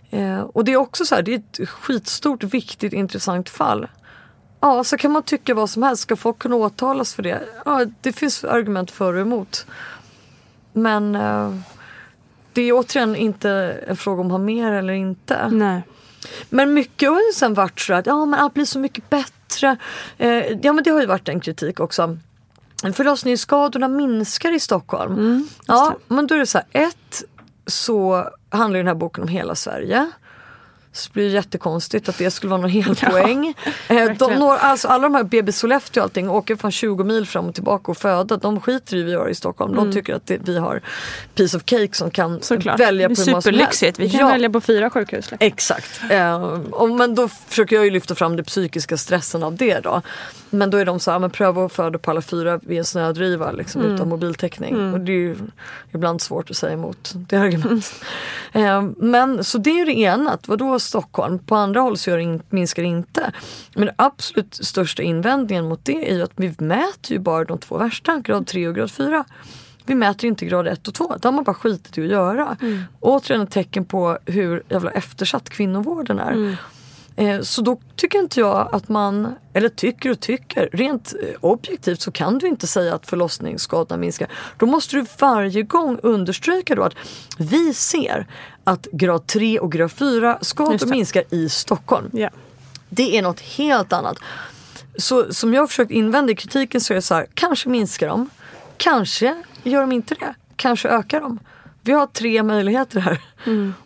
Eh, 0.09 0.39
och 0.39 0.63
det 0.63 0.71
är 0.71 0.77
också 0.77 1.05
så 1.05 1.15
här, 1.15 1.21
det 1.21 1.33
är 1.33 1.39
ett 1.39 1.69
skitstort, 1.69 2.43
viktigt, 2.43 2.93
intressant 2.93 3.49
fall. 3.49 3.87
Ja, 4.59 4.83
så 4.83 4.97
kan 4.97 5.11
man 5.11 5.23
tycka 5.23 5.53
vad 5.53 5.69
som 5.69 5.83
helst. 5.83 6.03
Ska 6.03 6.15
folk 6.15 6.39
kunna 6.39 6.55
åtalas 6.55 7.13
för 7.13 7.23
det? 7.23 7.41
Ja, 7.65 7.85
det 8.01 8.13
finns 8.13 8.43
argument 8.43 8.91
för 8.91 9.13
och 9.13 9.19
emot. 9.19 9.65
Men 10.73 11.15
eh, 11.15 11.53
det 12.53 12.61
är 12.61 12.73
återigen 12.73 13.15
inte 13.15 13.49
en 13.87 13.97
fråga 13.97 14.21
om 14.21 14.27
att 14.27 14.31
ha 14.31 14.39
mer 14.39 14.71
eller 14.71 14.93
inte. 14.93 15.49
Nej. 15.49 15.81
Men 16.49 16.73
mycket 16.73 17.09
har 17.09 17.19
ju 17.19 17.33
sen 17.33 17.53
varit 17.53 17.79
så 17.79 17.93
att 17.93 18.05
ja, 18.05 18.25
men 18.25 18.39
allt 18.39 18.53
blir 18.53 18.65
så 18.65 18.79
mycket 18.79 19.09
bättre. 19.09 19.77
Eh, 20.17 20.47
ja 20.61 20.73
men 20.73 20.83
det 20.83 20.89
har 20.89 21.01
ju 21.01 21.05
varit 21.05 21.29
en 21.29 21.39
kritik 21.39 21.79
också. 21.79 22.17
Förlossningsskadorna 22.93 23.87
minskar 23.87 24.55
i 24.55 24.59
Stockholm. 24.59 25.47
ja, 25.67 25.97
men 26.07 26.27
då 26.27 26.35
är 26.35 26.39
det 26.39 26.45
så 26.45 26.57
här. 26.57 26.87
Ett, 26.87 27.23
så 27.67 28.29
handlar 28.49 28.77
den 28.77 28.87
här 28.87 28.95
boken 28.95 29.23
om 29.23 29.27
hela 29.27 29.55
Sverige. 29.55 30.11
Så 30.95 31.07
det 31.09 31.13
blir 31.13 31.23
ju 31.23 31.29
jättekonstigt 31.31 32.09
att 32.09 32.17
det 32.17 32.31
skulle 32.31 32.49
vara 32.49 32.61
någon 32.61 32.69
helpoäng. 32.69 33.53
eh, 33.87 34.09
de, 34.19 34.33
några, 34.33 34.57
alltså 34.57 34.87
alla 34.87 35.03
de 35.03 35.15
här 35.15 35.23
BB 35.23 35.51
Sollefteå 35.51 36.01
och 36.01 36.05
allting 36.05 36.29
åker 36.29 36.55
från 36.55 36.71
20 36.71 37.03
mil 37.03 37.25
fram 37.27 37.45
och 37.45 37.55
tillbaka 37.55 37.91
och 37.91 37.97
föda. 37.97 38.37
De 38.37 38.61
skiter 38.61 38.97
i 38.97 39.03
vi 39.03 39.11
gör 39.11 39.29
i 39.29 39.35
Stockholm. 39.35 39.75
De 39.75 39.91
tycker 39.91 40.13
att 40.15 40.27
det, 40.27 40.37
vi 40.45 40.57
har 40.57 40.81
piece 41.35 41.57
of 41.57 41.63
cake 41.65 41.89
som 41.93 42.11
kan 42.11 42.41
Såklart. 42.41 42.79
välja 42.79 43.07
det 43.09 43.15
på 43.15 43.21
hur 43.21 43.31
helst. 43.33 43.45
superlyxigt. 43.47 43.99
Vi 43.99 44.09
kan 44.09 44.19
Ja. 44.19 44.27
välja 44.27 44.49
på 44.49 44.61
fyra 44.61 44.89
sjukhus. 44.89 45.31
liksom. 45.31 45.37
Exakt. 45.47 46.01
Eh, 46.09 46.57
men 46.97 47.15
då 47.15 47.27
försöker 47.27 47.75
jag 47.75 47.85
ju 47.85 47.91
lyfta 47.91 48.15
fram 48.15 48.35
den 48.35 48.45
psykiska 48.45 48.97
stressen 48.97 49.43
av 49.43 49.55
det 49.55 49.79
då. 49.79 50.01
Men 50.49 50.69
då 50.69 50.77
är 50.77 50.85
de 50.85 50.99
så 50.99 51.11
här, 51.11 51.19
men 51.19 51.29
pröva 51.29 51.65
att 51.65 51.71
föda 51.73 51.99
på 51.99 52.11
alla 52.11 52.21
fyra 52.21 52.59
vid 52.63 52.77
en 52.77 52.85
snödriva 52.85 53.51
liksom, 53.51 53.81
utan 53.81 54.09
mobiltäckning. 54.09 54.93
Och 54.93 54.99
det 54.99 55.11
är 55.11 55.15
ju 55.17 55.35
ibland 55.93 56.21
svårt 56.21 56.49
att 56.49 56.57
säga 56.57 56.73
emot 56.73 57.11
det 57.15 57.37
argumentet. 57.37 57.93
Eh, 58.51 58.81
men 58.97 59.43
så 59.43 59.57
det 59.57 59.69
är 59.69 59.75
ju 59.77 59.85
det 59.85 59.99
ena, 59.99 60.31
att 60.31 60.47
vadå 60.47 60.79
Stockholm? 60.83 61.39
På 61.39 61.55
andra 61.55 61.81
håll 61.81 61.97
så 61.97 62.09
gör 62.09 62.17
det 62.17 62.23
in, 62.23 62.41
minskar 62.49 62.83
det 62.83 62.89
inte. 62.89 63.31
Men 63.75 63.85
den 63.85 63.95
absolut 63.97 64.55
största 64.55 65.03
invändningen 65.03 65.65
mot 65.65 65.85
det 65.85 66.11
är 66.11 66.15
ju 66.15 66.23
att 66.23 66.31
vi 66.35 66.55
mäter 66.57 67.11
ju 67.11 67.19
bara 67.19 67.45
de 67.45 67.57
två 67.57 67.77
värsta, 67.77 68.19
grad 68.19 68.47
3 68.47 68.67
och 68.67 68.75
grad 68.75 68.91
4. 68.91 69.23
Vi 69.85 69.95
mäter 69.95 70.27
inte 70.27 70.45
grad 70.45 70.67
1 70.67 70.87
och 70.87 70.93
2, 70.93 71.15
det 71.21 71.27
har 71.27 71.33
man 71.33 71.43
bara 71.43 71.53
skitit 71.53 71.97
i 71.97 72.01
att 72.01 72.07
göra. 72.07 72.57
Återigen 72.99 73.43
ett 73.43 73.51
tecken 73.51 73.85
på 73.85 74.17
hur 74.25 74.63
jävla 74.69 74.91
eftersatt 74.91 75.49
kvinnovården 75.49 76.19
är. 76.19 76.49
Eh, 76.49 76.55
Så 77.41 77.61
då 77.61 77.79
tycker 77.95 78.19
inte 78.19 78.39
jag 78.39 78.69
att 78.71 78.89
man, 78.89 79.35
eller 79.53 79.69
tycker 79.69 80.11
och 80.11 80.19
tycker, 80.19 80.69
rent 80.73 81.13
eh, 81.13 81.29
objektivt 81.39 82.01
så 82.01 82.11
kan 82.11 82.37
du 82.37 82.47
inte 82.47 82.67
säga 82.67 82.95
att 82.95 83.07
förlossningsskadorna 83.07 83.97
minskar. 83.97 84.27
Då 84.57 84.65
måste 84.65 84.95
du 84.95 85.05
varje 85.19 85.63
gång 85.63 85.99
understryka 86.03 86.75
då 86.75 86.83
att 86.83 86.93
vi 87.37 87.73
ser 87.73 88.27
att 88.63 88.87
grad 88.91 89.27
3 89.27 89.59
och 89.59 89.71
grad 89.71 89.91
4 89.91 90.37
Just 90.39 90.49
skador 90.49 90.87
minskar 90.87 91.23
i 91.29 91.49
Stockholm. 91.49 92.09
Ja. 92.13 92.29
Det 92.89 93.17
är 93.17 93.21
något 93.21 93.39
helt 93.39 93.93
annat. 93.93 94.17
Så 94.97 95.33
som 95.33 95.53
jag 95.53 95.61
har 95.61 95.67
försökt 95.67 95.91
invända 95.91 96.31
i 96.31 96.35
kritiken 96.35 96.81
så 96.81 96.93
är 96.93 96.95
det 96.95 97.01
så 97.01 97.13
här, 97.13 97.27
kanske 97.33 97.69
minskar 97.69 98.07
de, 98.07 98.29
kanske 98.77 99.43
gör 99.63 99.81
de 99.81 99.91
inte 99.91 100.15
det, 100.15 100.35
kanske 100.55 100.89
ökar 100.89 101.21
de. 101.21 101.39
Vi 101.85 101.91
har 101.91 102.07
tre 102.07 102.43
möjligheter 102.43 102.99
här 102.99 103.21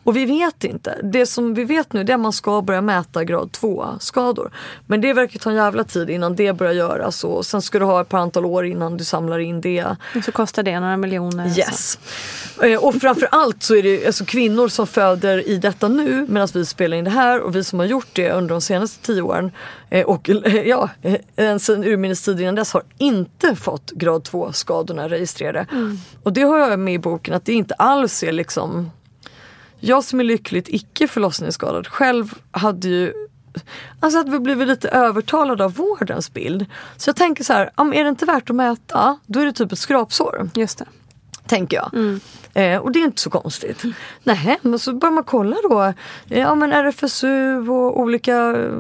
och 0.03 0.15
vi 0.15 0.25
vet 0.25 0.63
inte. 0.63 0.97
Det 1.03 1.25
som 1.25 1.53
vi 1.53 1.63
vet 1.63 1.93
nu 1.93 2.01
är 2.01 2.13
att 2.13 2.19
man 2.19 2.33
ska 2.33 2.61
börja 2.61 2.81
mäta 2.81 3.23
grad 3.23 3.51
2 3.51 3.85
skador. 3.99 4.51
Men 4.85 5.01
det 5.01 5.13
verkar 5.13 5.39
ta 5.39 5.49
en 5.49 5.55
jävla 5.55 5.83
tid 5.83 6.09
innan 6.09 6.35
det 6.35 6.53
börjar 6.53 6.73
göras 6.73 7.23
och 7.23 7.45
sen 7.45 7.61
ska 7.61 7.79
du 7.79 7.85
ha 7.85 8.01
ett 8.01 8.09
par 8.09 8.17
antal 8.17 8.45
år 8.45 8.65
innan 8.65 8.97
du 8.97 9.03
samlar 9.03 9.39
in 9.39 9.61
det. 9.61 9.85
Och 10.15 10.23
så 10.23 10.31
kostar 10.31 10.63
det 10.63 10.79
några 10.79 10.97
miljoner. 10.97 11.49
så. 11.49 11.59
Yes. 11.59 11.99
Eh, 12.63 12.83
Och 12.83 12.95
framförallt 12.95 13.63
så 13.63 13.75
är 13.75 13.83
det 13.83 14.05
alltså 14.07 14.25
kvinnor 14.25 14.67
som 14.67 14.87
föder 14.87 15.47
i 15.49 15.57
detta 15.57 15.87
nu 15.87 16.25
medan 16.29 16.47
vi 16.53 16.65
spelar 16.65 16.97
in 16.97 17.03
det 17.03 17.09
här 17.11 17.39
och 17.41 17.55
vi 17.55 17.63
som 17.63 17.79
har 17.79 17.85
gjort 17.85 18.07
det 18.13 18.31
under 18.31 18.49
de 18.55 18.61
senaste 18.61 19.05
tio 19.05 19.21
åren 19.21 19.51
och 20.05 20.29
eh, 20.29 20.55
ja, 20.67 20.89
eh, 21.35 21.57
sen 21.57 21.83
urminnes 21.83 22.21
tid 22.21 22.39
innan 22.41 22.55
dess 22.55 22.73
har 22.73 22.83
inte 22.97 23.55
fått 23.55 23.91
grad 23.91 24.23
2 24.23 24.51
skadorna 24.51 25.09
registrerade. 25.09 25.65
Och 26.23 26.33
det 26.33 26.41
har 26.41 26.57
jag 26.57 26.79
med 26.79 26.93
i 26.93 26.99
boken 26.99 27.33
att 27.33 27.45
det 27.45 27.53
inte 27.53 27.73
alls 27.73 28.23
är 28.23 28.31
liksom 28.31 28.91
jag 29.79 30.03
som 30.03 30.19
är 30.19 30.23
lyckligt 30.23 30.67
icke 30.69 31.07
förlossningsskadad 31.07 31.87
själv 31.87 32.33
hade 32.51 32.87
ju 32.87 33.13
Alltså 33.99 34.19
att 34.19 34.29
vi 34.29 34.39
blivit 34.39 34.67
lite 34.67 34.89
övertalade 34.89 35.65
av 35.65 35.73
vårdens 35.73 36.33
bild. 36.33 36.65
Så 36.97 37.09
jag 37.09 37.15
tänker 37.15 37.43
så 37.43 37.53
här, 37.53 37.69
om 37.75 37.93
är 37.93 38.03
det 38.03 38.09
inte 38.09 38.25
värt 38.25 38.49
att 38.49 38.55
mäta, 38.55 39.19
då 39.25 39.39
är 39.39 39.45
det 39.45 39.51
typ 39.53 39.71
ett 39.71 39.79
skrapsår 39.79 40.49
Just 40.53 40.77
det. 40.77 40.85
tänker 41.47 41.77
jag. 41.77 42.19
Eh, 42.53 42.77
och 42.81 42.91
det 42.91 42.99
är 42.99 43.03
inte 43.03 43.21
så 43.21 43.29
konstigt. 43.29 43.83
Nej, 44.23 44.57
men 44.61 44.79
så 44.79 44.93
börjar 44.93 45.13
man 45.13 45.23
kolla 45.23 45.55
då. 45.69 45.81
eh, 45.83 45.93
Ja 46.39 46.55
men 46.55 46.71
RFSU 46.73 47.69
och 47.69 47.99
olika 47.99 48.37
eh, 48.37 48.71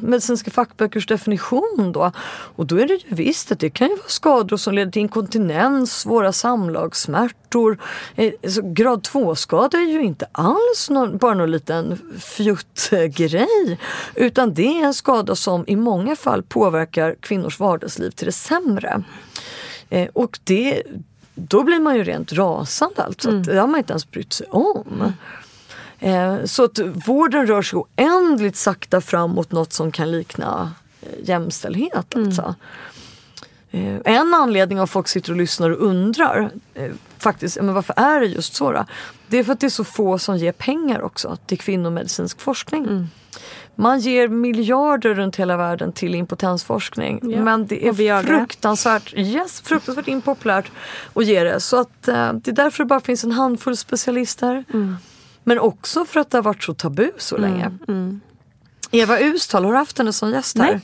medicinska 0.00 0.50
fackböckers 0.50 1.06
definition 1.06 1.92
då. 1.94 2.12
Och 2.56 2.66
då 2.66 2.76
är 2.76 2.86
det 2.86 2.94
ju 2.94 3.14
visst 3.14 3.52
att 3.52 3.60
det 3.60 3.70
kan 3.70 3.88
ju 3.88 3.96
vara 3.96 4.08
skador 4.08 4.56
som 4.56 4.74
leder 4.74 4.92
till 4.92 5.02
inkontinens, 5.02 5.98
svåra 5.98 6.32
samlagssmärtor. 6.32 7.78
Eh, 8.16 8.32
så 8.48 8.60
grad 8.64 9.02
2-skada 9.02 9.78
är 9.78 9.86
ju 9.86 10.02
inte 10.02 10.26
alls 10.32 10.90
någon, 10.90 11.18
bara 11.18 11.34
någon 11.34 11.50
liten 11.50 11.98
fjuttgrej. 12.20 13.78
Utan 14.14 14.54
det 14.54 14.80
är 14.80 14.84
en 14.84 14.94
skada 14.94 15.34
som 15.34 15.64
i 15.66 15.76
många 15.76 16.16
fall 16.16 16.42
påverkar 16.42 17.16
kvinnors 17.20 17.60
vardagsliv 17.60 18.10
till 18.10 18.26
det 18.26 18.32
sämre. 18.32 19.02
Eh, 19.90 20.08
och 20.12 20.38
det, 20.44 20.82
då 21.34 21.62
blir 21.62 21.80
man 21.80 21.96
ju 21.96 22.04
rent 22.04 22.32
rasande 22.32 23.02
alltså. 23.02 23.30
Att 23.30 23.44
Det 23.44 23.58
har 23.58 23.66
man 23.66 23.78
inte 23.78 23.92
ens 23.92 24.10
brytt 24.10 24.32
sig 24.32 24.46
om. 24.50 25.12
Eh, 26.02 26.44
så 26.44 26.64
att 26.64 26.78
vården 27.06 27.46
rör 27.46 27.62
sig 27.62 27.78
oändligt 27.78 28.56
sakta 28.56 29.00
fram 29.00 29.30
mot 29.30 29.52
något 29.52 29.72
som 29.72 29.92
kan 29.92 30.10
likna 30.10 30.72
eh, 31.00 31.28
jämställdhet. 31.28 32.16
Alltså. 32.16 32.54
Eh, 33.70 33.96
en 34.04 34.34
anledning 34.34 34.80
av 34.80 34.86
folk 34.86 35.08
sitter 35.08 35.30
och 35.32 35.36
lyssnar 35.36 35.70
och 35.70 35.86
undrar 35.86 36.50
faktiskt, 37.18 37.56
men 37.56 37.74
varför 37.74 37.94
är 37.96 38.20
det 38.20 38.26
just 38.26 38.54
så 38.54 38.72
då? 38.72 38.84
Det 39.28 39.38
är 39.38 39.44
för 39.44 39.52
att 39.52 39.60
det 39.60 39.66
är 39.66 39.70
så 39.70 39.84
få 39.84 40.18
som 40.18 40.36
ger 40.36 40.52
pengar 40.52 41.02
också 41.02 41.36
till 41.46 41.58
kvinnomedicinsk 41.58 42.40
forskning. 42.40 43.08
Man 43.74 44.00
ger 44.00 44.28
miljarder 44.28 45.14
runt 45.14 45.36
hela 45.36 45.56
världen 45.56 45.92
till 45.92 46.14
impotensforskning. 46.14 47.20
Ja. 47.22 47.42
Men 47.42 47.66
det 47.66 47.88
är 47.88 48.22
fruktansvärt, 48.22 49.14
yes, 49.16 49.60
fruktansvärt 49.60 50.08
impopulärt 50.08 50.70
att 51.14 51.26
ge 51.26 51.44
det. 51.44 51.60
Så 51.60 51.80
att, 51.80 52.02
det 52.02 52.12
är 52.48 52.52
därför 52.52 52.84
det 52.84 52.88
bara 52.88 53.00
finns 53.00 53.24
en 53.24 53.32
handfull 53.32 53.76
specialister. 53.76 54.64
Men 55.44 55.58
också 55.58 56.04
för 56.04 56.20
att 56.20 56.30
det 56.30 56.38
har 56.38 56.42
varit 56.42 56.62
så 56.62 56.74
tabu 56.74 57.10
så 57.18 57.36
länge. 57.36 57.70
Eva 58.90 59.20
Ustal, 59.20 59.64
har 59.64 59.72
du 59.72 59.78
haft 59.78 59.98
henne 59.98 60.12
som 60.12 60.30
gäst 60.30 60.58
här? 60.58 60.72
Nej. 60.72 60.80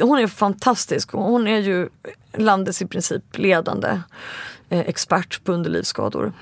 Hon 0.00 0.18
är 0.18 0.26
fantastisk 0.26 1.12
hon 1.12 1.46
är 1.46 1.58
ju 1.58 1.88
landets 2.36 2.82
i 2.82 2.86
princip 2.86 3.38
ledande 3.38 4.00
eh, 4.68 4.80
expert 4.80 5.44
på 5.44 5.52
underlivsskador. 5.52 6.32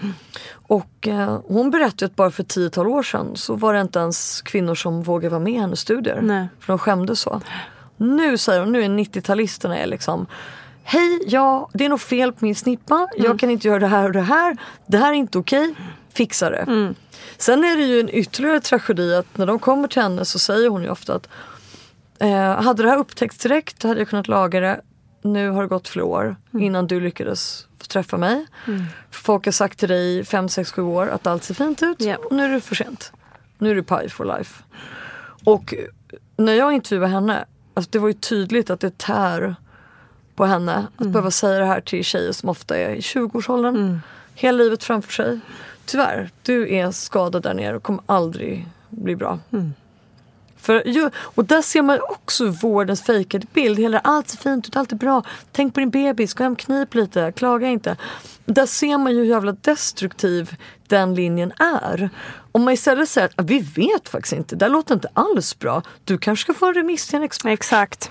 Och 0.52 1.08
eh, 1.08 1.40
hon 1.46 1.70
berättade 1.70 2.06
att 2.06 2.16
bara 2.16 2.30
för 2.30 2.42
ett 2.42 2.48
tiotal 2.48 2.86
år 2.88 3.02
sedan 3.02 3.36
så 3.36 3.54
var 3.54 3.74
det 3.74 3.80
inte 3.80 3.98
ens 3.98 4.42
kvinnor 4.42 4.74
som 4.74 5.02
vågade 5.02 5.30
vara 5.30 5.40
med 5.40 5.52
i 5.52 5.56
hennes 5.58 5.80
studier. 5.80 6.20
Nej. 6.22 6.48
För 6.60 6.72
de 6.72 6.78
skämdes 6.78 7.20
så. 7.20 7.40
Nu 7.96 8.38
säger 8.38 8.60
hon, 8.60 8.72
nu 8.72 8.84
är 8.84 8.88
90-talisterna 8.88 9.76
är 9.76 9.86
liksom 9.86 10.26
Hej, 10.82 11.20
ja 11.26 11.70
det 11.72 11.84
är 11.84 11.88
nog 11.88 12.00
fel 12.00 12.32
på 12.32 12.44
min 12.44 12.54
snippa. 12.54 13.08
Jag 13.16 13.38
kan 13.38 13.50
inte 13.50 13.68
göra 13.68 13.78
det 13.78 13.86
här 13.86 14.04
och 14.04 14.12
det 14.12 14.20
här. 14.20 14.56
Det 14.86 14.98
här 14.98 15.08
är 15.08 15.16
inte 15.16 15.38
okej. 15.38 15.74
Fixa 16.14 16.50
det. 16.50 16.64
Sen 17.40 17.64
är 17.64 17.76
det 17.76 17.82
ju 17.82 18.00
en 18.00 18.08
ytterligare 18.14 18.60
tragedi 18.60 19.14
att 19.14 19.36
när 19.38 19.46
de 19.46 19.58
kommer 19.58 19.88
till 19.88 20.02
henne 20.02 20.24
så 20.24 20.38
säger 20.38 20.68
hon 20.68 20.82
ju 20.82 20.90
ofta 20.90 21.14
att 21.14 21.28
eh, 22.18 22.62
hade 22.62 22.82
det 22.82 22.88
här 22.88 22.98
upptäckts 22.98 23.38
direkt 23.38 23.82
hade 23.82 24.00
jag 24.00 24.08
kunnat 24.08 24.28
laga 24.28 24.60
det. 24.60 24.80
Nu 25.22 25.50
har 25.50 25.62
det 25.62 25.68
gått 25.68 25.88
flera 25.88 26.06
år 26.06 26.36
innan 26.52 26.86
du 26.86 27.00
lyckades 27.00 27.66
få 27.78 27.84
träffa 27.84 28.16
mig. 28.16 28.46
Folk 29.10 29.44
har 29.44 29.52
sagt 29.52 29.78
till 29.78 29.88
dig 29.88 30.18
i 30.18 30.24
5, 30.24 30.48
6, 30.48 30.72
7 30.72 30.82
år 30.82 31.08
att 31.08 31.26
allt 31.26 31.44
ser 31.44 31.54
fint 31.54 31.82
ut 31.82 31.96
Ja. 32.00 32.16
och 32.16 32.32
nu 32.32 32.44
är 32.44 32.48
det 32.48 32.60
för 32.60 32.74
sent. 32.74 33.12
Nu 33.58 33.70
är 33.70 33.74
det 33.74 33.82
pie 33.82 34.08
for 34.08 34.24
life. 34.38 34.62
Och 35.44 35.74
när 36.36 36.52
jag 36.54 36.72
intervjuade 36.72 37.12
henne, 37.12 37.44
alltså 37.74 37.90
det 37.90 37.98
var 37.98 38.08
ju 38.08 38.14
tydligt 38.14 38.70
att 38.70 38.80
det 38.80 38.98
tär 38.98 39.54
på 40.36 40.44
henne 40.44 40.86
att 40.96 41.06
behöva 41.08 41.30
säga 41.30 41.58
det 41.58 41.64
här 41.64 41.80
till 41.80 42.04
tjejer 42.04 42.32
som 42.32 42.48
ofta 42.48 42.76
är 42.76 42.90
i 42.90 43.00
20-årsåldern. 43.00 44.00
Hela 44.34 44.58
livet 44.58 44.84
framför 44.84 45.12
sig. 45.12 45.40
Tyvärr, 45.90 46.30
du 46.42 46.74
är 46.74 46.90
skadad 46.90 47.42
där 47.42 47.54
nere 47.54 47.76
och 47.76 47.82
kommer 47.82 48.02
aldrig 48.06 48.66
bli 48.88 49.16
bra. 49.16 49.38
För, 50.56 50.88
ju, 50.88 51.10
och 51.16 51.44
där 51.44 51.62
ser 51.62 51.82
man 51.82 52.00
också 52.08 52.46
vårdens 52.46 53.02
fejkade 53.02 53.46
bild. 53.54 53.78
Hela, 53.78 53.98
allt 53.98 54.28
ser 54.28 54.38
fint 54.38 54.68
ut, 54.68 54.76
allt 54.76 54.92
är 54.92 54.96
bra. 54.96 55.22
Tänk 55.52 55.74
på 55.74 55.80
din 55.80 55.90
bebis, 55.90 56.34
gå 56.34 56.44
hem, 56.44 56.56
knip 56.56 56.94
lite, 56.94 57.32
klaga 57.32 57.68
inte. 57.68 57.96
Där 58.44 58.66
ser 58.66 58.98
man 58.98 59.12
ju 59.12 59.18
hur 59.18 59.24
jävla 59.24 59.52
destruktiv 59.52 60.56
den 60.86 61.14
linjen 61.14 61.52
är. 61.58 62.10
Om 62.52 62.64
man 62.64 62.74
istället 62.74 63.08
säger 63.08 63.28
att 63.28 63.34
"Ah, 63.36 63.42
vi 63.42 63.58
vet 63.60 64.08
faktiskt 64.08 64.32
inte, 64.32 64.56
det 64.56 64.68
låter 64.68 64.94
inte 64.94 65.08
alls 65.12 65.58
bra. 65.58 65.82
Du 66.04 66.18
kanske 66.18 66.42
ska 66.42 66.54
få 66.54 66.66
en 66.66 66.74
remiss 66.74 67.06
till 67.06 67.16
en 67.16 67.22
expert. 67.22 67.52
Exakt. 67.52 68.10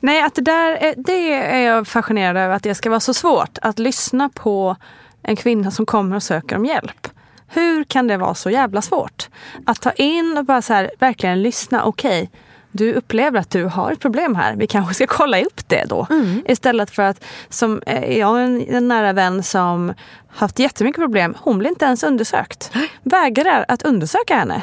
Nej, 0.00 0.22
att 0.22 0.34
det 0.34 0.42
där 0.42 0.72
är, 0.72 0.94
det 0.96 1.32
är 1.32 1.66
jag 1.66 1.88
fascinerad 1.88 2.36
över 2.36 2.56
att 2.56 2.62
det 2.62 2.74
ska 2.74 2.90
vara 2.90 3.00
så 3.00 3.14
svårt 3.14 3.58
att 3.62 3.78
lyssna 3.78 4.28
på 4.28 4.76
en 5.22 5.36
kvinna 5.36 5.70
som 5.70 5.86
kommer 5.86 6.16
och 6.16 6.22
söker 6.22 6.56
om 6.56 6.66
hjälp. 6.66 7.08
Hur 7.46 7.84
kan 7.84 8.06
det 8.06 8.16
vara 8.16 8.34
så 8.34 8.50
jävla 8.50 8.82
svårt? 8.82 9.28
Att 9.66 9.80
ta 9.80 9.90
in 9.92 10.38
och 10.38 10.44
bara 10.44 10.62
så 10.62 10.72
här, 10.72 10.90
verkligen 10.98 11.42
lyssna. 11.42 11.84
Okej, 11.84 12.30
du 12.72 12.92
upplever 12.92 13.40
att 13.40 13.50
du 13.50 13.64
har 13.64 13.92
ett 13.92 14.00
problem 14.00 14.34
här. 14.34 14.56
Vi 14.56 14.66
kanske 14.66 14.94
ska 14.94 15.06
kolla 15.16 15.40
upp 15.40 15.68
det 15.68 15.84
då. 15.88 16.06
Istället 16.44 16.90
för 16.90 17.02
att, 17.02 17.24
som 17.48 17.82
eh, 17.86 18.18
jag 18.18 18.26
har 18.26 18.40
en, 18.40 18.68
en 18.68 18.88
nära 18.88 19.12
vän 19.12 19.42
som 19.42 19.94
haft 20.28 20.58
jättemycket 20.58 21.00
problem. 21.00 21.34
Hon 21.38 21.58
blir 21.58 21.70
inte 21.70 21.84
ens 21.84 22.02
undersökt. 22.02 22.72
Vägrar 23.02 23.64
att 23.68 23.82
undersöka 23.82 24.36
henne. 24.36 24.62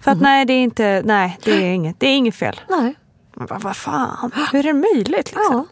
För 0.00 0.10
att 0.10 0.20
nej, 0.20 0.44
det 0.44 0.52
är 0.52 0.62
inte, 0.62 1.02
nej, 1.04 1.38
det 1.44 1.52
är 1.52 1.74
inget, 1.74 2.00
det 2.00 2.06
är 2.06 2.16
inget 2.16 2.34
fel. 2.34 2.60
Nej. 2.68 2.94
Men 3.34 3.46
vad, 3.46 3.62
vad 3.62 3.76
fan, 3.76 4.30
hur 4.52 4.58
är 4.58 4.62
det 4.62 4.94
möjligt? 4.94 5.32
Liksom? 5.32 5.44
Ja. 5.50 5.64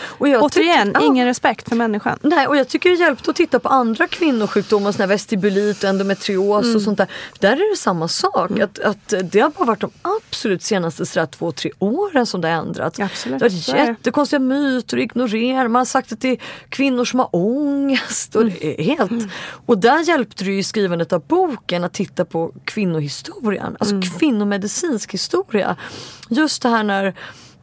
Och 0.00 0.28
jag 0.28 0.42
Återigen, 0.42 0.90
ja. 0.94 1.00
ingen 1.00 1.26
respekt 1.26 1.68
för 1.68 1.76
människan. 1.76 2.18
Nej, 2.22 2.46
och 2.46 2.56
jag 2.56 2.68
tycker 2.68 2.90
det 2.90 2.96
hjälpte 2.96 3.30
att 3.30 3.36
titta 3.36 3.58
på 3.58 3.68
andra 3.68 4.08
kvinnosjukdomar, 4.08 4.92
sån 4.92 5.00
här 5.00 5.06
vestibulit 5.06 5.82
och 5.82 5.88
endometrios 5.90 6.64
Mm. 6.64 6.76
och 6.76 6.82
sånt 6.82 6.98
där. 6.98 7.06
Där 7.38 7.52
är 7.52 7.70
det 7.70 7.76
samma 7.76 8.08
sak. 8.08 8.58
Att, 8.60 8.78
att 8.78 9.14
det 9.24 9.40
har 9.40 9.50
bara 9.50 9.64
varit 9.64 9.80
de 9.80 9.90
absolut 10.02 10.62
senaste 10.62 11.06
sådär, 11.06 11.26
två, 11.26 11.52
tre 11.52 11.70
åren 11.78 12.26
som 12.26 12.40
det 12.40 12.48
har 12.48 12.54
ändrats. 12.54 13.00
Absolut, 13.00 13.40
Det 13.40 13.46
är 13.46 13.86
jättekonstiga 13.86 14.40
myter 14.40 14.96
och 14.96 15.02
ignorerar. 15.02 15.68
Man 15.68 15.80
har 15.80 15.84
sagt 15.84 16.12
att 16.12 16.20
det 16.20 16.28
är 16.28 16.38
kvinnor 16.68 17.04
som 17.04 17.18
har 17.18 17.28
ångest. 17.32 18.36
Och, 18.36 18.44
det 18.44 18.80
är 18.80 18.84
helt. 18.84 19.12
och 19.66 19.78
där 19.78 20.00
hjälpte 20.08 20.44
det 20.44 20.50
ju 20.50 20.58
i 20.58 20.62
skrivandet 20.62 21.12
av 21.12 21.22
boken 21.26 21.84
att 21.84 21.92
titta 21.92 22.24
på 22.24 22.52
kvinnohistorien. 22.64 23.76
Alltså 23.80 24.18
kvinnomedicinsk 24.18 25.14
historia. 25.14 25.76
Just 26.28 26.62
det 26.62 26.68
här 26.68 26.82
när 26.82 27.14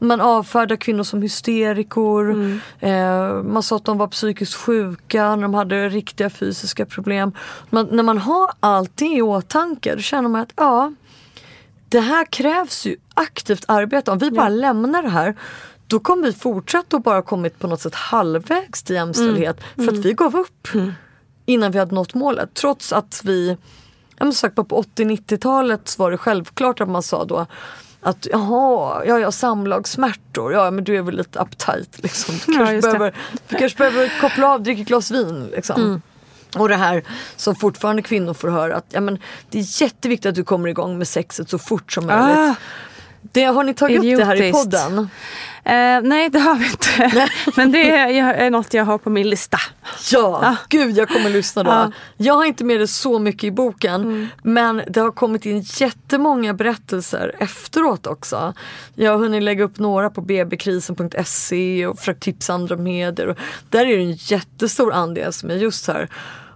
man 0.01 0.21
avfärdar 0.21 0.75
kvinnor 0.75 1.03
som 1.03 1.21
hysterikor. 1.21 2.31
Eh, 2.79 3.43
man 3.43 3.63
sa 3.63 3.75
att 3.75 3.85
de 3.85 3.97
var 3.97 4.07
psykiskt 4.07 4.53
sjuka 4.53 5.35
när 5.35 5.41
de 5.41 5.53
hade 5.53 5.89
riktiga 5.89 6.29
fysiska 6.29 6.85
problem. 6.85 7.31
Men 7.69 7.87
när 7.91 8.03
man 8.03 8.17
har 8.17 8.51
allt 8.59 8.91
det 8.97 9.05
i 9.05 9.21
åtanke 9.21 9.95
då 9.95 10.01
känner 10.01 10.29
man 10.29 10.41
att 10.41 10.53
ja, 10.55 10.93
det 11.89 11.99
här 11.99 12.25
krävs 12.25 12.85
ju 12.85 12.95
aktivt 13.13 13.65
arbete. 13.67 14.11
Om 14.11 14.17
vi 14.17 14.31
bara 14.31 14.49
lämnar 14.49 15.03
det 15.03 15.09
här 15.09 15.35
då 15.87 15.99
kommer 15.99 16.27
vi 16.27 16.33
fortsätta 16.33 16.97
att 16.97 17.03
bara 17.03 17.21
kommit 17.21 17.59
på 17.59 17.67
något 17.67 17.81
sätt 17.81 17.95
halvvägs 17.95 18.83
till 18.83 18.95
jämställdhet 18.95 19.61
för 19.75 19.87
att 19.87 20.05
vi 20.05 20.13
gav 20.13 20.35
upp 20.35 20.67
innan 21.45 21.71
vi 21.71 21.79
hade 21.79 21.95
nått 21.95 22.13
målet. 22.13 22.53
Trots 22.53 22.93
att 22.93 23.21
vi, 23.23 23.57
jag 24.17 24.33
bara 24.55 24.65
på 24.65 24.83
80-90-talet 24.83 25.87
så 25.87 26.03
var 26.03 26.11
det 26.11 26.17
självklart 26.17 26.81
att 26.81 26.89
man 26.89 27.03
sa 27.03 27.25
då 27.25 27.45
att 28.01 28.27
jaha, 28.31 29.05
ja, 29.05 29.19
jag 29.19 29.27
har 29.27 29.31
samlagssmärtor, 29.31 30.53
ja 30.53 30.71
men 30.71 30.83
du 30.83 30.97
är 30.97 31.01
väl 31.01 31.15
lite 31.15 31.39
uptight 31.39 32.03
liksom. 32.03 32.35
Du 32.45 32.53
Ja, 32.59 32.65
kanske, 32.65 32.75
det. 32.75 32.81
behöver, 32.81 33.15
du 33.47 33.55
kanske 33.55 33.77
behöver 33.77 34.21
koppla 34.21 34.47
av, 34.47 34.63
dricka 34.63 34.81
ett 34.81 34.87
glas 34.87 35.11
vin 35.11 35.49
liksom. 35.55 35.81
Mm. 35.81 36.01
Och 36.57 36.69
det 36.69 36.75
här 36.75 37.03
som 37.35 37.55
fortfarande 37.55 38.01
kvinnor 38.01 38.33
får 38.33 38.47
höra 38.47 38.75
att 38.75 38.85
ja, 38.89 39.01
men 39.01 39.19
det 39.49 39.59
är 39.59 39.81
jätteviktigt 39.81 40.29
att 40.29 40.35
du 40.35 40.43
kommer 40.43 40.67
igång 40.67 40.97
med 40.97 41.07
sexet 41.07 41.49
så 41.49 41.59
fort 41.59 41.91
som 41.91 42.05
möjligt. 42.05 42.37
Ah, 42.37 42.55
Det, 43.22 43.43
har 43.43 43.63
ni 43.63 43.74
tagit 43.74 43.97
upp 43.97 44.03
det 44.17 44.26
här 44.26 44.36
i 44.36 44.47
idiotiskt. 44.47 44.72
podden? 44.72 44.99
eh, 45.63 46.01
nej 46.09 46.30
det 46.30 46.39
har 46.39 46.55
vi 46.55 46.65
inte. 46.65 47.28
Men 47.55 47.72
det 47.72 47.89
är, 47.89 48.49
något 48.49 48.74
jag 48.74 48.86
har 48.86 48.97
på 48.97 49.09
min 49.09 49.30
lista. 49.30 49.57
Ja, 50.11 50.39
Ah. 50.43 50.55
gud 50.69 50.97
jag 50.97 51.09
kommer 51.09 51.30
lyssna 51.30 51.63
då. 51.63 51.69
Ja. 51.72 51.91
Jag 52.17 52.34
har 52.34 52.45
inte 52.45 52.63
med 52.63 52.80
det 52.80 52.88
så 52.88 53.19
mycket 53.19 53.43
i 53.43 53.51
boken 53.51 54.01
Mm. 54.01 54.28
men 54.43 54.82
det 54.88 54.99
har 55.01 55.11
kommit 55.11 55.45
in 55.45 55.61
jättemånga 55.61 56.53
berättelser 56.53 57.36
efteråt 57.39 58.07
också. 58.07 58.53
Jag 58.95 59.11
har 59.11 59.17
hunnit 59.17 59.43
lägga 59.43 59.63
upp 59.63 59.80
några 59.80 60.09
på 60.09 60.22
bbkrisen.se 60.22 61.86
och 61.88 61.99
försökt 61.99 62.24
tipsa 62.24 62.53
andra 62.53 62.78
medier. 62.78 63.28
Och 63.28 63.38
där 63.69 63.86
är 63.86 63.97
det 63.97 64.03
en 64.03 64.11
jättestor 64.13 64.93
andel 64.93 65.34
som 65.34 65.49
är 65.49 65.55
just 65.55 65.88
här 65.88 66.09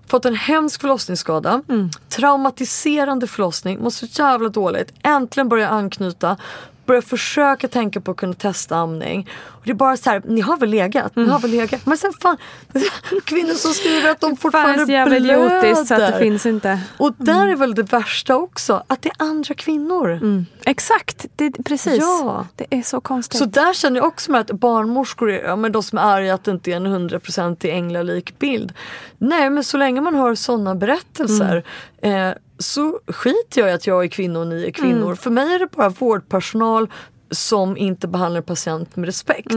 Fått 0.08 0.26
en 0.26 0.36
hemsk 0.36 0.82
förlossningsskada, 0.82 1.62
Mm. 1.70 1.90
traumatiserande 2.10 3.28
förlossning, 3.28 3.80
mår 3.80 3.90
så 3.90 4.06
jävla 4.06 4.50
dåligt, 4.50 4.94
äntligen 5.04 5.50
börjar 5.50 5.70
anknyta, 5.70 6.38
börjar 6.86 7.02
försöka 7.02 7.68
tänka 7.68 8.02
på 8.02 8.12
att 8.12 8.18
kunna 8.18 8.34
testa 8.34 8.76
amning. 8.76 9.30
Och 9.44 9.62
det 9.64 9.72
är 9.72 9.76
bara 9.76 9.98
så 9.98 10.10
här, 10.10 10.22
ni 10.26 10.42
har 10.42 10.58
väl 10.58 10.70
legat? 10.70 11.16
Ni 11.16 11.28
har 11.28 11.40
väl 11.40 11.52
legat? 11.52 11.86
Men 11.86 11.98
sen 11.98 12.14
fan, 12.22 12.38
kvinnor 13.24 13.54
som 13.54 13.74
skriver 13.74 14.12
att 14.12 14.20
de 14.20 14.38
fortfarande 14.38 14.86
så 14.86 14.92
jävla 14.92 15.18
idiotiskt 15.18 15.88
så 15.88 15.94
att 15.94 16.00
det 16.00 16.08
blöder. 16.08 16.20
finns 16.20 16.46
inte. 16.46 16.80
Och 16.98 17.14
där 17.18 17.48
är 17.48 17.56
väl 17.56 17.76
det 17.76 17.84
värsta 17.84 18.36
också, 18.36 18.84
att 18.88 19.02
det 19.02 19.10
är 19.10 19.16
andra 19.18 19.54
kvinnor. 19.54 20.20
Exakt, 20.66 21.26
det, 21.36 21.52
precis. 21.66 21.98
Ja. 22.02 22.48
Det 22.56 22.66
är 22.70 22.82
så 22.82 23.02
konstigt. 23.02 23.40
Så 23.40 23.46
där 23.46 23.74
känner 23.74 23.98
jag 23.98 24.08
också 24.08 24.32
med 24.32 24.42
att 24.42 24.52
barnmorskor 24.52 25.32
ja, 25.32 25.56
men 25.56 25.72
de 25.72 25.84
som 25.84 25.98
är 25.98 26.02
arga 26.02 26.34
att 26.34 26.44
det 26.44 26.52
inte 26.52 26.72
är 26.72 26.76
en 26.76 26.86
hundraprocentig 26.86 27.70
änglalik 27.70 28.40
bild. 28.40 28.74
Nej 29.18 29.50
men 29.50 29.64
så 29.64 29.78
länge 29.78 30.02
man 30.02 30.16
hör 30.16 30.36
sådana 30.36 30.76
berättelser 30.76 31.64
eh, 32.02 32.30
så 32.60 33.00
skiter 33.08 33.62
jag 33.62 33.70
i 33.70 33.74
att 33.74 33.88
jag 33.88 34.04
är 34.04 34.08
kvinna 34.08 34.40
och 34.40 34.48
ni 34.48 34.66
är 34.66 34.72
kvinnor. 34.72 35.16
För 35.16 35.30
mig 35.30 35.56
är 35.56 35.60
det 35.60 35.68
bara 35.72 35.90
vårdpersonal 35.90 36.88
som 37.32 37.78
inte 37.78 38.08
behandlar 38.08 38.42
patient 38.42 38.96
med 38.96 39.06
respekt. 39.06 39.52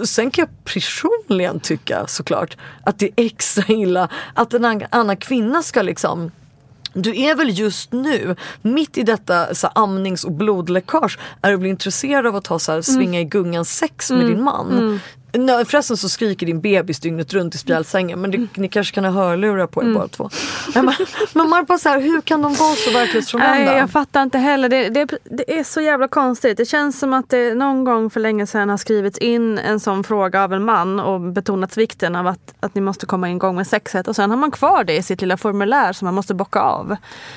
Och 0.00 0.08
Sen 0.08 0.30
kan 0.30 0.42
jag 0.42 0.64
personligen 0.64 1.60
tycka 1.60 2.06
såklart 2.06 2.56
att 2.84 2.98
det 2.98 3.06
är 3.06 3.12
extra 3.16 3.74
illa 3.74 4.08
att 4.34 4.54
en 4.54 4.64
an- 4.64 4.82
annan 4.90 5.16
kvinna 5.16 5.62
ska 5.62 5.82
liksom 5.82 6.30
du 6.92 7.20
är 7.22 7.34
väl 7.34 7.58
just 7.58 7.92
nu, 7.92 8.36
mitt 8.62 8.98
i 8.98 9.02
detta 9.02 9.54
så 9.54 9.66
här, 9.66 9.82
amnings 9.82 10.24
och 10.24 10.32
blodläckage, 10.32 11.18
är 11.42 11.50
du 11.50 11.56
väl 11.56 11.66
intresserad 11.66 12.26
av 12.26 12.36
att 12.36 12.46
ha 12.46 12.58
så 12.58 12.72
här, 12.72 12.82
svinga 12.82 13.20
i 13.20 13.24
gungan 13.24 13.64
sex 13.64 14.10
med 14.10 14.26
din 14.26 14.42
man? 14.42 15.00
Nej, 15.32 15.64
förresten 15.64 15.96
så 15.96 16.08
skriker 16.08 16.46
din 16.46 16.60
bebis 16.60 17.00
dygnet 17.00 17.32
runt 17.34 17.54
i 17.54 17.58
spjälsängen 17.58 18.20
men 18.20 18.30
det, 18.30 18.46
ni 18.56 18.68
kanske 18.68 18.94
kan 18.94 19.04
ha 19.04 19.10
hörlurar 19.10 19.66
på 19.66 19.82
er 19.82 19.94
båda 19.94 20.08
två. 20.08 20.30
Nej, 20.74 20.84
men, 20.84 20.94
men 21.34 21.48
man 21.50 21.64
bara 21.64 21.78
så 21.78 21.88
här, 21.88 22.00
hur 22.00 22.20
kan 22.20 22.42
de 22.42 22.54
vara 22.54 22.74
så 22.74 22.90
verklighetsfrånvända? 22.90 23.64
Nej, 23.64 23.76
jag 23.78 23.90
fattar 23.90 24.22
inte 24.22 24.38
heller. 24.38 24.68
Det, 24.68 24.88
det, 24.88 25.08
det 25.24 25.58
är 25.58 25.64
så 25.64 25.80
jävla 25.80 26.08
konstigt. 26.08 26.56
Det 26.56 26.64
känns 26.64 26.98
som 26.98 27.12
att 27.12 27.28
det 27.30 27.54
någon 27.54 27.84
gång 27.84 28.10
för 28.10 28.20
länge 28.20 28.46
sedan 28.46 28.68
har 28.68 28.76
skrivits 28.76 29.18
in 29.18 29.58
en 29.58 29.80
sån 29.80 30.04
fråga 30.04 30.44
av 30.44 30.52
en 30.52 30.64
man 30.64 31.00
och 31.00 31.20
betonats 31.20 31.76
vikten 31.78 32.16
av 32.16 32.26
att, 32.26 32.54
att 32.60 32.74
ni 32.74 32.80
måste 32.80 33.06
komma 33.06 33.30
igång 33.30 33.56
med 33.56 33.66
sexet. 33.66 34.08
Och 34.08 34.16
sen 34.16 34.30
har 34.30 34.36
man 34.36 34.50
kvar 34.50 34.84
det 34.84 34.96
i 34.96 35.02
sitt 35.02 35.20
lilla 35.20 35.36
formulär 35.36 35.92
som 35.92 36.06
man 36.06 36.14
måste 36.14 36.34
bocka 36.34 36.60
av 36.60 36.96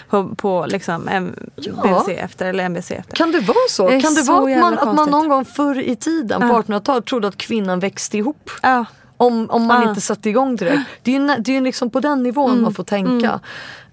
på, 0.09 0.35
på 0.35 0.65
liksom 0.67 1.07
M- 1.07 1.35
BVC 1.55 2.07
efter 2.17 2.45
eller 2.45 2.63
MVC 2.63 2.91
efter. 2.91 3.15
Kan 3.15 3.31
det 3.31 3.39
vara 3.39 3.57
så? 3.69 3.89
Det 3.89 4.01
kan 4.01 4.13
det 4.13 4.21
så 4.21 4.33
vara 4.41 4.53
att 4.53 4.59
man, 4.61 4.77
att 4.79 4.95
man 4.95 5.09
någon 5.09 5.27
gång 5.29 5.45
förr 5.45 5.79
i 5.79 5.95
tiden, 5.95 6.41
på 6.41 6.47
1800-talet, 6.47 7.05
trodde 7.05 7.27
att 7.27 7.37
kvinnan 7.37 7.79
växte 7.81 8.17
ihop? 8.17 8.49
Ja. 8.61 8.85
Om, 9.17 9.49
om 9.49 9.63
man 9.65 9.81
Ja. 9.83 9.89
inte 9.89 10.01
satte 10.01 10.29
igång 10.29 10.55
direkt. 10.55 10.89
Det 11.03 11.15
är 11.15 11.19
ju, 11.19 11.35
det 11.41 11.57
är 11.57 11.61
liksom 11.61 11.89
på 11.89 11.99
den 11.99 12.23
nivån 12.23 12.49
Mm. 12.51 12.61
man 12.63 12.73
får 12.73 12.83
tänka. 12.83 13.39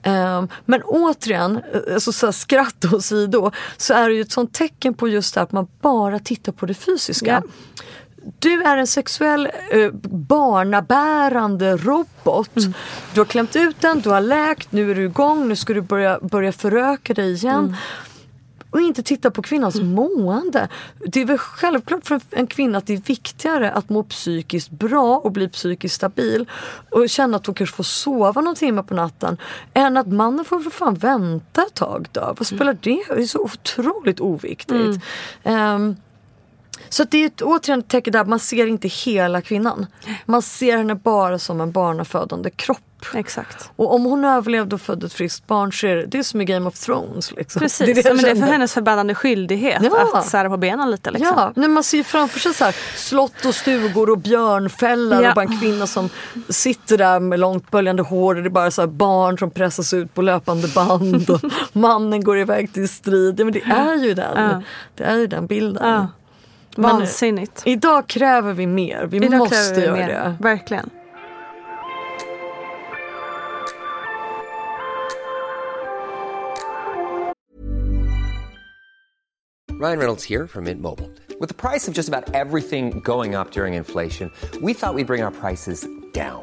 Ehm, 0.03 0.49
men 0.65 0.83
återigen, 0.83 1.57
eh, 1.57 1.95
alltså 1.95 2.13
så 2.13 2.27
här, 2.27 2.33
skratt 2.33 2.85
åsido, 2.93 3.51
så 3.77 3.95
är 3.95 4.09
det 4.09 4.15
ju 4.15 4.21
ett 4.21 4.33
sånt 4.33 4.55
tecken 4.55 4.95
på 4.95 5.09
just 5.09 5.35
det 5.35 5.41
här 5.41 5.45
att 5.45 5.53
man 5.53 5.67
bara 5.81 6.19
tittar 6.19 6.53
på 6.53 6.67
det 6.67 6.75
fysiska. 6.75 7.43
Ja. 7.45 7.51
Du 8.39 8.63
är 8.63 8.77
en 8.77 8.87
sexuell 8.87 9.49
eh, 9.73 9.91
barnabärande 10.63 11.77
robot. 11.77 12.57
Mm. 12.57 12.73
Du 13.15 13.21
har 13.21 13.25
klämt 13.25 13.57
ut 13.57 13.81
den, 13.81 14.01
du 14.01 14.11
har 14.11 14.21
läkt, 14.21 14.73
nu 14.73 14.91
är 14.91 14.95
du 14.95 15.05
igång, 15.05 15.49
nu 15.49 15.57
ska 15.57 15.75
du 15.75 15.81
börja, 15.81 16.19
börja 16.23 16.53
föröka 16.53 17.15
dig 17.15 17.33
igen. 17.33 17.59
Mm. 17.59 17.75
Och 18.71 18.81
inte 18.81 19.03
titta 19.03 19.31
på 19.31 19.43
kvinnans 19.43 19.81
mående. 19.81 20.69
Det 20.99 21.21
är 21.21 21.25
väl 21.25 21.39
självklart 21.39 22.07
för 22.07 22.21
en 22.31 22.47
kvinna 22.47 22.79
att 22.79 22.87
det 22.87 22.93
är 22.93 23.03
viktigare 23.07 23.73
att 23.73 23.89
må 23.89 24.03
psykiskt 24.03 24.71
bra 24.71 25.19
och 25.19 25.33
bli 25.33 25.49
psykiskt 25.49 25.95
stabil 25.95 26.47
och 26.91 27.09
känna 27.09 27.37
att 27.37 27.47
hon 27.47 27.55
kanske 27.55 27.77
får 27.77 27.85
sova 27.85 28.41
någon 28.41 28.55
timme 28.55 28.83
på 28.83 28.95
natten 28.95 29.37
än 29.75 29.97
att 29.97 30.07
mannen 30.07 30.45
får 30.45 30.61
för 30.61 30.71
fan 30.71 30.95
vänta 30.95 31.63
ett 31.63 31.75
tag 31.75 32.09
då. 32.13 32.35
Vad 32.39 32.47
spelar 32.47 32.79
det? 32.81 33.03
Det 33.09 33.23
är 33.23 33.27
så 33.27 33.41
otroligt 33.41 34.21
oviktigt. 34.21 35.03
Ehm, 35.43 35.97
så 36.91 37.05
det 37.05 37.23
är 37.23 37.27
ett, 37.27 37.43
återigen 37.43 37.79
ett 37.81 37.89
tecken 37.89 38.13
där 38.13 38.25
man 38.25 38.39
ser 38.39 38.67
inte 38.67 38.89
hela 38.89 39.41
kvinnan. 39.41 39.87
Man 40.27 40.43
ser 40.43 40.77
henne 40.77 40.95
bara 40.95 41.39
som 41.39 41.61
en 41.61 41.73
barnafödande 41.73 42.51
kropp. 42.51 42.79
Exakt. 43.15 43.71
Och 43.77 43.95
om 43.95 44.05
hon 44.05 44.25
överlevde 44.25 44.75
och 44.75 44.81
födde 44.81 45.07
ett 45.07 45.13
friskt 45.13 45.47
barn 45.47 45.73
så 45.73 45.87
är 45.87 45.97
det, 45.97 46.07
det 46.07 46.19
är 46.19 46.23
som 46.23 46.41
i 46.41 46.45
Game 46.45 46.69
of 46.69 46.79
Thrones. 46.79 47.33
Liksom. 47.33 47.61
Precis, 47.61 47.79
det 47.87 47.91
är, 47.93 47.95
det 48.03 48.15
men 48.15 48.25
det 48.25 48.31
är 48.31 48.35
för 48.35 48.53
hennes 48.53 48.75
förbannade 48.75 49.15
skyldighet 49.15 49.83
Ja. 49.83 50.11
att 50.15 50.27
sära 50.27 50.51
på 50.51 50.57
benen 50.57 50.91
lite. 50.91 51.11
Liksom. 51.11 51.33
Ja, 51.37 51.53
nej, 51.57 51.69
man 51.69 51.85
ser 51.85 52.03
framför 52.03 52.39
sig 52.39 52.55
så 52.55 52.65
här, 52.65 52.77
slott 52.97 53.45
och 53.45 53.55
stugor 53.55 54.11
och 54.11 54.19
björnfällar 54.19 55.23
Ja. 55.23 55.29
och 55.29 55.35
bara 55.35 55.45
en 55.45 55.59
kvinna 55.61 55.87
som 55.87 56.09
sitter 56.49 56.99
där 56.99 57.21
med 57.21 57.41
långt 57.41 57.71
böljande 57.71 58.03
hår 58.03 58.35
och 58.37 58.43
det 58.43 58.49
är 58.49 58.51
bara 58.51 58.71
så 58.71 58.87
barn 58.87 59.39
som 59.39 59.51
pressas 59.51 59.95
ut 59.95 60.15
på 60.15 60.23
löpande 60.23 60.69
band 60.69 61.31
och 61.31 61.41
mannen 61.73 62.25
går 62.25 62.39
iväg 62.39 62.73
till 62.73 62.89
strid. 62.89 63.41
Ja, 63.41 63.45
men 63.45 63.53
det 63.55 63.63
är 63.63 63.95
ju 63.95 64.15
den, 64.15 64.63
det 64.95 65.05
är 65.05 65.17
ju 65.17 65.27
den 65.27 65.47
bilden. 65.47 66.07
Men, 66.79 66.91
eh, 66.91 66.97
Vansinnigt. 66.97 67.63
Idag 67.67 68.07
kräver 68.07 68.53
vi 68.53 68.67
mer, 68.67 69.07
vi 69.07 69.17
Idag 69.17 69.39
måste 69.39 69.75
vi 69.75 69.81
göra 69.87 69.97
mer. 69.97 70.09
det. 70.09 70.37
Verkligen. 70.41 70.91
Ryan 79.73 79.99
Reynolds 79.99 80.25
here 80.25 80.49
from 80.49 80.65
Mint 80.65 80.83
Mobile. 80.83 81.09
With 81.39 81.49
the 81.49 81.55
price 81.55 81.87
of 81.87 81.95
just 81.95 82.09
about 82.09 82.35
everything 82.35 82.99
going 83.01 83.37
up 83.37 83.53
during 83.53 83.75
inflation, 83.75 84.33
we 84.61 84.75
thought 84.75 84.95
we'd 84.95 85.07
bring 85.07 85.23
our 85.23 85.31
prices 85.31 85.87
down. 86.13 86.43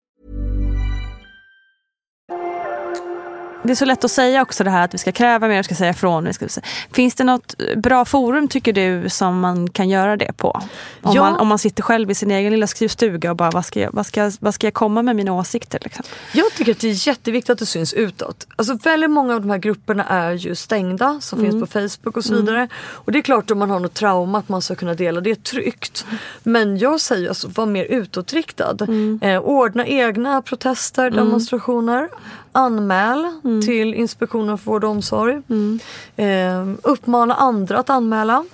Det 3.63 3.71
är 3.71 3.75
så 3.75 3.85
lätt 3.85 4.03
att 4.03 4.11
säga 4.11 4.41
också 4.41 4.63
det 4.63 4.69
här 4.69 4.83
att 4.85 4.93
vi 4.93 4.97
ska 4.97 5.11
kräva 5.11 5.47
mer, 5.47 5.57
vi 5.57 5.63
ska 5.63 5.75
säga 5.75 5.89
ifrån. 5.91 6.23
Vi 6.25 6.33
ska 6.33 6.47
säga. 6.47 6.65
Finns 6.91 7.15
det 7.15 7.23
något 7.23 7.55
bra 7.77 8.05
forum 8.05 8.47
tycker 8.47 8.73
du 8.73 9.09
som 9.09 9.39
man 9.39 9.69
kan 9.69 9.89
göra 9.89 10.17
det 10.17 10.33
på? 10.37 10.61
Om, 11.01 11.15
Ja. 11.15 11.21
man, 11.23 11.39
om 11.39 11.47
man 11.47 11.59
sitter 11.59 11.83
själv 11.83 12.11
i 12.11 12.15
sin 12.15 12.31
egen 12.31 12.51
lilla 12.51 12.67
skrivstuga 12.67 13.29
och 13.29 13.35
bara 13.37 13.51
vad 13.51 13.65
ska 13.65 13.79
jag, 13.79 13.93
vad 13.93 14.05
ska, 14.05 14.31
vad 14.39 14.53
ska 14.53 14.67
jag 14.67 14.73
komma 14.73 15.01
med 15.01 15.15
mina 15.15 15.33
åsikter? 15.33 15.79
Liksom? 15.83 16.05
Jag 16.33 16.53
tycker 16.53 16.71
att 16.71 16.79
det 16.79 16.87
är 16.89 17.07
jätteviktigt 17.07 17.49
att 17.49 17.57
det 17.59 17.65
syns 17.65 17.93
utåt. 17.93 18.47
Alltså 18.55 18.77
väldigt 18.83 19.09
många 19.11 19.35
av 19.35 19.41
de 19.41 19.49
här 19.49 19.57
grupperna 19.57 20.03
är 20.07 20.31
ju 20.31 20.55
stängda 20.55 21.19
som 21.21 21.39
Mm. 21.39 21.51
finns 21.51 21.61
på 21.73 21.79
Facebook 21.79 22.17
och 22.17 22.25
så 22.25 22.35
vidare. 22.35 22.67
Och 22.91 23.11
det 23.11 23.17
är 23.17 23.21
klart 23.23 23.51
om 23.51 23.59
man 23.59 23.69
har 23.69 23.79
något 23.79 23.93
trauma 23.93 24.39
att 24.39 24.49
man 24.49 24.61
ska 24.61 24.75
kunna 24.75 24.93
dela 24.93 25.21
det 25.21 25.43
tryggt. 25.43 26.05
Men 26.43 26.77
jag 26.77 27.01
säger 27.01 27.27
alltså 27.29 27.47
var 27.47 27.65
mer 27.65 27.85
utåtriktad. 27.85 28.75
Mm. 28.81 29.19
Eh, 29.23 29.39
ordna 29.39 29.85
egna 29.87 30.41
protester, 30.41 31.09
demonstrationer. 31.11 32.09
Anmäl 32.51 33.25
till 33.65 33.93
Inspektionen 33.93 34.57
för 34.57 34.71
vård 34.71 34.83
och 34.83 34.89
omsorg. 34.89 35.41
Mm. 35.49 35.79
Eh, 36.15 36.75
uppmana 36.91 37.35
andra 37.35 37.79
att 37.79 37.89
anmäla. 37.89 38.45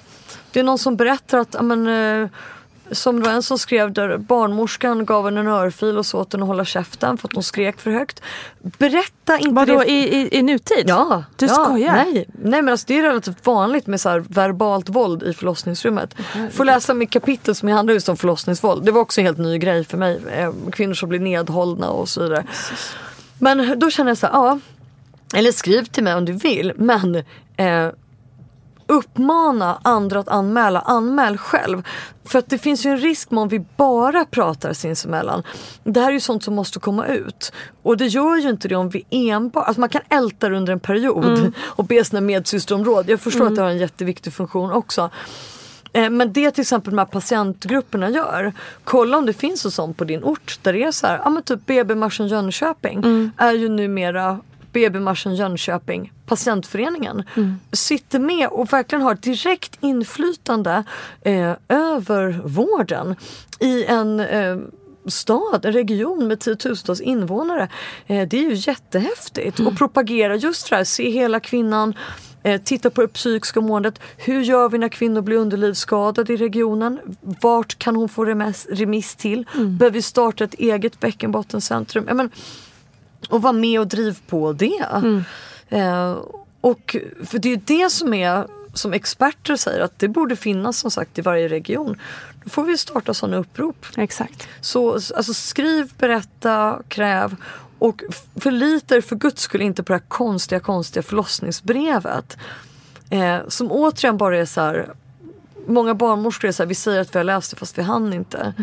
Det 0.52 0.60
är 0.60 0.64
någon 0.64 0.78
som 0.78 0.96
berättar 0.96 1.38
att 1.38 1.54
ja, 1.54 1.62
men, 1.62 1.88
eh, 2.24 2.30
som 2.92 3.20
det 3.20 3.26
var 3.26 3.36
en 3.36 3.44
som 3.44 3.60
skrev 3.60 3.94
där 3.94 4.18
barnmorskan 4.18 5.06
gav 5.06 5.26
henne 5.26 5.40
en 5.40 5.48
örfil 5.48 5.98
och 5.98 6.06
så 6.06 6.20
åt 6.20 6.34
henne 6.34 6.44
att 6.44 6.48
hålla 6.48 6.66
käften 6.66 7.18
för 7.18 7.28
att 7.28 7.34
hon 7.34 7.44
skrek 7.44 7.80
för 7.80 7.92
högt. 7.92 8.22
Berätta 8.62 9.38
inte 9.38 9.56
Vadå, 9.56 9.80
det. 9.80 9.92
i, 9.92 10.16
i, 10.22 10.38
i 10.38 10.42
nutid? 10.42 10.84
Ja, 10.88 11.24
Du 11.36 11.46
ja, 11.46 11.54
skojar? 11.54 11.94
Nej, 11.94 12.26
nej 12.44 12.62
men 12.62 12.70
alltså 12.70 12.86
det 12.88 13.00
är 13.00 13.04
relativt 13.04 13.46
vanligt 13.46 13.88
med 13.88 14.02
så 14.02 14.24
verbalt 14.30 14.90
våld 14.90 15.24
i 15.24 15.34
förlossningsrummet. 15.34 16.16
Får 16.52 16.66
läsa 16.66 16.94
mitt 16.94 17.10
kapitel 17.10 17.56
som 17.56 17.70
handlar 17.70 17.94
just 17.94 18.10
om 18.10 18.18
förlossningsvåld. 18.18 18.86
Det 18.86 18.92
var 18.92 19.02
också 19.02 19.22
en 19.22 19.26
helt 19.26 19.38
ny 19.38 19.58
grej 19.58 19.84
för 19.84 19.98
mig. 19.98 20.22
Eh, 20.32 20.54
Kvinnor 20.72 20.94
som 20.94 21.10
blir 21.10 21.20
nedhållna 21.20 21.90
och 21.90 22.10
så 22.10 22.24
vidare. 22.24 22.46
Men 23.40 23.80
då 23.80 23.90
känner 23.90 24.12
jag 24.12 24.18
så 24.18 24.28
här, 24.28 24.34
ja. 24.34 24.60
Eller 25.34 25.52
skriv 25.52 25.84
till 25.86 26.04
mig 26.04 26.16
om 26.16 26.26
du 26.26 26.34
vill 26.34 26.74
men 26.76 27.16
eh, 27.58 27.90
uppmana 28.88 29.80
andra 29.84 30.20
att 30.20 30.28
anmäla, 30.28 30.80
anmäl 30.80 31.38
själv. 31.38 31.84
För 32.26 32.40
att 32.40 32.50
det 32.50 32.58
finns 32.58 32.86
ju 32.86 32.90
en 32.90 32.98
risk 32.98 33.32
med 33.32 33.42
om 33.42 33.48
vi 33.48 33.66
bara 33.78 34.26
pratar 34.26 34.74
sinsemellan. 34.74 35.44
Det 35.84 36.00
här 36.00 36.08
är 36.08 36.14
ju 36.14 36.20
sånt 36.20 36.44
som 36.44 36.56
måste 36.56 36.80
komma 36.80 37.08
ut. 37.08 37.52
Och 37.84 37.98
det 37.98 38.08
gör 38.08 38.36
ju 38.36 38.50
inte 38.50 38.68
det 38.68 38.76
om 38.76 38.90
vi 38.90 39.06
enbart, 39.10 39.68
alltså 39.68 39.80
man 39.80 39.90
kan 39.90 40.02
älta 40.10 40.50
under 40.52 40.74
en 40.74 40.80
period 40.80 41.54
och 41.60 41.86
be 41.86 42.04
sina 42.04 42.22
medsystrar 42.22 42.78
om 42.78 42.86
råd. 42.86 43.10
Jag 43.10 43.20
förstår 43.20 43.48
att 43.48 43.56
det 43.56 43.62
har 43.62 43.70
en 43.70 43.78
jätteviktig 43.78 44.34
funktion 44.34 44.72
också. 44.72 45.10
Eh, 45.98 46.10
Men 46.10 46.34
det 46.34 46.52
till 46.52 46.62
exempel 46.62 46.92
de 46.92 46.98
här 46.98 47.06
patientgrupperna 47.06 48.10
gör. 48.10 48.54
Kolla 48.84 49.18
om 49.18 49.26
det 49.26 49.34
finns 49.34 49.66
en 49.66 49.72
sån 49.72 49.94
på 49.94 50.04
din 50.04 50.24
ort 50.24 50.60
där 50.62 50.74
det 50.74 50.84
är 50.84 50.92
så 50.92 51.08
här, 51.08 51.20
ja 51.24 51.30
men 51.30 51.44
typ 51.44 51.66
BB-marschen 51.66 52.28
Jönköping 52.28 53.32
är 53.38 53.52
ju 53.54 53.70
numera 53.70 54.40
BB-marschen 54.74 55.36
Jönköping, 55.36 56.12
patientföreningen, 56.26 57.24
sitter 57.72 58.20
med 58.20 58.48
och 58.48 58.74
verkligen 58.74 59.02
har 59.02 59.16
direkt 59.16 59.78
inflytande 59.82 60.84
eh, 61.22 61.54
över 61.68 62.42
vården 62.46 63.16
i 63.60 63.86
en 63.86 64.20
eh, 64.20 64.58
stad, 65.06 65.66
en 65.66 65.74
region 65.74 66.28
med 66.28 66.40
tiotusentals 66.40 67.02
invånare. 67.02 67.68
Eh, 68.08 68.28
det 68.28 68.38
är 68.38 68.50
ju 68.50 68.54
jättehäftigt 68.54 69.60
och 69.60 69.78
propagera 69.78 70.36
just 70.36 70.70
det 70.70 70.76
här, 70.76 70.84
se 70.84 71.10
hela 71.10 71.40
kvinnan, 71.40 71.94
titta 72.64 72.90
på 72.90 73.02
det 73.02 73.08
psykiska 73.08 73.62
måendet. 73.62 74.00
Hur 74.18 74.42
gör 74.42 74.70
vi 74.70 74.78
när 74.78 74.90
kvinnor 74.90 75.22
blir 75.22 75.38
underlivsskadade 75.38 76.34
i 76.34 76.38
regionen? 76.38 77.00
Vart 77.22 77.80
kan 77.80 77.96
hon 77.96 78.10
få 78.10 78.26
remiss, 78.26 78.68
remiss 78.72 79.16
till? 79.16 79.46
Behöver 79.54 79.92
vi 79.92 80.02
starta 80.02 80.44
ett 80.44 80.54
eget 80.54 81.00
bäckenbottencentrum? 81.00 82.06
Ja, 82.08 82.14
men, 82.14 82.30
och 83.30 83.42
vara 83.42 83.54
med 83.54 83.80
och 83.80 83.88
driv 83.88 84.20
på 84.28 84.54
det. 84.54 84.86
Eh, 85.70 86.18
och 86.62 86.96
för 87.26 87.40
det 87.40 87.50
är 87.50 87.56
ju 87.56 87.62
det 87.66 87.90
som 87.90 88.14
är 88.14 88.48
som 88.74 88.94
experter 88.94 89.56
säger 89.56 89.80
att 89.80 90.00
det 90.00 90.08
borde 90.08 90.36
finnas 90.36 90.78
som 90.78 90.92
sagt 90.92 91.20
i 91.20 91.22
varje 91.22 91.48
region. 91.48 92.02
Då 92.44 92.50
får 92.50 92.64
vi 92.64 92.78
starta 92.78 93.14
sådana 93.14 93.38
upprop. 93.38 93.86
Exakt. 93.98 94.48
Så 94.62 94.94
alltså, 94.94 95.34
skriv, 95.34 95.94
berätta, 95.98 96.80
kräv 96.88 97.36
och 97.80 98.02
f- 98.10 98.24
förlita 98.36 98.96
er 98.96 99.02
för 99.02 99.16
guds 99.16 99.42
skull 99.42 99.62
inte 99.62 99.84
på 99.84 99.94
det 99.94 100.00
här 100.00 100.08
konstiga, 100.08 100.60
konstiga 100.60 101.04
förlossningsbrevet. 101.04 102.38
Eh, 103.10 103.38
som 103.48 103.72
återigen 103.72 104.18
bara 104.18 104.38
är 104.38 104.46
så 104.46 104.62
här, 104.62 104.90
många 105.68 105.96
barnmorskor 105.96 106.48
är 106.48 106.52
så 106.52 106.64
här, 106.64 106.68
vi 106.68 106.76
säger 106.76 107.02
att 107.02 107.16
vi 107.16 107.20
har 107.20 107.24
läst 107.24 107.52
det 107.52 107.58
fast 107.58 107.78
vi 107.78 107.82
hann 107.82 108.14
inte. 108.14 108.54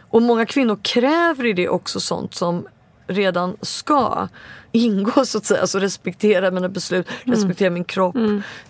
Och 0.00 0.22
många 0.22 0.46
kvinnor 0.46 0.78
kräver 0.82 1.46
i 1.46 1.52
det 1.52 1.68
också 1.68 2.00
sånt 2.00 2.34
som 2.34 2.66
redan 3.06 3.56
ska 3.62 4.28
ingå 4.72 5.24
så 5.26 5.38
att 5.38 5.46
säga. 5.46 5.60
Alltså 5.60 5.78
respektera 5.78 6.50
mina 6.50 6.68
beslut, 6.68 7.06
respektera 7.24 7.70
min 7.70 7.84
kropp, 7.84 8.16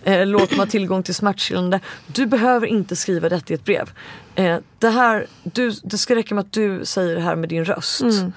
eh, 0.03 0.25
låt 0.25 0.49
mig 0.49 0.59
ha 0.59 0.65
tillgång 0.65 1.03
till 1.03 1.15
smärtstillande. 1.15 1.79
Du 2.07 2.25
behöver 2.25 2.67
inte 2.67 2.95
skriva 2.95 3.29
detta 3.29 3.53
i 3.53 3.55
ett 3.55 3.65
brev. 3.65 3.91
Eh, 4.35 4.57
det, 4.79 4.89
här, 4.89 5.27
du, 5.43 5.71
det 5.83 5.97
ska 5.97 6.15
räcka 6.15 6.35
med 6.35 6.41
att 6.41 6.51
du 6.51 6.85
säger 6.85 7.15
det 7.15 7.21
här 7.21 7.35
med 7.35 7.49
din 7.49 7.65
röst. 7.65 8.01
Ehm, 8.01 8.31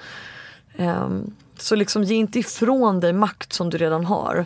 Ehm, 0.77 1.31
så 1.57 1.75
liksom 1.75 2.03
ge 2.03 2.15
inte 2.15 2.39
ifrån 2.39 2.99
dig 2.99 3.13
makt 3.13 3.53
som 3.53 3.69
du 3.69 3.77
redan 3.77 4.05
har. 4.05 4.45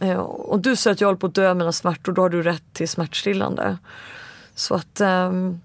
Eh, 0.00 0.18
och 0.18 0.60
du 0.60 0.76
säger 0.76 0.92
att 0.92 1.00
jag 1.00 1.08
håller 1.08 1.18
på 1.18 1.26
att 1.26 1.34
dö 1.34 1.50
av 1.50 1.56
mina 1.56 1.72
smärtor, 1.72 2.12
då 2.12 2.22
har 2.22 2.28
du 2.28 2.42
rätt 2.42 2.72
till 2.72 2.88
smärtstillande. 2.88 3.78
Så 4.54 4.74
att 4.74 5.00
um, 5.00 5.60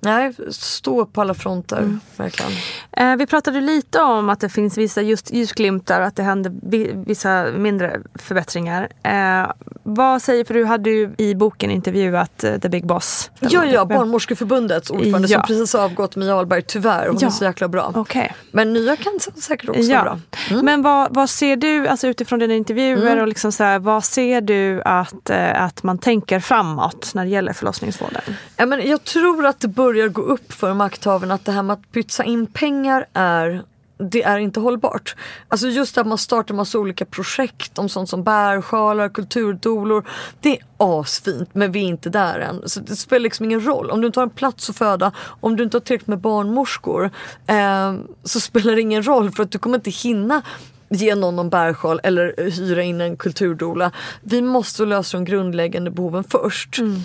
Nej, 0.00 0.32
stå 0.50 1.06
på 1.06 1.20
alla 1.20 1.34
fronter. 1.34 1.98
Verkligen. 2.16 2.52
Eh, 2.92 3.16
vi 3.16 3.26
pratade 3.26 3.60
lite 3.60 4.00
om 4.00 4.28
att 4.30 4.40
det 4.40 4.48
finns 4.48 4.78
vissa 4.78 5.02
just 5.02 5.32
ljusglimtar 5.32 6.00
och 6.00 6.06
att 6.06 6.16
det 6.16 6.22
händer 6.22 6.52
vi, 6.62 6.92
vissa 7.06 7.46
mindre 7.56 8.00
förbättringar. 8.14 8.88
Eh, 9.02 9.50
vad 9.82 10.22
säger, 10.22 10.44
för 10.44 10.54
du 10.54 10.64
hade 10.64 10.90
ju 10.90 11.14
i 11.18 11.34
boken 11.34 11.70
intervjuat 11.70 12.44
eh, 12.44 12.58
The 12.58 12.68
Big 12.68 12.86
Boss. 12.86 13.30
Ja, 13.40 13.64
ja, 13.64 13.84
Barnmorskeförbundets 13.84 14.90
ordförande 14.90 15.28
Ja. 15.28 15.38
som 15.38 15.46
precis 15.46 15.72
har 15.72 15.80
avgått, 15.84 16.16
Mia 16.16 16.34
Ahlberg, 16.36 16.62
tyvärr. 16.62 17.06
Hon 17.08 17.16
Ja. 17.20 17.26
är 17.26 17.30
så 17.30 17.44
jäkla 17.44 17.68
bra. 17.68 17.92
Okej. 17.94 18.34
Men 18.52 18.72
nya 18.72 18.96
kan 18.96 19.12
säkert 19.36 19.68
också 19.68 19.90
vara 19.92 20.02
bra. 20.02 20.18
Mm. 20.50 20.64
Men 20.64 20.82
vad, 20.82 21.14
vad 21.14 21.30
ser 21.30 21.56
du, 21.56 21.88
alltså 21.88 22.08
utifrån 22.08 22.38
dina 22.38 22.54
intervjuer, 22.54 23.20
och 23.20 23.28
liksom 23.28 23.52
så 23.52 23.64
här, 23.64 23.78
vad 23.78 24.04
ser 24.04 24.40
du 24.40 24.82
att, 24.84 25.30
eh, 25.30 25.62
att 25.62 25.82
man 25.82 25.98
tänker 25.98 26.40
framåt 26.40 27.10
när 27.14 27.24
det 27.24 27.30
gäller 27.30 27.52
förlossningsvården? 27.52 28.22
Ja, 28.56 28.66
men 28.66 28.88
jag 28.88 29.04
tror 29.04 29.46
att 29.46 29.60
det 29.60 29.68
börjar 29.90 30.08
gå 30.08 30.22
upp 30.22 30.52
för 30.52 30.74
makthavarna 30.74 31.34
att 31.34 31.44
det 31.44 31.52
här 31.52 31.62
med 31.62 31.74
att 31.74 31.92
pytsa 31.92 32.24
in 32.24 32.46
pengar 32.46 33.06
är 33.12 33.62
det 33.98 34.22
är 34.22 34.38
inte 34.38 34.60
hållbart. 34.60 35.16
Alltså 35.48 35.68
just 35.68 35.98
att 35.98 36.06
man 36.06 36.18
startar 36.18 36.54
massa 36.54 36.78
olika 36.78 37.04
projekt 37.04 37.78
om 37.78 37.88
sånt 37.88 38.08
som 38.08 38.24
bärsjalar, 38.24 39.08
kulturdolor. 39.08 40.08
Det 40.40 40.58
är 40.58 40.64
asfint 40.76 41.48
men 41.52 41.72
vi 41.72 41.80
är 41.80 41.84
inte 41.84 42.10
där 42.10 42.38
än. 42.38 42.68
Så 42.68 42.80
det 42.80 42.96
spelar 42.96 43.20
liksom 43.20 43.44
ingen 43.44 43.66
roll. 43.66 43.90
Om 43.90 44.00
du 44.00 44.06
inte 44.06 44.20
har 44.20 44.24
en 44.24 44.30
plats 44.30 44.70
att 44.70 44.76
föda, 44.76 45.12
om 45.40 45.56
du 45.56 45.64
inte 45.64 45.76
har 45.76 45.80
tillräckligt 45.80 46.08
med 46.08 46.18
barnmorskor 46.18 47.10
eh, 47.46 47.94
så 48.24 48.40
spelar 48.40 48.74
det 48.74 48.80
ingen 48.80 49.06
roll 49.06 49.30
för 49.30 49.42
att 49.42 49.50
du 49.50 49.58
kommer 49.58 49.76
inte 49.78 49.90
hinna 49.90 50.42
ge 50.88 51.14
någon 51.14 51.36
någon 51.36 51.50
bärsjal 51.50 52.00
eller 52.02 52.50
hyra 52.50 52.82
in 52.82 53.00
en 53.00 53.16
kulturdola. 53.16 53.92
Vi 54.22 54.42
måste 54.42 54.84
lösa 54.84 55.16
de 55.16 55.24
grundläggande 55.24 55.90
behoven 55.90 56.24
först. 56.24 56.78
Mm. 56.78 57.00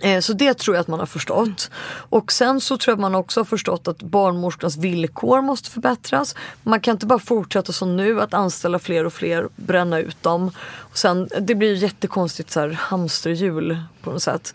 Eh, 0.00 0.20
så 0.20 0.32
det 0.32 0.54
tror 0.54 0.76
jag 0.76 0.80
att 0.80 0.88
man 0.88 0.98
har 0.98 1.06
förstått. 1.06 1.70
Och 1.86 2.32
sen 2.32 2.60
så 2.60 2.78
tror 2.78 2.92
jag 2.92 2.96
att 2.96 3.00
man 3.00 3.14
också 3.14 3.40
har 3.40 3.44
förstått 3.44 3.88
att 3.88 4.02
barnmorskornas 4.02 4.76
villkor 4.76 5.42
måste 5.42 5.70
förbättras. 5.70 6.34
Man 6.62 6.80
kan 6.80 6.92
inte 6.92 7.06
bara 7.06 7.18
fortsätta 7.18 7.72
som 7.72 7.96
nu 7.96 8.20
att 8.20 8.34
anställa 8.34 8.78
fler 8.78 9.04
och 9.04 9.12
fler, 9.12 9.48
bränna 9.56 9.98
ut 9.98 10.22
dem. 10.22 10.50
Och 10.76 10.98
sen, 10.98 11.28
det 11.40 11.54
blir 11.54 11.68
ju 11.68 11.74
jättekonstigt 11.74 12.50
så 12.50 12.60
här 12.60 12.70
hamsterhjul 12.70 13.78
på 14.02 14.10
något 14.10 14.22
sätt. 14.22 14.54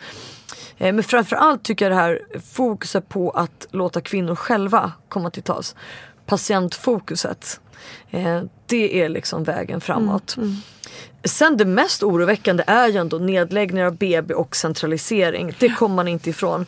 Eh, 0.77 0.93
men 0.93 1.03
framförallt 1.03 1.63
tycker 1.63 1.85
jag 1.85 1.91
det 1.91 2.01
här 2.01 2.21
fokuset 2.53 3.09
på 3.09 3.29
att 3.29 3.67
låta 3.71 4.01
kvinnor 4.01 4.35
själva 4.35 4.91
komma 5.09 5.29
till 5.29 5.43
tals. 5.43 5.75
Patientfokuset. 6.25 7.59
Eh, 8.11 8.41
det 8.69 9.01
är 9.01 9.09
liksom 9.09 9.43
vägen 9.43 9.81
framåt. 9.81 10.35
Sen 11.23 11.57
det 11.57 11.65
mest 11.65 12.03
oroväckande 12.03 12.63
är 12.67 12.87
ju 12.87 12.97
ändå 12.97 13.17
nedläggningar 13.17 13.85
av 13.85 13.95
BB 13.97 14.33
och 14.33 14.55
centralisering. 14.55 15.53
Det 15.59 15.69
kommer 15.69 15.95
man 15.95 16.07
inte 16.07 16.29
ifrån. 16.29 16.65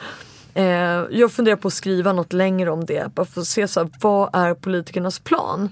Eh, 0.54 0.66
jag 1.12 1.32
funderar 1.32 1.56
på 1.56 1.68
att 1.68 1.74
skriva 1.74 2.14
något 2.14 2.34
längre 2.34 2.72
om 2.72 2.86
det. 2.86 3.16
Bara 3.16 3.26
för 3.26 3.42
att 3.42 3.48
se 3.48 3.68
så 3.68 3.80
här, 3.80 3.90
vad 4.02 4.30
är 4.36 4.54
politikernas 4.54 5.20
plan? 5.20 5.70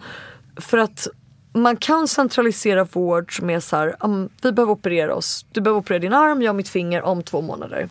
För 0.58 0.78
att 0.78 1.08
man 1.54 1.78
kan 1.78 2.08
centralisera 2.08 2.84
vård 2.84 3.38
som 3.38 3.50
är 3.50 3.60
så 3.60 3.76
här, 3.76 3.96
"Am, 4.00 4.30
vi 4.42 4.52
behöver 4.52 4.74
operera 4.74 5.16
oss. 5.16 5.46
Du 5.52 5.62
behöver 5.62 5.80
operera 5.80 6.00
din 6.00 6.14
arm, 6.14 6.42
jag 6.42 6.56
mitt 6.56 6.70
finger 6.70 7.02
om 7.02 7.24
två 7.24 7.42
månader. 7.42 7.90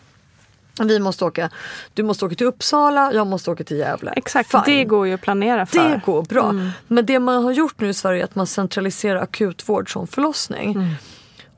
Vi 0.87 0.99
måste 0.99 1.25
åka, 1.25 1.51
du 1.95 2.03
måste 2.03 2.25
åka 2.25 2.35
till 2.35 2.47
Uppsala, 2.47 3.13
jag 3.13 3.27
måste 3.27 3.51
åka 3.51 3.65
till 3.65 3.77
Gävle. 3.77 4.13
Exakt, 4.17 4.51
Fine. 4.51 4.63
det 4.67 4.85
går 4.85 5.07
ju 5.07 5.15
att 5.15 5.21
planera 5.21 5.67
för. 5.67 5.89
Det 5.89 6.01
går 6.07 6.23
bra. 6.23 6.55
Men 6.87 7.07
det 7.07 7.19
man 7.19 7.45
har 7.45 7.53
gjort 7.53 7.81
nu 7.81 7.89
i 7.89 7.95
Sverige 7.95 8.21
är 8.21 8.25
att 8.25 8.35
man 8.35 8.47
centraliserar 8.47 9.23
akutvård 9.23 9.93
som 9.93 10.07
förlossning. 10.07 10.97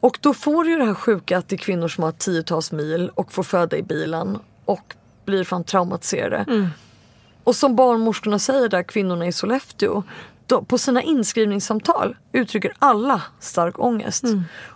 Och 0.01 0.19
då 0.21 0.35
får 0.35 0.65
du 0.65 0.71
ju 0.71 0.79
det 0.79 0.85
här 0.85 0.95
sjuka 0.95 1.39
att 1.39 1.49
det 1.49 1.57
är 1.57 1.59
kvinnor 1.59 1.89
som 1.89 2.05
har 2.05 2.13
tiotals 2.13 2.73
mil 2.73 3.11
och 3.15 3.33
får 3.33 3.43
föda 3.43 3.77
i 3.77 3.83
bilen 3.83 4.39
och 4.65 4.95
blir 5.25 5.45
fan 5.45 5.65
traumatiserade. 5.65 6.71
Och 7.45 7.57
som 7.57 7.77
barnmorskorna 7.77 8.39
säger 8.39 8.69
där, 8.69 8.83
kvinnorna 8.83 9.27
i 9.27 9.33
Sollefteå, 9.33 10.03
då, 10.47 10.63
på 10.63 10.79
sina 10.79 11.03
inskrivningssamtal 11.03 12.17
uttrycker 12.33 12.73
alla 12.79 13.23
stark 13.41 13.79
ångest. 13.79 14.25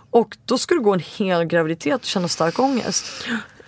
Och 0.09 0.37
då 0.45 0.57
ska 0.57 0.75
du 0.75 0.81
gå 0.81 0.93
en 0.93 0.99
hel 0.99 1.45
graviditet 1.45 1.95
och 2.01 2.05
känna 2.05 2.27
stark 2.27 2.59
ångest. 2.59 3.05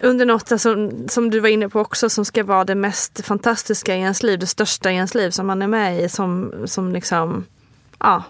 Under 0.01 0.25
något 0.25 0.51
alltså, 0.51 0.91
som 1.07 1.29
du 1.29 1.39
var 1.39 1.49
inne 1.49 1.69
på 1.69 1.79
också 1.79 2.09
som 2.09 2.25
ska 2.25 2.43
vara 2.43 2.63
det 2.63 2.75
mest 2.75 3.25
fantastiska 3.25 3.95
i 3.95 3.99
ens 3.99 4.23
liv, 4.23 4.39
det 4.39 4.47
största 4.47 4.91
i 4.91 4.95
ens 4.95 5.15
liv 5.15 5.29
som 5.31 5.47
man 5.47 5.61
är 5.61 5.67
med 5.67 6.03
i 6.03 6.09
som, 6.09 6.53
som 6.65 6.91
liksom, 6.91 7.45
ja, 7.99 8.23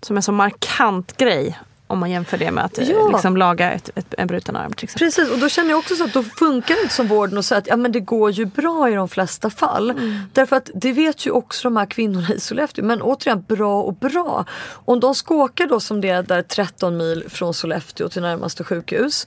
som 0.00 0.16
en 0.16 0.22
så 0.22 0.32
markant 0.32 1.16
grej. 1.16 1.58
Om 1.86 1.98
man 1.98 2.10
jämför 2.10 2.38
det 2.38 2.50
med 2.50 2.64
att 2.64 2.78
eh, 2.78 2.90
Ja. 2.90 3.08
liksom, 3.12 3.36
laga 3.36 3.72
ett, 3.72 3.90
ett, 3.94 4.14
en 4.18 4.26
bruten 4.26 4.56
arm 4.56 4.72
till 4.72 4.84
exempel. 4.84 5.06
Precis 5.06 5.30
och 5.30 5.38
då 5.38 5.48
känner 5.48 5.70
jag 5.70 5.78
också 5.78 5.94
så 5.96 6.04
att 6.04 6.12
då 6.12 6.22
funkar 6.22 6.74
det 6.74 6.82
inte 6.82 6.94
som 6.94 7.08
vården 7.08 7.38
och 7.38 7.44
säga 7.44 7.58
att 7.58 7.66
ja, 7.66 7.76
men 7.76 7.92
det 7.92 8.00
går 8.00 8.30
ju 8.30 8.44
bra 8.44 8.90
i 8.90 8.94
de 8.94 9.08
flesta 9.08 9.50
fall. 9.50 9.94
Därför 10.32 10.56
att 10.56 10.70
det 10.74 10.92
vet 10.92 11.26
ju 11.26 11.30
också 11.30 11.68
de 11.68 11.76
här 11.76 11.86
kvinnorna 11.86 12.34
i 12.34 12.40
Sollefteå. 12.40 12.84
Men 12.84 13.02
återigen 13.02 13.42
bra 13.48 13.82
och 13.82 13.94
bra. 13.94 14.44
Om 14.70 15.00
de 15.00 15.14
ska 15.14 15.34
åka 15.34 15.66
då 15.66 15.80
som 15.80 16.00
det 16.00 16.08
är 16.08 16.22
där 16.22 16.42
13 16.42 16.96
mil 16.96 17.24
från 17.28 17.54
Sollefteå 17.54 18.08
till 18.08 18.22
närmaste 18.22 18.64
sjukhus. 18.64 19.26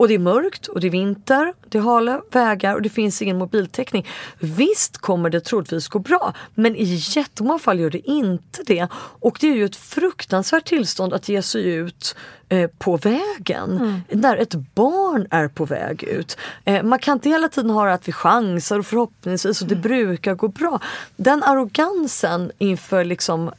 Och 0.00 0.08
det 0.08 0.14
är 0.14 0.18
mörkt 0.18 0.66
och 0.66 0.80
det 0.80 0.86
är 0.86 0.90
vinter, 0.90 1.54
det 1.68 1.78
är 1.78 1.82
hala 1.82 2.22
vägar 2.30 2.74
och 2.74 2.82
det 2.82 2.88
finns 2.88 3.22
ingen 3.22 3.38
mobiltäckning. 3.38 4.06
Visst 4.38 4.98
kommer 4.98 5.30
det 5.30 5.40
troligtvis 5.40 5.88
gå 5.88 5.98
bra 5.98 6.34
men 6.54 6.76
i 6.76 6.98
jättemånga 7.00 7.58
fall 7.58 7.80
gör 7.80 7.90
det 7.90 8.10
inte 8.10 8.62
det. 8.66 8.88
Och 8.94 9.38
det 9.40 9.50
är 9.50 9.54
ju 9.54 9.64
ett 9.64 9.76
fruktansvärt 9.76 10.64
tillstånd 10.64 11.12
att 11.12 11.28
ge 11.28 11.42
sig 11.42 11.74
ut 11.74 12.16
eh, 12.48 12.70
på 12.78 12.96
vägen 12.96 14.02
när 14.08 14.36
ett 14.36 14.54
barn 14.54 15.26
är 15.30 15.48
på 15.48 15.64
väg 15.64 16.02
ut. 16.02 16.36
Eh, 16.64 16.82
man 16.82 16.98
kan 16.98 17.12
inte 17.12 17.28
hela 17.28 17.48
tiden 17.48 17.70
ha 17.70 17.90
att 17.90 18.08
vi 18.08 18.12
chansar 18.12 18.78
och 18.78 18.86
förhoppningsvis 18.86 19.62
och 19.62 19.68
det 19.68 19.76
brukar 19.76 20.34
gå 20.34 20.48
bra. 20.48 20.80
Den 21.16 21.42
arrogansen 21.42 22.52
inför 22.58 23.04
liksom 23.04 23.50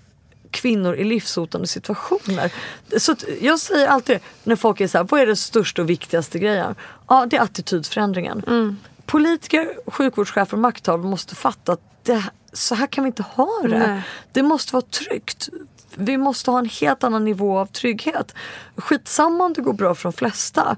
kvinnor 0.52 0.96
i 0.96 1.04
livshotande 1.04 1.68
situationer. 1.68 2.54
Så 2.98 3.16
jag 3.42 3.60
säger 3.60 3.88
alltid 3.88 4.20
när 4.44 4.56
folk 4.56 4.82
är 4.82 4.88
så 4.88 4.98
här, 4.98 5.08
vad 5.10 5.22
är 5.22 5.26
det 5.26 5.36
största 5.36 5.82
och 5.82 5.90
viktigaste 5.90 6.40
grejen? 6.40 6.76
Ja, 7.08 7.26
det 7.26 7.38
är 7.38 7.42
attitydförändringen. 7.42 8.78
Politiker, 9.06 9.78
sjukvårdschefer 9.88 10.54
och 10.54 10.62
makthavare 10.62 11.10
måste 11.10 11.36
fatta 11.36 11.72
att 11.72 12.04
det, 12.04 12.24
så 12.54 12.76
här 12.76 12.88
kan 12.88 13.04
vi 13.04 13.08
inte 13.08 13.24
ha 13.24 13.60
det. 13.62 13.88
Nej. 13.88 14.02
Det 14.32 14.44
måste 14.44 14.74
vara 14.74 14.82
tryggt. 14.82 15.50
Vi 15.96 16.18
måste 16.18 16.52
ha 16.52 16.60
en 16.60 16.70
helt 16.70 17.04
annan 17.04 17.26
nivå 17.26 17.60
av 17.60 17.66
trygghet. 17.66 18.34
Skitsamma 18.76 19.44
om 19.44 19.54
det 19.54 19.62
går 19.62 19.74
bra 19.74 19.96
för 19.96 20.04
de 20.04 20.14
flesta. 20.14 20.76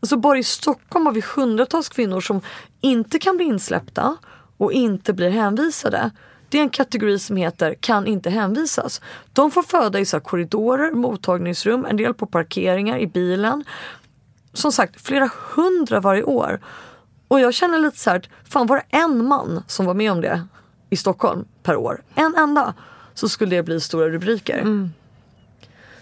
Alltså 0.00 0.16
bara 0.16 0.38
i 0.38 0.44
Stockholm 0.44 1.06
har 1.06 1.12
vi 1.12 1.22
hundratals 1.36 1.88
kvinnor 1.88 2.20
som 2.20 2.40
inte 2.80 3.18
kan 3.18 3.36
bli 3.36 3.46
insläppta 3.46 4.16
och 4.56 4.72
inte 4.72 5.12
blir 5.12 5.30
hänvisade. 5.30 6.10
Det 6.48 6.58
är 6.58 6.62
en 6.62 6.70
kategori 6.70 7.18
som 7.18 7.36
heter 7.36 7.74
kan 7.74 8.06
inte 8.06 8.30
hänvisas. 8.30 9.00
De 9.32 9.50
får 9.50 9.62
föda 9.62 9.98
i 9.98 10.04
så 10.04 10.20
korridorer, 10.20 10.90
mottagningsrum, 10.90 11.84
en 11.84 11.96
del 11.96 12.14
på 12.14 12.26
parkeringar, 12.26 12.98
i 12.98 13.06
bilen. 13.06 13.64
Som 14.52 14.72
sagt, 14.72 15.00
flera 15.00 15.30
hundra 15.54 16.00
varje 16.00 16.22
år. 16.22 16.60
Och 17.28 17.40
jag 17.40 17.54
känner 17.54 17.78
lite 17.78 17.98
så 17.98 18.10
här, 18.10 18.28
fan 18.44 18.66
var 18.66 18.76
det 18.76 18.96
en 18.96 19.24
man 19.24 19.62
som 19.66 19.86
var 19.86 19.94
med 19.94 20.12
om 20.12 20.20
det 20.20 20.42
i 20.90 20.96
Stockholm 20.96 21.44
per 21.62 21.76
år, 21.76 22.02
en 22.14 22.34
enda, 22.34 22.74
så 23.14 23.28
skulle 23.28 23.56
det 23.56 23.62
bli 23.62 23.80
stora 23.80 24.08
rubriker. 24.08 24.88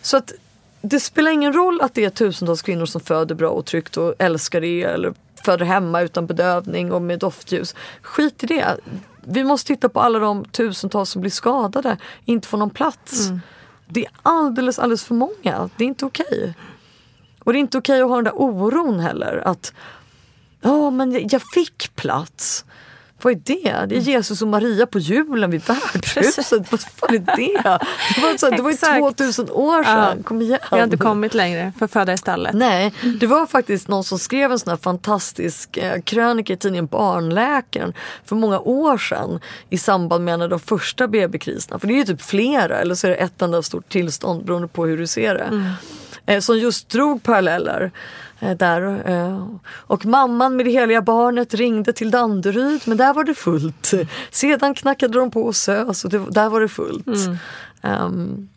Så 0.03 0.17
att 0.17 0.33
det 0.81 1.01
spelar 1.01 1.31
ingen 1.31 1.53
roll 1.53 1.81
att 1.81 1.95
det 1.95 2.05
är 2.05 2.11
tusentals 2.11 2.63
kvinnor 2.63 2.87
som 2.87 3.01
föder 3.01 3.35
bra 3.35 3.51
och 3.51 3.67
tryggt 3.67 3.97
och 3.97 4.15
älskar 4.19 4.61
det 4.61 4.83
eller 4.83 5.15
föder 5.45 5.67
hemma 5.67 6.01
utan 6.01 6.27
bedövning 6.27 6.93
och 6.93 7.03
med 7.03 7.19
doftljus. 7.19 7.75
Skit 8.03 8.45
i 8.45 8.47
det. 8.47 8.77
Vi 9.29 9.45
måste 9.45 9.67
titta 9.67 9.89
på 9.89 10.01
alla 10.01 10.19
de 10.19 10.45
tusentals 10.45 11.11
som 11.11 11.21
blir 11.21 11.31
skadade, 11.31 11.97
inte 12.25 12.49
får 12.49 12.59
någon 12.59 12.71
plats. 12.71 13.29
Det 13.89 14.05
är 14.07 14.13
alldeles, 14.23 14.79
alldeles 14.79 15.05
för 15.05 15.15
många. 15.15 15.71
Det 15.77 15.85
är 15.85 15.89
inte 15.89 16.07
okej. 16.07 16.55
Och 17.45 17.53
det 17.53 17.59
är 17.59 17.61
inte 17.61 17.79
okej 17.79 18.03
att 18.03 18.09
ha 18.09 18.15
den 18.17 18.25
där 18.25 18.33
oron 18.41 19.01
heller. 19.01 19.43
Att 19.47 19.73
ja 20.61 20.91
men 20.91 21.13
jag- 21.13 21.33
jag 21.33 21.43
fick 21.55 21.97
plats. 21.97 22.65
Vad 23.23 23.33
är 23.33 23.41
det? 23.45 23.87
Det 23.89 23.97
är 23.97 24.01
Jesus 24.01 24.43
och 24.43 24.49
Maria 24.49 24.87
på 24.87 24.99
julen 24.99 25.51
vid 25.51 25.63
värdshuset. 25.67 26.67
Vad 26.73 26.81
fan 26.81 27.15
är 27.15 27.19
det? 27.19 27.79
Det 28.15 28.21
var, 28.23 28.39
så, 28.39 28.51
det 28.51 28.63
var 28.63 28.71
ju 28.71 28.75
Exakt. 28.75 28.99
2000 28.99 29.51
år 29.51 29.85
sedan. 29.85 30.15
Ja. 30.17 30.23
Kom 30.25 30.43
igen. 30.43 30.59
Vi 30.71 30.77
har 30.77 30.85
inte 30.85 30.97
kommit 30.97 31.35
längre 31.35 31.73
för 31.79 31.87
föda 31.87 32.13
i 32.13 32.17
stallet. 32.17 32.55
Nej, 32.55 32.95
det 33.21 33.27
var 33.27 33.47
faktiskt 33.47 33.89
någon 33.89 34.05
som 34.05 34.19
skrev 34.19 34.53
en 34.53 34.59
sån 34.59 34.71
här 34.71 34.77
fantastisk 34.77 35.77
eh, 35.77 36.01
krönika 36.01 36.53
i 36.53 36.57
tidningen 36.57 36.87
Barnläkaren 36.87 37.93
för 38.25 38.37
många 38.37 38.61
år 38.61 38.99
sedan 38.99 39.41
i 39.71 39.79
samband 39.79 40.25
med 40.25 40.35
en 40.35 40.43
av 40.43 40.49
de 40.49 40.61
första 40.61 41.09
BB-kriserna. 41.09 41.79
För 41.79 41.87
det 41.87 41.95
är 41.95 41.97
ju 41.97 42.05
typ 42.05 42.23
flera 42.23 42.79
eller 42.79 42.95
så 42.95 43.07
är 43.07 43.11
det 43.11 43.17
ett 43.17 43.43
enda 43.43 43.63
stort 43.63 43.89
tillstånd 43.89 44.45
beroende 44.45 44.69
på 44.69 44.87
hur 44.87 44.99
du 44.99 45.07
ser 45.07 45.35
det. 45.35 45.75
Eh, 46.27 46.41
som 46.41 46.59
just 46.59 46.89
drog 46.89 47.23
paralleller. 47.23 47.91
Eh, 48.41 48.57
Där, 48.57 49.11
eh, 49.11 49.47
och 49.69 50.07
mamman 50.07 50.57
med 50.57 50.67
det 50.67 50.71
heliga 50.73 51.03
barnet 51.03 51.55
ringde 51.55 51.93
till 51.93 52.11
Danderyd 52.11 52.81
men 52.85 52.97
där 52.97 53.15
var 53.15 53.25
det 53.25 53.35
fullt. 53.35 53.93
Sedan 54.31 54.75
knackade 54.75 55.19
de 55.19 55.31
på 55.31 55.53
SÖS 55.53 56.05
och 56.05 56.11
det, 56.11 56.19
där 56.31 56.49
var 56.49 56.61
det 56.61 56.69
fullt. 56.69 57.07
Ehm, 57.83 58.49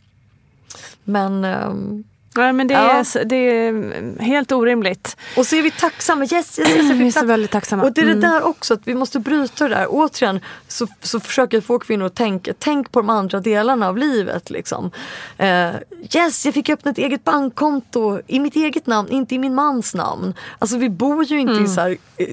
men 1.04 1.44
ehm, 1.46 2.04
Ja, 2.40 2.54
men 2.54 2.68
det, 2.68 2.74
Ja. 2.74 2.80
är, 2.80 3.26
det 3.26 3.36
är 3.36 4.22
helt 4.22 4.52
orimligt. 4.52 5.18
Och 5.38 5.46
så 5.46 5.56
är 5.56 5.62
vi 5.62 5.72
tacksamma. 5.72 6.24
Yes, 6.24 6.34
yes, 6.60 6.60
yes, 6.60 6.92
Vi 6.92 7.08
är 7.08 7.12
så 7.12 7.26
väldigt 7.26 7.52
tacksamma. 7.52 7.84
Och 7.84 7.94
det 7.94 8.02
är 8.02 8.06
det 8.06 8.12
Mm. 8.12 8.22
där 8.32 8.44
också, 8.48 8.74
att 8.74 8.82
vi 8.84 8.96
måste 8.96 9.20
bryta 9.20 9.68
det 9.68 9.76
där. 9.76 9.88
Återigen 9.90 10.40
så, 10.68 10.88
så 11.02 11.20
försöker 11.20 11.58
jag 11.58 11.64
få 11.64 11.80
kvinnor 11.80 12.06
att 12.06 12.16
tänka, 12.16 12.54
tänk 12.60 12.92
på 12.92 13.00
de 13.02 13.10
andra 13.10 13.40
delarna 13.40 13.88
av 13.88 13.98
livet. 13.98 14.50
Liksom. 14.50 14.92
Eh, 15.38 15.70
yes, 16.16 16.46
jag 16.46 16.54
fick 16.54 16.70
öppna 16.70 16.92
ett 16.92 16.98
eget 16.98 17.24
bankkonto 17.24 18.20
i 18.28 18.40
mitt 18.40 18.56
eget 18.56 18.88
namn, 18.88 19.10
inte 19.10 19.36
i 19.36 19.40
min 19.40 19.56
mans 19.56 19.94
namn. 19.96 20.34
Alltså 20.60 20.78
vi 20.78 20.90
bor 20.90 21.24
ju 21.24 21.40
inte 21.40 21.64
i 21.64 21.68
så 21.68 21.82
här 21.82 21.98
eh, 22.18 22.28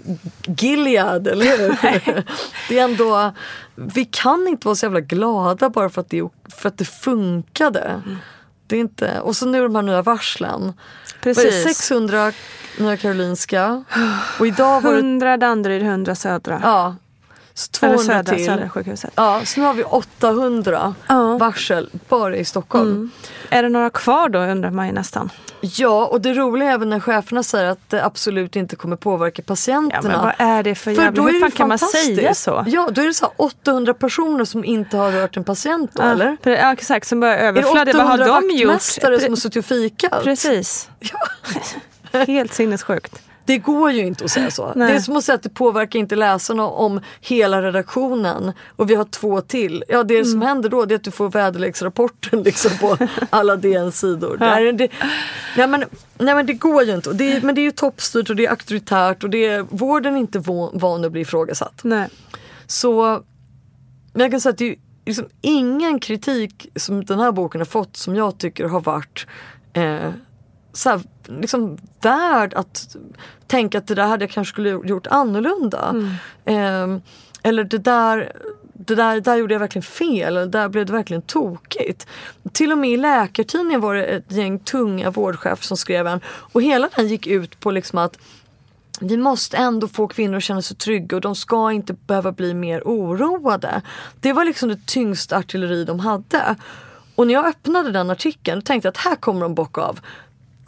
Gilead, 0.58 1.26
eller 1.28 1.44
hur? 1.44 1.76
det 2.68 2.78
är 2.78 2.84
ändå, 2.84 3.32
vi 3.74 4.04
kan 4.04 4.48
inte 4.48 4.66
vara 4.66 4.74
så 4.76 4.86
jävla 4.86 5.00
glada 5.00 5.70
bara 5.70 5.88
för 5.90 6.00
att 6.00 6.10
det, 6.10 6.22
för 6.56 6.68
att 6.68 6.78
det 6.78 6.84
funkade. 6.84 8.02
Det 8.66 8.76
är 8.76 8.80
inte, 8.80 9.20
och 9.20 9.36
så 9.36 9.46
nu 9.46 9.62
de 9.62 9.74
här 9.74 9.82
nya 9.82 10.02
varslen. 10.02 10.72
Precis. 11.20 11.62
600 11.62 12.32
Nya 12.78 12.96
Karolinska. 12.96 13.84
Och 14.38 14.46
idag 14.46 14.80
var 14.80 14.92
det 14.92 14.98
100 14.98 15.36
Danderyd, 15.36 15.82
100 15.82 16.14
Södra. 16.14 16.60
ja, 16.62 16.96
Så 17.58 17.86
Eller 17.86 17.96
200 17.96 18.14
Södra, 18.14 18.34
till. 18.36 18.46
Södra 18.46 18.68
sjukhuset. 18.68 19.12
Ja, 19.14 19.40
så 19.44 19.60
nu 19.60 19.66
har 19.66 19.74
vi 19.74 19.84
800 19.84 20.94
varsel 21.40 21.90
bara 22.08 22.36
i 22.36 22.44
Stockholm. 22.44 22.90
Mm. 22.90 23.10
Är 23.50 23.62
det 23.62 23.68
några 23.68 23.90
kvar 23.90 24.28
då 24.28 24.38
undrar 24.38 24.70
man 24.70 24.86
ju 24.86 24.92
nästan. 24.92 25.30
Ja, 25.60 26.06
och 26.06 26.20
det 26.20 26.34
roliga 26.34 26.70
är 26.70 26.74
även 26.74 26.90
när 26.90 27.00
cheferna 27.00 27.42
säger 27.42 27.66
att 27.70 27.78
det 27.88 28.04
absolut 28.04 28.56
inte 28.56 28.76
kommer 28.76 28.96
påverka 28.96 29.42
Ja, 29.42 29.48
patienterna. 29.48 30.08
men 30.08 30.20
vad 30.20 30.34
är 30.38 30.62
det 30.62 30.74
för, 30.74 30.94
För 30.94 31.02
jävla... 31.02 31.22
är 31.22 31.26
Hur 31.26 31.32
det 31.32 31.40
fan 31.40 31.50
kan 31.50 31.68
man 31.68 31.78
säga 31.78 32.34
så? 32.34 32.64
Ja, 32.66 32.88
då 32.92 33.02
är 33.02 33.06
det 33.06 33.14
så 33.14 33.24
här 33.24 33.32
800 33.36 33.94
personer 33.94 34.44
som 34.44 34.64
inte 34.64 34.96
har 34.96 35.12
rört 35.12 35.36
en 35.36 35.44
patient 35.44 35.90
då, 35.94 36.02
Ja, 36.02 36.10
eller? 36.10 36.36
Ja, 36.42 36.72
exakt, 36.72 37.06
som 37.08 37.20
börjar 37.20 37.34
Är 37.36 37.40
det 37.42 37.48
överflöda. 37.48 37.92
Vad 37.98 38.06
har 38.06 38.14
800 38.14 38.40
de 38.40 38.54
gjort? 38.56 38.68
vaktmästare 38.68 39.20
som 39.20 39.28
har 39.28 39.36
suttit 39.36 39.56
och 39.56 39.64
fikat? 39.64 40.22
Precis. 40.24 40.90
Helt 42.26 42.54
sinnessjukt. 42.54 43.22
Det 43.46 43.58
går 43.58 43.90
ju 43.90 44.06
inte 44.06 44.24
att 44.24 44.30
säga 44.30 44.50
så. 44.50 44.72
Nej. 44.76 44.88
Det 44.92 44.96
är 44.96 45.00
som 45.00 45.16
att 45.16 45.24
säga 45.24 45.36
att 45.36 45.42
det 45.42 45.48
påverkar 45.48 45.98
inte 45.98 46.16
läsarna 46.16 46.64
om 46.66 47.00
hela 47.20 47.62
redaktionen 47.62 48.52
och 48.76 48.90
vi 48.90 48.94
har 48.94 49.04
två 49.04 49.40
till. 49.40 49.84
Ja 49.88 50.02
det 50.04 50.24
som 50.24 50.32
Mm. 50.36 50.48
händer 50.48 50.68
då 50.68 50.84
det 50.84 50.94
är 50.94 50.96
att 50.96 51.02
du 51.04 51.10
får 51.10 51.28
väderleksrapporten 51.30 52.42
liksom 52.42 52.70
på 52.80 52.96
alla 53.30 53.56
DNs 53.56 53.98
sidor. 54.00 54.36
Det, 54.36 54.44
här, 54.44 54.72
det, 54.72 54.88
nej, 55.56 55.66
men, 55.66 55.84
nej 56.18 56.34
men 56.34 56.46
det 56.46 56.52
går 56.52 56.82
ju 56.82 56.94
inte. 56.94 57.12
Det 57.12 57.32
är, 57.32 57.40
men 57.40 57.54
det 57.54 57.60
är 57.60 57.62
ju 57.62 57.70
toppstyrt 57.70 58.30
och 58.30 58.36
det 58.36 58.46
är 58.46 58.50
auktoritärt 58.50 59.24
och 59.24 59.30
det 59.30 59.46
är 59.46 59.66
vården 59.70 60.14
är 60.14 60.18
inte 60.20 60.38
van, 60.38 61.04
att 61.04 61.12
bli 61.12 61.20
ifrågasatt. 61.20 61.80
Nej. 61.84 62.08
Så 62.66 63.22
men 64.12 64.22
jag 64.22 64.30
kan 64.30 64.40
säga 64.40 64.50
att 64.50 64.58
det 64.58 64.68
är 64.70 64.76
liksom 65.06 65.26
ingen 65.40 66.00
kritik 66.00 66.66
som 66.76 67.04
den 67.04 67.18
här 67.18 67.32
boken 67.32 67.60
har 67.60 67.66
fått 67.66 67.96
som 67.96 68.16
jag 68.16 68.38
tycker 68.38 68.64
har 68.64 68.80
varit 68.80 69.26
eh, 69.72 70.10
så 70.72 70.90
här, 70.90 71.00
liksom 71.28 71.78
värd 72.00 72.54
att 72.54 72.96
tänka 73.46 73.78
att 73.78 73.86
det 73.86 73.94
där 73.94 74.06
hade 74.06 74.24
jag 74.24 74.30
kanske 74.30 74.52
skulle 74.52 74.70
gjort 74.70 75.06
annorlunda. 75.06 75.94
Eh, 76.44 76.96
eller 77.42 77.64
det 77.64 77.78
där, 77.78 78.32
det 78.72 78.94
där, 78.94 79.20
där 79.20 79.36
gjorde 79.36 79.54
jag 79.54 79.60
verkligen 79.60 79.82
fel, 79.82 80.36
eller 80.36 80.46
där 80.46 80.68
blev 80.68 80.86
det 80.86 80.92
verkligen 80.92 81.22
tokigt. 81.22 82.06
Till 82.52 82.72
och 82.72 82.78
med 82.78 82.90
i 82.90 82.96
Läkartidningen 82.96 83.80
var 83.80 83.94
det 83.94 84.04
ett 84.04 84.32
gäng 84.32 84.58
tunga 84.58 85.10
vårdchefer 85.10 85.64
som 85.64 85.76
skrev 85.76 86.06
en 86.06 86.20
och 86.26 86.62
hela 86.62 86.88
den 86.96 87.08
gick 87.08 87.26
ut 87.26 87.60
på 87.60 87.70
liksom 87.70 87.98
att 87.98 88.18
vi 89.00 89.16
måste 89.16 89.56
ändå 89.56 89.88
få 89.88 90.08
kvinnor 90.08 90.36
att 90.36 90.42
känna 90.42 90.62
sig 90.62 90.76
trygga 90.76 91.16
och 91.16 91.20
de 91.20 91.34
ska 91.34 91.72
inte 91.72 91.92
behöva 91.92 92.32
bli 92.32 92.54
mer 92.54 92.82
oroade. 92.84 93.82
Det 94.20 94.32
var 94.32 94.44
liksom 94.44 94.68
det 94.68 94.86
tyngsta 94.86 95.36
artilleri 95.36 95.84
de 95.84 96.00
hade. 96.00 96.56
Och 97.14 97.26
när 97.26 97.34
jag 97.34 97.46
öppnade 97.46 97.90
den 97.92 98.10
artikeln 98.10 98.62
tänkte 98.62 98.86
jag 98.86 98.90
att 98.90 98.96
här 98.96 99.16
kommer 99.16 99.40
de 99.40 99.54
bocka 99.54 99.80
av 99.80 100.00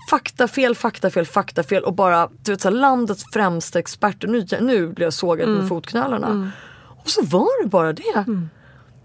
faktafel, 0.08 0.74
faktafel, 0.74 1.26
faktafel 1.26 1.84
och 1.84 1.94
bara 1.94 2.28
du 2.42 2.52
vet, 2.52 2.60
så 2.60 2.68
här, 2.68 2.76
landets 2.76 3.24
främsta 3.32 3.78
experter. 3.78 4.28
Nu, 4.28 4.46
nu 4.60 4.88
blir 4.88 5.06
jag 5.06 5.12
sågad 5.12 5.48
med 5.48 5.68
fotknölarna. 5.68 6.52
Och 6.86 7.10
så 7.10 7.22
var 7.22 7.62
det 7.62 7.68
bara 7.68 7.92
det. 7.92 8.24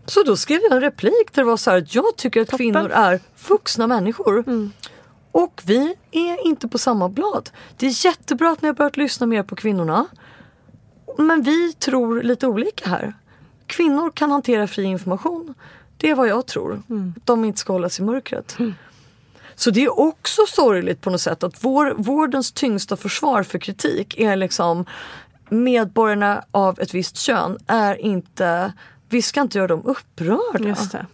Så 0.05 0.23
då 0.23 0.35
skrev 0.35 0.59
jag 0.63 0.71
en 0.71 0.81
replik 0.81 1.33
där 1.33 1.41
det 1.41 1.47
var 1.47 1.57
så 1.57 1.71
här 1.71 1.85
jag 1.89 2.15
tycker 2.17 2.41
att 2.41 2.51
kvinnor 2.57 2.91
är 2.91 3.19
vuxna 3.47 3.87
människor. 3.87 4.43
Och 5.31 5.61
vi 5.65 5.95
är 6.11 6.47
inte 6.47 6.67
på 6.67 6.77
samma 6.77 7.09
blad. 7.09 7.49
Det 7.77 7.85
är 7.85 8.05
jättebra 8.05 8.51
att 8.51 8.61
ni 8.61 8.67
har 8.67 8.75
börjat 8.75 8.97
lyssna 8.97 9.27
mer 9.27 9.43
på 9.43 9.55
kvinnorna. 9.55 10.05
Men 11.17 11.41
vi 11.41 11.73
tror 11.73 12.21
lite 12.21 12.47
olika 12.47 12.89
här. 12.89 13.13
Kvinnor 13.67 14.11
kan 14.11 14.31
hantera 14.31 14.67
fri 14.67 14.83
information. 14.83 15.53
Det 15.97 16.09
är 16.09 16.15
vad 16.15 16.27
jag 16.27 16.45
tror. 16.47 16.81
De 17.25 17.45
inte 17.45 17.59
ska 17.59 17.73
hållas 17.73 17.99
i 17.99 18.03
mörkret. 18.03 18.57
Så 19.55 19.71
det 19.71 19.83
är 19.83 19.99
också 19.99 20.41
sorgligt 20.47 21.01
på 21.01 21.09
något 21.09 21.21
sätt 21.21 21.43
att 21.43 21.63
vår, 21.63 21.93
vårdens 21.97 22.51
tyngsta 22.51 22.97
försvar 22.97 23.43
för 23.43 23.59
kritik 23.59 24.19
är 24.19 24.35
liksom 24.35 24.85
medborgarna 25.49 26.43
av 26.51 26.79
ett 26.79 26.93
visst 26.93 27.17
kön 27.17 27.57
är 27.67 28.01
inte, 28.01 28.73
vi 29.09 29.21
ska 29.21 29.41
inte 29.41 29.57
göra 29.57 29.67
dem 29.67 29.81
upprörda. 29.85 30.67
Just 30.67 30.91
det. 30.91 31.05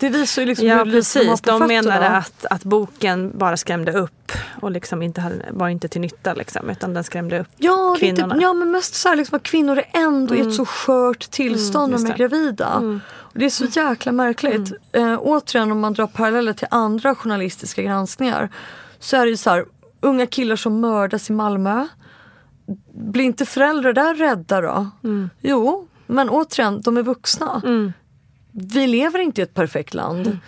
Det 0.00 0.08
visar 0.08 0.42
ju 0.42 0.46
liksom 0.48 0.66
Ja 0.66 0.76
hur 0.76 0.84
de 0.84 0.90
precis, 0.90 1.24
de 1.24 1.36
fötterna. 1.36 1.66
menade 1.66 2.08
att, 2.08 2.46
att 2.50 2.64
boken 2.64 3.38
bara 3.38 3.56
skrämde 3.56 3.92
upp 3.92 4.32
och 4.60 4.70
liksom 4.70 5.02
inte 5.02 5.20
hade, 5.20 5.44
var 5.50 5.68
inte 5.68 5.88
till 5.88 6.00
nytta 6.00 6.34
liksom, 6.34 6.70
utan 6.70 6.94
den 6.94 7.04
skrämde 7.04 7.40
upp 7.40 7.46
Ja, 7.56 7.96
kvinnorna. 7.98 8.34
lite, 8.34 8.44
ja 8.44 8.52
men 8.52 8.70
mest 8.70 8.94
så 8.94 9.08
här 9.08 9.16
liksom 9.16 9.36
att 9.36 9.42
kvinnor 9.42 9.78
är 9.78 9.86
ändå 9.92 10.34
i 10.34 10.40
ett 10.40 10.54
så 10.54 10.64
skört 10.66 11.30
tillstånd 11.30 11.94
Mm, 11.94 12.02
när 12.02 12.08
de 12.16 12.24
är 12.24 12.28
det. 12.28 12.36
Mm. 12.36 12.46
gravida. 12.46 13.00
Och 13.10 13.38
det 13.38 13.44
är 13.44 13.50
så 13.50 13.64
jäkla 13.64 14.12
märkligt. 14.12 14.72
Eh, 14.92 15.18
återigen 15.20 15.72
om 15.72 15.80
man 15.80 15.92
drar 15.92 16.06
paralleller 16.06 16.52
till 16.52 16.68
andra 16.70 17.14
journalistiska 17.14 17.82
granskningar 17.82 18.48
så 18.98 19.16
är 19.16 19.24
det 19.24 19.30
ju 19.30 19.36
så 19.36 19.50
här, 19.50 19.64
unga 20.00 20.26
killar 20.26 20.56
som 20.56 20.80
mördas 20.80 21.30
i 21.30 21.32
Malmö. 21.32 21.86
Blir 22.94 23.24
inte 23.24 23.46
föräldrar 23.46 23.92
där 23.92 24.14
rädda 24.14 24.60
då? 24.60 24.86
Mm. 25.04 25.30
Jo, 25.40 25.88
men 26.06 26.28
återigen, 26.30 26.80
de 26.80 26.96
är 26.96 27.02
vuxna. 27.02 27.62
Vi 28.62 28.86
lever 28.86 29.18
inte 29.18 29.40
i 29.40 29.44
ett 29.44 29.54
perfekt 29.54 29.94
land. 29.94 30.38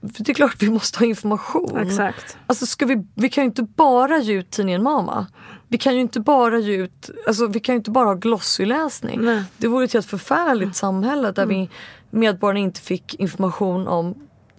Det 0.00 0.28
är 0.28 0.34
klart 0.34 0.62
vi 0.62 0.70
måste 0.70 0.98
ha 0.98 1.06
information. 1.06 1.76
Exakt. 1.76 2.36
Alltså 2.46 2.66
ska 2.66 2.86
vi, 2.86 3.06
vi 3.14 3.28
kan 3.28 3.44
ju 3.44 3.46
inte 3.46 3.62
bara 3.62 4.18
ge 4.18 4.34
ut 4.34 4.50
tidningen 4.50 4.82
Mama. 4.82 5.26
Vi 5.68 5.78
kan 5.78 5.94
ju 5.94 6.00
inte 6.00 6.20
bara 6.20 6.58
ge 6.58 6.76
ut, 6.76 7.10
alltså 7.26 7.46
vi 7.46 7.60
kan 7.60 7.72
ju 7.72 7.76
inte 7.76 7.90
bara 7.90 8.06
ha 8.06 8.14
glossyläsning. 8.14 9.20
Nej. 9.22 9.42
Det 9.56 9.68
vore 9.68 9.84
ett 9.84 9.92
helt 9.92 10.06
förfärligt 10.06 10.76
samhälle 10.76 11.32
där 11.32 11.46
vi 11.46 11.70
medborgarna 12.10 12.60
inte 12.60 12.80
fick 12.80 13.14
information 13.14 13.88
om 13.88 14.14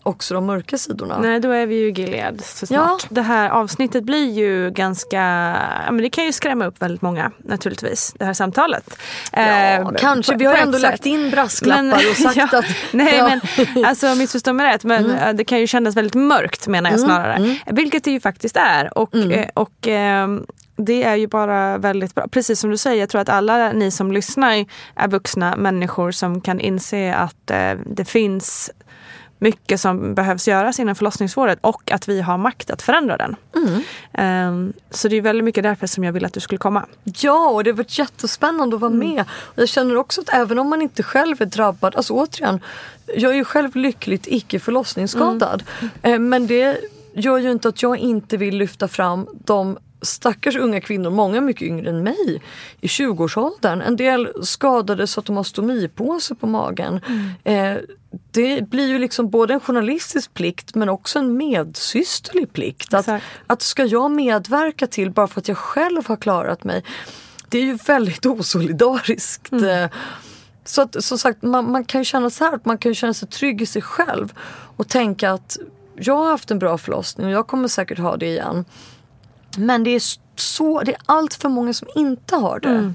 också 0.07 0.33
de 0.33 0.45
mörka 0.45 0.77
sidorna. 0.77 1.19
Nej, 1.19 1.39
då 1.39 1.51
är 1.51 1.65
vi 1.65 1.75
ju 1.75 1.91
Gilead 1.91 2.41
så 2.45 2.65
Ja. 2.69 2.83
snart. 2.85 3.05
Det 3.09 3.21
här 3.21 3.49
avsnittet 3.49 4.03
blir 4.03 4.31
ju 4.31 4.71
ganska, 4.71 5.17
ja 5.85 5.91
men 5.91 5.97
det 6.01 6.09
kan 6.09 6.25
ju 6.25 6.31
skrämma 6.33 6.65
upp 6.65 6.81
väldigt 6.81 7.01
många 7.01 7.31
naturligtvis, 7.37 8.13
det 8.19 8.25
här 8.25 8.33
samtalet. 8.33 8.97
Ja, 9.31 9.39
Eh, 9.41 9.89
kanske. 9.97 10.31
på- 10.33 10.39
Vi 10.39 10.45
har 10.45 10.55
ändå 10.55 10.77
lagt 10.77 11.05
in 11.05 11.29
brasklappar 11.31 11.83
Men- 11.83 11.93
och 11.93 12.15
sagt 12.17 12.35
ja, 12.51 12.59
att... 12.59 12.65
Nej 12.91 13.15
ja. 13.15 13.27
Mm. 13.27 13.39
men 13.75 13.85
alltså 13.85 14.15
missförstå 14.15 14.53
mig 14.53 14.65
rätt 14.73 14.83
men 14.83 15.11
eh, 15.11 15.33
det 15.33 15.43
kan 15.43 15.59
ju 15.59 15.67
kännas 15.67 15.95
väldigt 15.95 16.15
mörkt 16.15 16.67
menar 16.67 16.91
jag 16.91 16.99
snarare. 16.99 17.55
Vilket 17.65 18.03
det 18.03 18.11
ju 18.11 18.19
faktiskt 18.19 18.57
är. 18.57 18.97
Och, 18.97 19.15
Mm. 19.15 19.31
eh, 19.31 19.45
och 19.53 19.87
ehm, 19.87 20.45
det 20.79 21.03
är 21.03 21.15
ju 21.15 21.27
bara 21.27 21.77
väldigt 21.77 22.15
bra. 22.15 22.27
Precis 22.27 22.59
som 22.59 22.69
du 22.69 22.77
säger, 22.77 22.99
jag 22.99 23.09
tror 23.09 23.21
att 23.21 23.29
alla 23.29 23.71
ni 23.71 23.91
som 23.91 24.11
lyssnar 24.11 24.65
är 24.95 25.07
vuxna 25.07 25.55
människor 25.55 26.11
som 26.11 26.41
kan 26.41 26.59
inse 26.59 27.15
att 27.15 27.51
eh, 27.51 27.71
det 27.85 28.05
finns 28.05 28.71
mycket 29.39 29.79
som 29.81 30.15
behövs 30.15 30.47
göras 30.47 30.79
inom 30.79 30.95
förlossningsvården 30.95 31.57
och 31.61 31.91
att 31.91 32.09
vi 32.09 32.21
har 32.21 32.37
makt 32.37 32.69
att 32.69 32.81
förändra 32.81 33.17
den. 33.17 33.35
Mm. 33.55 33.81
Ehm, 34.13 34.73
så 34.91 35.07
det 35.07 35.15
är 35.15 35.21
väldigt 35.21 35.43
mycket 35.45 35.63
därför 35.63 35.87
som 35.87 36.03
jag 36.03 36.13
vill 36.13 36.25
att 36.25 36.33
du 36.33 36.39
skulle 36.39 36.59
komma. 36.59 36.85
Ja, 37.03 37.49
och 37.49 37.63
det 37.63 37.69
har 37.69 37.77
varit 37.77 37.99
jättespännande 37.99 38.75
att 38.75 38.81
vara 38.81 38.91
med. 38.91 39.25
Och 39.31 39.59
Jag 39.61 39.69
känner 39.69 39.95
också 39.97 40.21
att 40.21 40.29
även 40.33 40.59
om 40.59 40.69
man 40.69 40.81
inte 40.81 41.03
själv 41.03 41.41
är 41.41 41.45
drabbad, 41.45 41.95
alltså 41.95 42.13
återigen, 42.13 42.59
jag 43.15 43.31
är 43.31 43.35
ju 43.35 43.45
själv 43.45 43.75
lyckligt 43.75 44.27
icke 44.27 44.59
förlossningsskadad. 44.59 45.63
Eh, 46.01 46.19
Men 46.19 46.47
det 46.47 46.77
gör 47.13 47.37
ju 47.37 47.51
inte 47.51 47.67
att 47.67 47.81
jag 47.83 47.97
inte 47.97 48.37
vill 48.37 48.57
lyfta 48.57 48.87
fram 48.87 49.27
de 49.45 49.77
stackars 50.01 50.55
unga 50.55 50.81
kvinnor, 50.81 51.09
många 51.09 51.41
mycket 51.41 51.61
yngre 51.61 51.89
än 51.89 52.03
mig, 52.03 52.41
i 52.81 52.87
20-årsåldern. 52.87 53.81
En 53.81 53.95
del 53.95 54.45
skadade 54.45 55.07
så 55.07 55.19
att 55.19 55.25
de 55.25 55.37
har 55.37 55.43
stomipåse 55.43 56.35
på 56.35 56.47
magen. 56.47 57.01
Eh, 57.43 57.73
det 58.31 58.69
blir 58.69 58.87
ju 58.87 58.99
liksom 58.99 59.29
både 59.29 59.53
en 59.53 59.59
journalistisk 59.59 60.33
plikt 60.33 60.75
men 60.75 60.89
också 60.89 61.19
en 61.19 61.37
medsysterlig 61.37 62.53
plikt. 62.53 62.93
Att, 62.93 62.99
Exakt. 62.99 63.25
att 63.47 63.61
ska 63.61 63.85
jag 63.85 64.11
medverka 64.11 64.87
till 64.87 65.11
bara 65.11 65.27
för 65.27 65.41
att 65.41 65.47
jag 65.47 65.57
själv 65.57 66.07
har 66.07 66.15
klarat 66.15 66.63
mig 66.63 66.83
det 67.49 67.57
är 67.57 67.63
ju 67.63 67.75
väldigt 67.75 68.25
osolidariskt. 68.35 69.53
Eh, 69.53 69.87
Så 70.63 70.81
att, 70.81 71.03
som 71.03 71.17
sagt, 71.17 71.43
man, 71.43 71.71
man 71.71 71.85
kan 71.85 72.05
känna 72.05 72.29
så 72.29 72.43
här, 72.43 72.53
att 72.55 72.65
man 72.65 72.77
kan 72.77 72.95
känna 72.95 73.13
sig 73.13 73.27
trygg 73.27 73.61
i 73.61 73.65
sig 73.65 73.81
själv 73.81 74.33
och 74.77 74.87
tänka 74.87 75.31
att 75.31 75.57
jag 75.95 76.15
har 76.15 76.29
haft 76.29 76.51
en 76.51 76.59
bra 76.59 76.77
förlossning 76.77 77.27
och 77.27 77.33
jag 77.33 77.47
kommer 77.47 77.67
säkert 77.67 77.99
ha 77.99 78.17
det 78.17 78.25
igen. 78.25 78.65
Men 79.57 79.83
det 79.83 79.89
är 79.89 80.01
så, 80.35 80.81
det 80.81 80.91
är 80.91 81.01
allt 81.05 81.33
för 81.33 81.49
många 81.49 81.73
som 81.73 81.87
inte 81.95 82.35
har 82.35 82.59
det. 82.59 82.93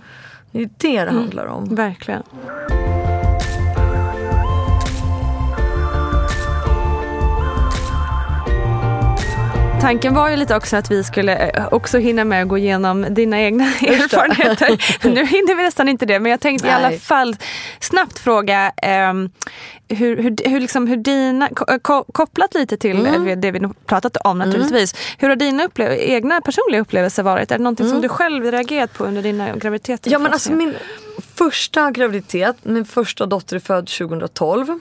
Det 0.52 0.62
är 0.62 0.70
det 0.76 1.04
det 1.04 1.10
handlar 1.10 1.46
om. 1.46 1.74
Verkligen. 1.74 2.22
Tanken 9.82 10.14
var 10.14 10.28
ju 10.30 10.36
lite 10.36 10.56
också 10.56 10.76
att 10.76 10.90
vi 10.90 11.04
skulle 11.04 11.34
eh, 11.36 11.68
också 11.70 11.98
hinna 11.98 12.24
med 12.24 12.42
att 12.42 12.48
gå 12.48 12.58
igenom 12.58 13.06
dina 13.10 13.40
egna 13.40 13.64
erfarenheter. 13.64 14.68
nu 15.08 15.24
hinner 15.26 15.54
vi 15.54 15.62
nästan 15.62 15.88
inte 15.88 16.06
det, 16.06 16.20
men 16.20 16.30
jag 16.30 16.40
tänkte 16.40 16.68
i 16.68 16.70
Nej. 16.70 16.84
alla 16.84 16.98
fall 16.98 17.36
snabbt 17.80 18.18
fråga 18.18 18.72
ehm, 18.82 19.30
hur, 19.88 20.16
hur, 20.16 20.48
hur, 20.50 20.60
liksom, 20.60 20.86
hur 20.86 20.96
dina, 20.96 21.48
ko- 21.48 21.78
ko- 21.82 22.04
kopplat 22.12 22.54
lite 22.54 22.76
till 22.76 23.06
Mm. 23.06 23.28
eh, 23.28 23.36
det 23.38 23.50
vi 23.50 23.60
pratat 23.86 24.16
om 24.16 24.38
naturligtvis. 24.38 24.94
Hur 25.18 25.28
har 25.28 25.36
dina 25.36 25.64
upplev- 25.66 25.96
egna 25.98 26.40
personliga 26.40 26.80
upplevelser 26.80 27.22
varit? 27.22 27.50
Är 27.50 27.58
det 27.58 27.64
någonting 27.64 27.88
som 27.88 28.00
du 28.00 28.08
själv 28.08 28.44
reagerat 28.50 28.92
på 28.92 29.04
under 29.04 29.22
dina 29.22 29.56
graviditeter? 29.56 30.08
Mm. 30.10 30.12
Ja 30.12 30.18
men 30.18 30.32
alltså 30.32 30.52
min 30.52 30.74
första 31.34 31.90
graviditet, 31.90 32.56
min 32.62 32.84
första 32.84 33.26
dotter 33.26 33.56
är 33.56 33.60
född 33.60 33.86
2012. 33.86 34.80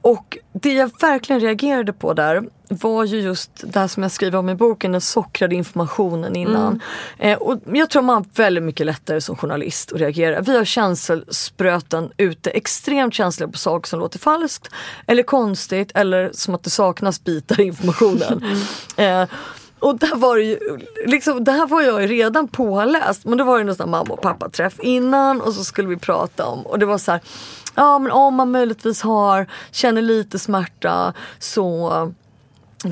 Och 0.00 0.38
det 0.52 0.72
jag 0.72 0.90
verkligen 1.00 1.40
reagerade 1.40 1.92
på 1.92 2.14
där 2.14 2.42
var 2.68 3.04
ju 3.04 3.20
just 3.20 3.50
det 3.72 3.88
som 3.88 4.02
jag 4.02 4.12
skriver 4.12 4.38
om 4.38 4.48
i 4.48 4.54
boken, 4.54 4.92
den 4.92 5.00
sockrade 5.00 5.54
informationen 5.54 6.36
innan. 6.36 6.80
Mm. 7.18 7.32
Eh, 7.32 7.38
och 7.38 7.58
jag 7.72 7.90
tror 7.90 8.02
man 8.02 8.16
har 8.16 8.26
väldigt 8.34 8.64
mycket 8.64 8.86
lättare 8.86 9.20
som 9.20 9.36
journalist 9.36 9.92
att 9.92 10.00
reagera. 10.00 10.40
Vi 10.40 10.56
har 10.56 10.64
känselspröten 10.64 12.10
ute, 12.16 12.50
extremt 12.50 13.14
känsliga 13.14 13.48
på 13.48 13.58
saker 13.58 13.88
som 13.88 14.00
låter 14.00 14.18
falskt 14.18 14.68
eller 15.06 15.22
konstigt 15.22 15.92
eller 15.94 16.30
som 16.32 16.54
att 16.54 16.62
det 16.62 16.70
saknas 16.70 17.24
bitar 17.24 17.60
i 17.60 17.64
informationen. 17.64 18.44
Mm. 18.96 19.22
Eh, 19.22 19.28
och 19.80 19.98
där 19.98 20.16
var 20.16 20.36
det 20.36 20.42
ju, 20.42 20.58
liksom, 21.06 21.44
det 21.44 21.52
här 21.52 21.66
var 21.66 21.82
jag 21.82 22.02
ju 22.02 22.06
redan 22.06 22.48
påläst 22.48 23.24
men 23.24 23.38
det 23.38 23.44
var 23.44 23.58
ju 23.58 23.64
nästan 23.64 23.90
mamma 23.90 24.14
och 24.14 24.20
pappa 24.20 24.48
träff 24.48 24.74
innan 24.80 25.40
och 25.40 25.54
så 25.54 25.64
skulle 25.64 25.88
vi 25.88 25.96
prata 25.96 26.46
om 26.46 26.66
och 26.66 26.78
det 26.78 26.86
var 26.86 26.98
så 26.98 27.12
här, 27.12 27.20
ja 27.74 27.98
men 27.98 28.12
om 28.12 28.34
man 28.34 28.50
möjligtvis 28.50 29.02
har, 29.02 29.46
känner 29.70 30.02
lite 30.02 30.38
smärta 30.38 31.12
så 31.38 31.90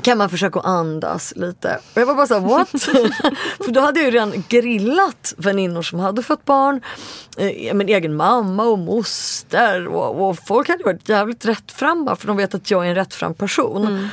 kan 0.01 0.17
man 0.17 0.29
försöka 0.29 0.59
andas 0.59 1.33
lite. 1.35 1.79
Och 1.93 2.01
jag 2.01 2.05
var 2.05 2.15
bara 2.15 2.27
såhär 2.27 2.41
what? 2.41 2.69
För 3.65 3.71
då 3.71 3.81
hade 3.81 3.99
jag 3.99 4.05
ju 4.05 4.11
redan 4.11 4.43
grillat 4.49 5.33
väninnor 5.37 5.81
som 5.81 5.99
hade 5.99 6.23
fått 6.23 6.45
barn. 6.45 6.81
Eh, 7.37 7.73
min 7.73 7.89
egen 7.89 8.15
mamma 8.15 8.63
och 8.63 8.79
moster 8.79 9.87
och, 9.87 10.29
och 10.29 10.37
folk 10.47 10.69
hade 10.69 10.83
varit 10.83 11.09
jävligt 11.09 11.45
rättframma 11.45 12.15
för 12.15 12.27
de 12.27 12.37
vet 12.37 12.55
att 12.55 12.71
jag 12.71 12.85
är 12.85 12.89
en 12.89 12.95
rättfram 12.95 13.33
person. 13.33 14.09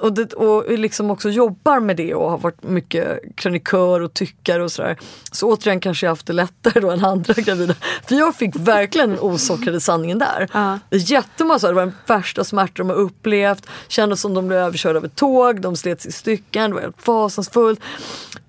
Och, 0.00 0.12
det, 0.12 0.32
och 0.32 0.78
liksom 0.78 1.10
också 1.10 1.28
jobbar 1.30 1.80
med 1.80 1.96
det 1.96 2.14
och 2.14 2.30
har 2.30 2.38
varit 2.38 2.62
mycket 2.62 3.20
krönikör 3.34 4.00
och 4.00 4.14
tyckare 4.14 4.64
och 4.64 4.72
sådär. 4.72 4.96
Så 5.32 5.48
återigen 5.52 5.80
kanske 5.80 6.06
jag 6.06 6.10
haft 6.10 6.26
det 6.26 6.32
lättare 6.32 6.80
då 6.80 6.90
än 6.90 7.04
andra 7.04 7.34
gravida. 7.36 7.74
För 8.08 8.14
jag 8.14 8.34
fick 8.34 8.56
verkligen 8.56 9.10
den 9.10 9.18
osockrade 9.18 9.80
sanningen 9.80 10.18
där. 10.18 10.48
Ja. 10.52 10.78
Jättemånga 10.90 11.58
det 11.58 11.72
var 11.72 11.82
den 11.82 11.94
värsta 12.06 12.44
smärta 12.44 12.72
de 12.74 12.88
har 12.88 12.96
upplevt. 12.96 13.66
Kändes 13.88 14.20
som 14.20 14.34
de 14.34 14.48
blev 14.48 14.58
överkörda 14.60 14.98
av 14.98 15.04
ett 15.04 15.16
tåg, 15.16 15.60
de 15.60 15.76
slets 15.76 16.06
i 16.06 16.12
stycken, 16.12 16.70
det 16.70 16.74
var 16.74 16.80
helt 16.82 17.02
fasansfullt. 17.02 17.80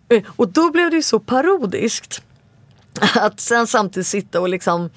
Eh, 0.09 0.23
Och 0.35 0.49
då 0.49 0.71
blev 0.71 0.89
det 0.89 0.95
ju 0.95 1.03
så 1.03 1.19
parodiskt. 1.19 2.21
Att 3.15 3.39
sen 3.39 3.67
samtidigt 3.67 4.07
sitta 4.07 4.41
och 4.41 4.49
liksom 4.49 4.89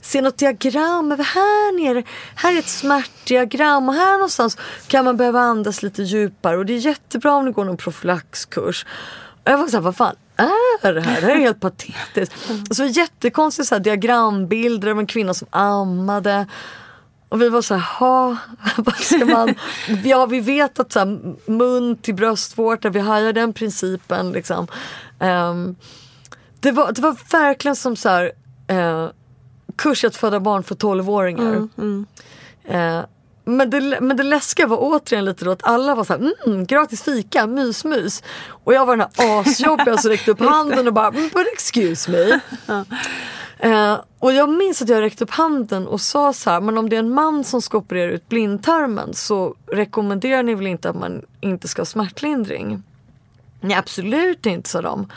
se 0.00 0.20
något 0.20 0.38
diagram 0.38 1.10
här 1.10 1.72
nere. 1.84 2.02
Här 2.34 2.54
är 2.54 2.58
ett 2.58 2.68
smärtdiagram 2.68 3.88
och 3.88 3.94
här 3.94 4.12
någonstans 4.12 4.56
kan 4.86 5.04
man 5.04 5.16
behöva 5.16 5.40
andas 5.40 5.82
lite 5.82 6.02
djupare 6.02 6.58
och 6.58 6.66
det 6.66 6.72
är 6.72 6.78
jättebra 6.78 7.34
om 7.34 7.44
du 7.44 7.52
går 7.52 7.64
någon 7.64 7.76
profylaxkurs. 7.76 8.86
Och 9.44 9.50
jag 9.52 9.58
var 9.58 9.68
såhär, 9.68 9.82
vad 9.82 9.96
fan 9.96 10.14
är 10.36 10.92
det 10.92 11.00
här? 11.00 11.20
Det 11.20 11.26
här 11.26 11.36
är 11.36 11.40
helt 11.40 11.60
patetiskt. 11.60 12.34
Och 12.70 12.76
så 12.76 12.84
jättekonstiga 12.84 13.64
så 13.64 13.74
här 13.74 13.82
diagrambilder 13.82 14.90
av 14.90 14.98
en 14.98 15.06
kvinna 15.06 15.34
som 15.34 15.48
ammade. 15.50 16.46
Och 17.28 17.42
vi 17.42 17.48
var 17.48 17.62
så 17.62 17.74
här, 17.74 17.98
ha, 17.98 18.36
vad 18.76 18.96
ska 18.96 19.24
man? 19.24 19.54
Ja, 20.04 20.26
vi 20.26 20.40
vet 20.40 20.80
att 20.80 20.92
så 20.92 20.98
här, 20.98 21.18
mun 21.50 21.96
till 21.96 22.14
bröstvårta, 22.14 22.90
vi 22.90 23.00
hajar 23.00 23.32
den 23.32 23.52
principen. 23.52 24.32
Liksom. 24.32 24.66
Ehm, 25.20 25.76
det, 26.60 26.70
var, 26.70 26.92
det 26.92 27.02
var 27.02 27.16
verkligen 27.30 27.76
som 27.76 27.96
så 27.96 28.08
här, 28.08 28.32
eh, 28.66 29.08
kurs 29.76 30.04
att 30.04 30.16
föda 30.16 30.40
barn 30.40 30.62
för 30.62 30.74
12-åringar. 30.74 31.68
Eh, 32.64 33.04
men, 33.44 33.70
det, 33.70 34.00
men 34.00 34.16
det 34.16 34.22
läskiga 34.22 34.66
var 34.66 34.78
återigen 34.80 35.24
lite 35.24 35.44
då 35.44 35.50
att 35.50 35.64
alla 35.64 35.94
var 35.94 36.04
så 36.04 36.12
här, 36.12 36.32
mm, 36.46 36.66
gratis 36.66 37.02
fika, 37.02 37.46
mys 37.46 37.84
mys. 37.84 38.22
Och 38.64 38.74
jag 38.74 38.86
var 38.86 38.96
den 38.96 39.08
här 39.16 39.40
asjobbiga 39.40 39.96
som 39.96 40.10
räckte 40.10 40.30
upp 40.30 40.40
handen 40.50 40.86
och 40.86 40.92
bara, 40.92 41.08
mm, 41.08 41.30
but 41.34 41.46
excuse 41.52 42.10
me. 42.10 42.40
Eh, 43.60 44.00
och 44.18 44.32
jag 44.32 44.48
minns 44.48 44.82
att 44.82 44.88
jag 44.88 45.00
räckte 45.00 45.24
upp 45.24 45.30
handen 45.30 45.86
och 45.86 46.00
sa 46.00 46.32
så 46.32 46.50
här, 46.50 46.60
men 46.60 46.78
om 46.78 46.88
det 46.88 46.96
är 46.96 47.00
en 47.00 47.14
man 47.14 47.44
som 47.44 47.62
ska 47.62 47.78
operera 47.78 48.10
ut 48.10 48.28
blindtarmen 48.28 49.14
så 49.14 49.54
rekommenderar 49.72 50.42
ni 50.42 50.54
väl 50.54 50.66
inte 50.66 50.90
att 50.90 50.96
man 50.96 51.22
inte 51.40 51.68
ska 51.68 51.80
ha 51.80 51.86
smärtlindring? 51.86 52.82
Nej 53.60 53.76
absolut 53.76 54.46
inte 54.46 54.70
sa 54.70 54.82
de. 54.82 55.08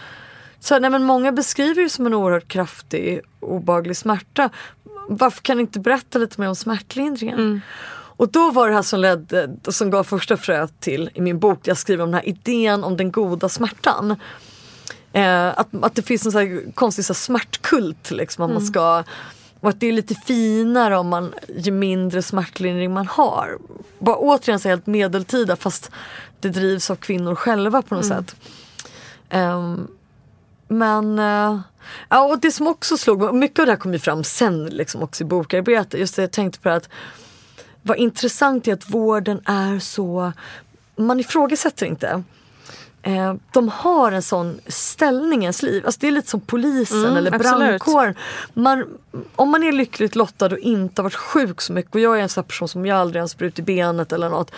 Så, 0.63 0.79
nej, 0.79 0.89
men 0.89 1.03
många 1.03 1.31
beskriver 1.31 1.83
det 1.83 1.89
som 1.89 2.05
en 2.05 2.13
oerhört 2.13 2.47
kraftig 2.47 3.21
obaglig 3.39 3.97
smärta. 3.97 4.49
Varför 5.07 5.41
kan 5.41 5.57
ni 5.57 5.61
inte 5.61 5.79
berätta 5.79 6.19
lite 6.19 6.41
mer 6.41 6.47
om 6.47 6.55
smärtlindringen? 6.55 7.61
Och 8.21 8.31
då 8.31 8.51
var 8.51 8.69
det 8.69 8.75
här 8.75 8.81
som 8.81 8.99
ledde, 8.99 9.55
som 9.67 9.89
gav 9.89 10.03
första 10.03 10.37
fröet 10.37 10.79
till 10.79 11.09
i 11.13 11.21
min 11.21 11.39
bok, 11.39 11.59
jag 11.63 11.77
skriver 11.77 12.03
om 12.03 12.11
den 12.11 12.21
här 12.21 12.29
idén 12.29 12.83
om 12.83 12.97
den 12.97 13.11
goda 13.11 13.49
smärtan. 13.49 14.15
Eh, 15.13 15.47
att, 15.47 15.67
att 15.81 15.95
det 15.95 16.01
finns 16.01 16.25
en 16.25 16.31
sån 16.31 16.71
konstig 16.75 17.05
så 17.05 17.13
här 17.13 17.17
smärtkult 17.17 18.11
liksom, 18.11 18.43
att 18.43 18.51
man 18.51 18.61
ska 18.61 19.03
och 19.59 19.69
att 19.69 19.79
det 19.79 19.87
är 19.87 19.91
lite 19.91 20.15
finare 20.15 20.97
om 20.97 21.07
man 21.07 21.33
ju 21.57 21.71
mindre 21.71 22.21
smärtlindring 22.21 22.93
man 22.93 23.07
har. 23.07 23.57
Bara 23.99 24.15
återigen 24.15 24.59
så 24.59 24.69
helt 24.69 24.87
medeltida 24.87 25.55
fast 25.55 25.91
det 26.39 26.49
drivs 26.49 26.91
av 26.91 26.95
kvinnor 26.95 27.35
själva 27.35 27.81
på 27.81 27.95
något 27.95 28.05
sätt. 28.05 28.35
Ehm, 29.29 29.87
men 30.71 31.19
eh, 31.19 31.59
ja, 32.09 32.21
och 32.23 32.39
det 32.39 32.51
som 32.51 32.67
också 32.67 32.97
slog 32.97 33.21
mig, 33.21 33.33
mycket 33.33 33.59
av 33.59 33.65
det 33.65 33.71
här 33.71 33.79
kom 33.79 33.93
ju 33.93 33.99
fram 33.99 34.23
sen 34.23 34.65
liksom 34.65 35.03
också 35.03 35.23
i 35.23 35.27
bokarbetet. 35.27 35.99
Just 35.99 36.15
det 36.15 36.21
jag 36.21 36.31
tänkte 36.31 36.59
på 36.59 36.69
det 36.69 36.75
att 36.75 36.89
vad 37.81 37.97
intressant 37.97 38.67
är 38.67 38.73
att 38.73 38.89
vården 38.89 39.41
är 39.45 39.79
så, 39.79 40.31
man 40.95 41.19
ifrågasätter 41.19 41.85
inte. 41.85 42.23
Eh, 43.03 43.33
de 43.51 43.69
har 43.69 44.11
en 44.11 44.21
sån 44.21 44.59
ställning 44.67 45.41
i 45.41 45.43
ens 45.43 45.63
liv. 45.63 45.85
Alltså 45.85 45.99
det 46.01 46.07
är 46.07 46.11
lite 46.11 46.29
som 46.29 46.41
polisen 46.41 47.05
Mm, 47.05 47.17
eller 47.17 47.39
brandkåren. 47.39 48.15
Man, 48.53 48.97
om 49.35 49.49
man 49.49 49.63
är 49.63 49.71
lyckligt 49.71 50.15
lottad 50.15 50.45
och 50.45 50.59
inte 50.59 51.01
har 51.01 51.03
varit 51.03 51.15
sjuk 51.15 51.61
så 51.61 51.73
mycket 51.73 51.95
och 51.95 52.01
jag 52.01 52.17
är 52.19 52.21
en 52.21 52.29
sån 52.29 52.43
person 52.43 52.67
som 52.67 52.85
jag 52.85 52.97
aldrig 52.97 53.19
ens 53.19 53.37
brutit 53.37 53.65
benet 53.65 54.13
eller 54.13 54.29
något. 54.29 54.51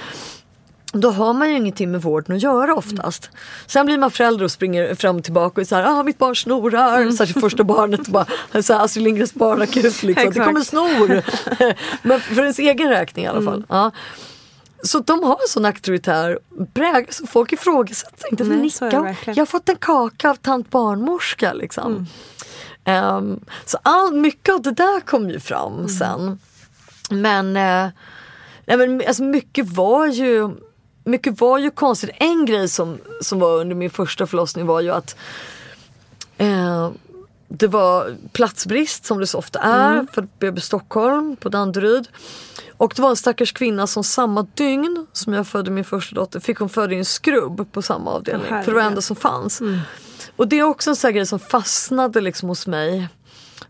Då 0.96 1.10
har 1.12 1.34
man 1.34 1.50
ju 1.50 1.58
ingenting 1.58 1.92
med 1.92 2.02
vården 2.02 2.36
att 2.36 2.42
göra 2.42 2.76
oftast. 2.76 3.30
Sen 3.68 3.86
blir 3.86 3.98
man 3.98 4.12
förälder 4.12 4.46
och 4.46 4.52
springer 4.52 4.96
fram 4.96 5.18
och 5.18 5.24
tillbaka 5.24 5.62
och 5.62 5.68
säger 5.68 5.86
ah, 5.86 6.04
mitt 6.04 6.18
barn 6.18 6.36
snorar. 6.36 7.02
Mm. 7.02 7.12
Särskilt 7.14 7.40
första 7.40 7.64
barnet. 7.64 8.00
och 8.00 8.06
Bara, 8.06 8.26
så 8.62 8.74
här, 8.74 8.86
Astrid 8.86 9.04
Lindgrens 9.04 9.34
barnakut. 9.34 10.04
Liksom. 10.04 10.32
Det 10.34 10.40
kommer 10.40 10.62
snor. 10.62 11.22
Men 12.08 12.20
för 12.20 12.42
ens 12.42 12.60
egen 12.60 12.90
räkning 12.90 13.26
i 13.26 13.28
alla 13.28 13.42
fall. 13.42 13.64
Ja. 13.70 13.92
Så 14.84 15.00
de 15.00 15.24
har 15.24 15.32
en 15.32 15.48
sån 15.48 15.66
auktoritär 15.66 16.40
prägel 16.74 17.14
så 17.14 17.28
folk 17.28 17.54
ifrågasätter 17.54 18.32
inte. 18.32 18.44
Nej, 18.44 18.58
Nicka, 18.58 19.16
jag 19.26 19.36
har 19.36 19.46
fått 19.46 19.70
en 19.70 19.76
kaka 19.76 20.30
av 20.30 20.36
tant 20.36 20.70
barnmorska. 20.70 21.54
Liksom. 21.54 22.08
Ehm, 22.86 23.40
så 23.66 23.78
all, 23.82 24.14
mycket 24.14 24.56
av 24.56 24.62
det 24.62 24.72
där 24.72 25.00
kom 25.00 25.30
ju 25.30 25.40
fram 25.40 25.88
sen. 25.88 26.40
Men, 27.10 27.58
eh, 27.58 27.90
nej, 28.66 28.78
men 28.78 29.02
alltså 29.08 29.24
mycket 29.24 29.68
var 29.68 30.08
ju 30.08 30.50
mycket 31.04 31.42
var 31.42 31.58
ju 31.58 31.72
konstigt. 31.72 32.10
En 32.20 32.46
grej 32.46 32.70
som, 32.70 32.98
som 33.22 33.40
var 33.40 33.60
under 33.60 33.76
min 33.76 33.90
första 33.90 34.28
förlossning 34.28 34.66
var 34.66 34.82
ju 34.82 34.90
att 34.90 35.16
eh, 36.38 36.92
det 37.48 37.68
var 37.68 38.16
platsbrist 38.32 39.06
som 39.06 39.20
det 39.20 39.28
så 39.28 39.38
ofta 39.38 39.60
är 39.60 40.08
för 40.14 40.28
BB 40.40 40.62
Stockholm 40.62 41.36
på 41.36 41.50
Danderyd. 41.50 42.08
Och 42.78 42.94
det 42.96 43.02
var 43.02 43.10
en 43.10 43.16
stackars 43.16 43.54
kvinna 43.54 43.88
som 43.88 44.04
samma 44.04 44.48
dygn 44.54 45.08
som 45.14 45.34
jag 45.34 45.48
födde 45.48 45.72
min 45.72 45.84
första 45.84 46.16
dotter 46.16 46.40
fick 46.40 46.58
hon 46.58 46.70
föda 46.70 46.94
i 46.94 46.98
en 46.98 47.06
skrubb 47.06 47.72
på 47.72 47.82
samma 47.82 48.12
avdelning. 48.12 48.48
Åh, 48.52 48.62
för 48.62 48.72
det 48.72 48.76
var 48.76 48.82
det 48.82 48.88
enda 48.88 49.02
som 49.02 49.16
fanns. 49.16 49.62
Och 50.36 50.48
det 50.48 50.60
är 50.60 50.64
också 50.64 50.90
en 50.90 50.96
sån 50.96 51.14
grej 51.14 51.26
som 51.26 51.40
fastnade 51.40 52.22
liksom 52.22 52.50
hos 52.50 52.68
mig. 52.68 53.08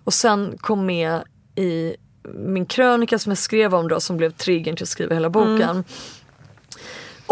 Och 0.04 0.14
sen 0.14 0.58
kom 0.58 0.86
med 0.86 1.22
i 1.56 1.96
min 2.36 2.66
krönika 2.66 3.20
som 3.20 3.30
jag 3.30 3.38
skrev 3.38 3.76
om 3.76 3.88
då 3.88 4.00
som 4.00 4.18
blev 4.18 4.32
triggern 4.32 4.76
till 4.76 4.84
att 4.84 4.90
skriva 4.90 5.14
hela 5.14 5.30
boken. 5.30 5.84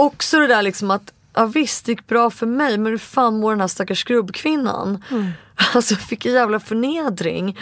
Också 0.02 0.40
det 0.40 0.48
där 0.48 0.62
liksom 0.62 0.92
att 0.92 1.14
Ja 1.34 1.46
visst, 1.46 1.86
det 1.86 1.92
gick 1.92 2.08
bra 2.08 2.30
för 2.30 2.46
mig 2.46 2.78
men 2.78 2.92
hur 2.92 2.98
fan 2.98 3.40
mår 3.40 3.52
den 3.52 3.62
här 3.62 3.68
stackars 3.68 4.02
skrubbkvinnan? 4.02 5.04
Alltså 5.74 5.96
fick 5.96 6.26
en 6.26 6.34
jävla 6.34 6.60
förnedring. 6.60 7.58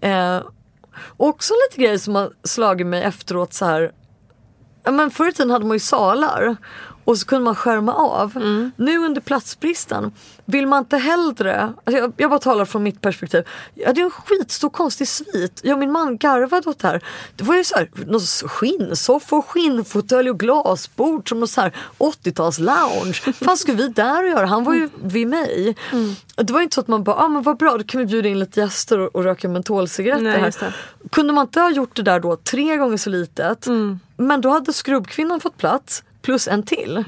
Eh, 0.00 0.40
också 1.16 1.54
lite 1.54 1.82
grejer 1.82 1.98
som 1.98 2.14
har 2.14 2.32
slagit 2.44 2.86
mig 2.86 3.02
efteråt 3.02 3.52
så 3.52 3.64
här. 3.64 3.92
Ja, 4.84 4.90
men 4.90 5.10
förr 5.10 5.28
i 5.28 5.32
tiden 5.32 5.50
hade 5.50 5.64
man 5.64 5.74
ju 5.74 5.80
salar 5.80 6.56
och 7.06 7.18
så 7.18 7.26
kunde 7.26 7.44
man 7.44 7.54
skärma 7.54 7.94
av. 7.94 8.32
Nu 8.76 8.98
under 8.98 9.20
platsbristen 9.20 10.12
vill 10.44 10.66
man 10.66 10.78
inte 10.78 10.96
hellre, 10.96 11.72
alltså 11.84 12.02
jag, 12.02 12.12
jag 12.16 12.30
bara 12.30 12.40
talar 12.40 12.64
från 12.64 12.82
mitt 12.82 13.00
perspektiv. 13.00 13.44
Jag 13.74 13.86
hade 13.86 14.00
en 14.00 14.10
skitstor 14.10 14.70
konstig 14.70 15.08
svit. 15.08 15.60
Jag 15.62 15.72
och 15.72 15.78
min 15.78 15.92
man 15.92 16.16
garvade 16.16 16.70
åt 16.70 16.78
det 16.78 16.88
här. 16.88 17.04
Det 17.36 17.44
var 17.44 17.56
ju 17.56 17.64
så 17.64 17.74
här, 17.74 17.90
någon 18.06 18.20
skinnsoffa 18.20 19.36
och 19.36 19.46
skinnfåtölj 19.46 20.30
och 20.30 20.40
glasbord 20.40 21.28
som 21.28 21.40
någon 21.40 21.48
så 21.48 21.60
här 21.60 21.72
80-tals 21.98 22.58
lounge. 22.58 23.20
Vad 23.24 23.34
fan 23.34 23.56
skulle 23.56 23.76
vi 23.76 23.88
där 23.88 24.22
och 24.22 24.28
göra? 24.28 24.46
Han 24.46 24.64
var 24.64 24.74
ju 24.74 24.88
vid 25.02 25.26
mig. 25.28 25.76
Det 26.36 26.52
var 26.52 26.60
inte 26.60 26.74
så 26.74 26.80
att 26.80 26.88
man 26.88 27.04
bara, 27.04 27.16
ah, 27.16 27.28
men 27.28 27.42
vad 27.42 27.56
bra 27.56 27.78
då 27.78 27.84
kan 27.84 28.00
vi 28.00 28.06
bjuda 28.06 28.28
in 28.28 28.38
lite 28.38 28.60
gäster 28.60 28.98
och, 28.98 29.16
och 29.16 29.24
röka 29.24 29.48
mentolcigaretter 29.48 30.22
Nej, 30.22 30.52
här. 30.60 30.76
Kunde 31.10 31.32
man 31.32 31.46
inte 31.46 31.60
ha 31.60 31.70
gjort 31.70 31.96
det 31.96 32.02
där 32.02 32.20
då 32.20 32.36
tre 32.36 32.76
gånger 32.76 32.96
så 32.96 33.10
litet 33.10 33.66
men 34.16 34.40
då 34.40 34.48
hade 34.48 34.72
skrubbkvinnan 34.72 35.40
fått 35.40 35.56
plats 35.56 36.02
plus 36.26 36.48
en 36.48 36.62
till. 36.62 37.04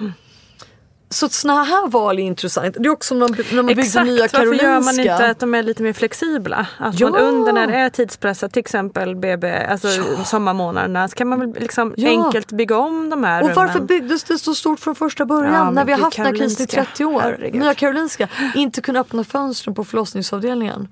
så 1.11 1.29
såna 1.29 1.65
här 1.65 1.89
val 1.89 2.19
är 2.19 2.23
intressant. 2.23 2.77
Det 2.79 2.87
är 2.89 2.91
också 2.91 3.15
när 3.15 3.29
man, 3.29 3.37
när 3.53 3.63
man 3.63 3.79
Exakt, 3.79 4.07
nya 4.07 4.21
varför 4.23 4.37
Karolinska. 4.39 4.67
gör 4.67 4.81
man 4.81 5.01
inte 5.01 5.27
att 5.31 5.39
de 5.39 5.55
är 5.55 5.63
lite 5.63 5.83
mer 5.83 5.93
flexibla? 5.93 6.67
Att 6.79 7.01
Ja. 7.01 7.11
man 7.11 7.21
under 7.21 7.53
när 7.53 7.67
det 7.67 7.75
är 7.77 7.91
tidspressat, 7.91 8.53
till 8.53 8.61
exempel 8.61 9.17
BB, 9.17 9.67
alltså 9.67 9.89
sommarmånaderna, 10.25 11.09
så 11.09 11.15
kan 11.17 11.29
man 11.29 11.41
väl 11.41 11.63
liksom 11.63 11.95
Ja. 11.97 12.09
enkelt 12.09 12.53
bygga 12.53 12.77
om 12.79 13.11
de 13.11 13.25
här 13.25 13.43
Och 13.43 13.49
varför 13.49 13.75
rummen. 13.75 13.87
byggdes 13.87 14.25
det 14.25 14.39
så 14.39 14.55
stort 14.55 14.81
från 14.81 14.95
första 14.95 15.25
början? 15.25 15.55
Ja, 15.55 15.71
när 15.71 15.85
vi 15.85 15.93
har 15.93 16.01
haft 16.01 16.17
den 16.17 16.27
här 16.27 16.33
krisen 16.33 16.65
i 16.65 16.67
Karolinska. 16.67 16.85
30 16.97 17.05
år. 17.05 17.21
Herregud. 17.21 17.61
Nya 17.63 17.75
Karolinska. 17.75 18.29
Inte 18.55 18.81
kunna 18.81 19.01
öppna 19.01 19.25
fönstren 19.25 19.75
på 19.75 19.85
förlossningsavdelningen. 19.85 20.89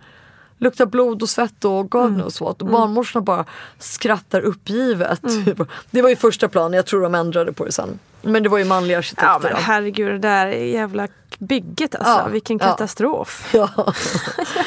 Luktar 0.59 0.87
blod 0.87 1.23
och 1.23 1.29
svett 1.29 1.65
och 1.65 1.91
God 1.91 2.05
Mm. 2.07 2.15
knows 2.21 2.41
what. 2.41 2.63
Och 2.63 2.69
barnmorskorna 2.69 3.23
bara 3.25 3.45
skrattar 3.79 4.41
uppgivet. 4.41 5.23
Det 5.91 6.03
var 6.03 6.09
ju 6.09 6.17
första 6.17 6.49
planen, 6.49 6.73
jag 6.73 6.87
tror 6.87 7.03
de 7.03 7.15
ändrade 7.15 7.53
på 7.53 7.65
det 7.65 7.73
sen. 7.73 7.99
Men 8.23 8.43
det 8.43 8.49
var 8.49 8.59
ju 8.59 8.65
manliga 8.65 8.99
arkitekter. 8.99 9.27
Ja 9.27 9.39
men 9.43 9.53
då. 9.53 9.59
herregud 9.61 10.11
det 10.13 10.19
där 10.19 10.47
jävla 10.47 11.09
bygget 11.39 11.95
alltså, 11.95 12.11
Ja, 12.13 12.29
vilken 12.29 12.59
ja. 12.59 12.67
katastrof. 12.67 13.51
Ja. 13.55 13.93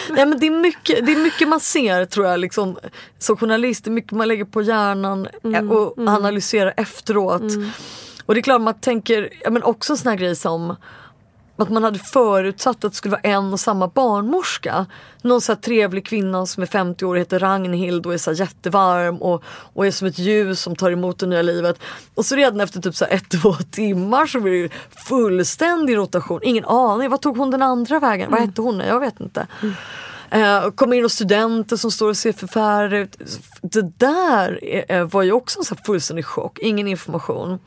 Nej, 0.10 0.26
men 0.26 0.40
det, 0.40 0.46
är 0.48 0.52
mycket, 0.52 1.06
det 1.06 1.12
är 1.12 1.24
mycket 1.24 1.48
man 1.48 1.60
ser 1.60 2.06
tror 2.06 2.26
jag 2.28 2.40
liksom, 2.40 2.78
som 3.20 3.38
journalist. 3.38 3.84
Det 3.84 3.90
är 3.90 3.92
mycket 3.92 4.12
man 4.12 4.28
lägger 4.28 4.46
på 4.46 4.62
hjärnan 4.62 5.28
eh, 5.56 5.72
och 5.72 5.94
analyserar 5.98 6.74
efteråt. 6.78 7.42
Och 8.26 8.34
det 8.34 8.40
är 8.40 8.42
klart 8.42 8.62
man 8.62 8.80
tänker, 8.80 9.30
ja, 9.44 9.50
men 9.50 9.64
också 9.64 9.94
en 9.94 9.98
sån 9.98 10.10
här 10.10 10.16
grej 10.18 10.36
som 10.36 10.76
att 11.62 11.70
man 11.70 11.84
hade 11.84 12.00
förutsatt 12.00 12.84
att 12.84 12.92
det 12.92 12.98
skulle 12.98 13.12
vara 13.12 13.22
en 13.22 13.54
och 13.54 13.60
samma 13.60 13.88
barnmorska. 13.88 14.86
Någon 15.22 15.42
så 15.42 15.56
trevlig 15.56 16.06
kvinna 16.06 16.46
som 16.46 16.64
är 16.64 16.68
50 16.68 17.06
år 17.06 17.16
heter 17.16 17.40
Ragnhild 17.40 18.06
och 18.06 18.14
är 18.14 18.18
så 18.18 18.32
jättevarm 18.32 19.18
och, 19.18 19.44
och 19.46 19.88
är 19.88 19.92
som 19.92 20.08
ett 20.08 20.20
ljus 20.20 20.62
som 20.62 20.76
tar 20.76 20.92
emot 20.92 21.20
det 21.20 21.28
nya 21.28 21.42
livet. 21.42 21.80
Och 22.16 22.26
så 22.26 22.36
redan 22.36 22.62
efter 22.62 22.82
typ 22.82 22.96
så 22.96 23.06
ett, 23.06 23.30
två 23.42 23.54
timmar 23.54 24.26
så 24.26 24.40
blir 24.40 24.64
det 24.64 24.70
fullständig 25.08 25.98
rotation. 25.98 26.40
Ingen 26.44 26.66
aning, 26.66 27.10
vad 27.10 27.22
tog 27.22 27.38
hon 27.38 27.52
den 27.52 27.62
andra 27.62 28.00
vägen? 28.00 28.32
Vad 28.32 28.40
hette 28.40 28.62
hon? 28.62 28.80
Jag 28.80 29.00
vet 29.00 29.20
inte. 29.20 29.48
Eh, 30.30 30.72
kommer 30.72 30.98
in 30.98 31.06
och 31.06 31.12
studenter 31.12 31.76
som 31.76 31.92
står 31.92 32.10
och 32.10 32.18
ser 32.18 32.34
förfärade 32.34 32.98
ut. 32.98 33.18
Det 33.62 34.00
där 34.00 34.60
eh, 34.92 35.06
var 35.06 35.24
ju 35.24 35.32
också 35.32 35.60
en 35.60 35.66
så 35.66 35.76
fullständig 35.76 36.26
chock, 36.26 36.60
ingen 36.60 36.88
information. 36.88 37.60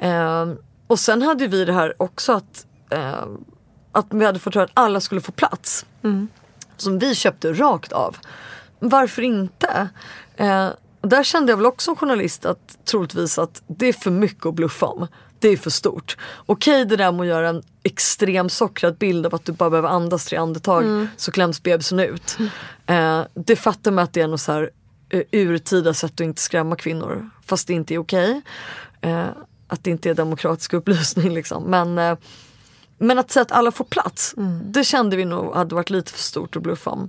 Eh, 0.00 0.46
och 0.86 0.98
sen 0.98 1.22
hade 1.22 1.46
vi 1.46 1.64
det 1.64 1.72
här 1.72 1.94
också 2.02 2.32
att, 2.32 2.66
eh, 2.90 3.26
att 3.92 4.06
vi 4.10 4.24
hade 4.24 4.38
fått 4.38 4.54
höra 4.54 4.64
att 4.64 4.70
alla 4.74 5.00
skulle 5.00 5.20
få 5.20 5.32
plats. 5.32 5.86
Som 6.76 6.98
vi 6.98 7.14
köpte 7.14 7.52
rakt 7.52 7.92
av. 7.92 8.16
Varför 8.78 9.22
inte? 9.22 9.88
Eh, 10.36 10.68
där 11.00 11.22
kände 11.22 11.52
jag 11.52 11.56
väl 11.56 11.66
också 11.66 11.84
som 11.84 11.96
journalist 11.96 12.44
att 12.44 12.78
troligtvis 12.84 13.38
att 13.38 13.62
det 13.66 13.86
är 13.86 13.92
för 13.92 14.10
mycket 14.10 14.46
att 14.46 14.54
bluffa 14.54 14.86
om. 14.86 15.06
Det 15.38 15.48
är 15.48 15.56
för 15.56 15.70
stort. 15.70 16.16
Okej 16.46 16.84
det 16.84 16.96
där 16.96 17.12
med 17.12 17.20
att 17.20 17.26
göra 17.26 17.48
en 17.48 17.62
extrem 17.82 18.48
sockrad 18.48 18.96
bild 18.96 19.26
av 19.26 19.34
att 19.34 19.44
du 19.44 19.52
bara 19.52 19.70
behöver 19.70 19.88
andas 19.88 20.26
tre 20.26 20.38
andetag 20.38 21.06
så 21.16 21.32
kläms 21.32 21.62
bebisen 21.62 22.00
ut. 22.00 22.36
Eh, 22.86 23.22
det 23.34 23.56
fattar 23.56 23.90
man 23.90 24.04
att 24.04 24.12
det 24.12 24.20
är 24.20 24.28
något 24.28 24.40
så 24.40 24.52
här 24.52 24.70
eh, 25.08 25.22
urtida 25.30 25.94
sätt 25.94 26.12
att 26.12 26.20
inte 26.20 26.42
skrämma 26.42 26.76
kvinnor. 26.76 27.30
Fast 27.46 27.66
det 27.66 27.72
inte 27.72 27.94
är 27.94 27.98
okej. 27.98 28.42
Eh, 29.00 29.26
att 29.68 29.84
det 29.84 29.90
inte 29.90 30.10
är 30.10 30.14
demokratisk 30.14 30.72
upplysning 30.72 31.30
liksom. 31.34 31.62
Men, 31.62 31.98
eh, 31.98 32.18
men 32.98 33.18
att 33.18 33.30
säga 33.30 33.42
att 33.42 33.52
alla 33.52 33.72
får 33.72 33.84
plats, 33.84 34.34
det 34.62 34.84
kände 34.84 35.16
vi 35.16 35.24
nog 35.24 35.54
hade 35.54 35.74
varit 35.74 35.90
lite 35.90 36.12
för 36.12 36.18
stort 36.18 36.56
att 36.56 36.62
bluffa 36.62 36.90
om. 36.90 37.08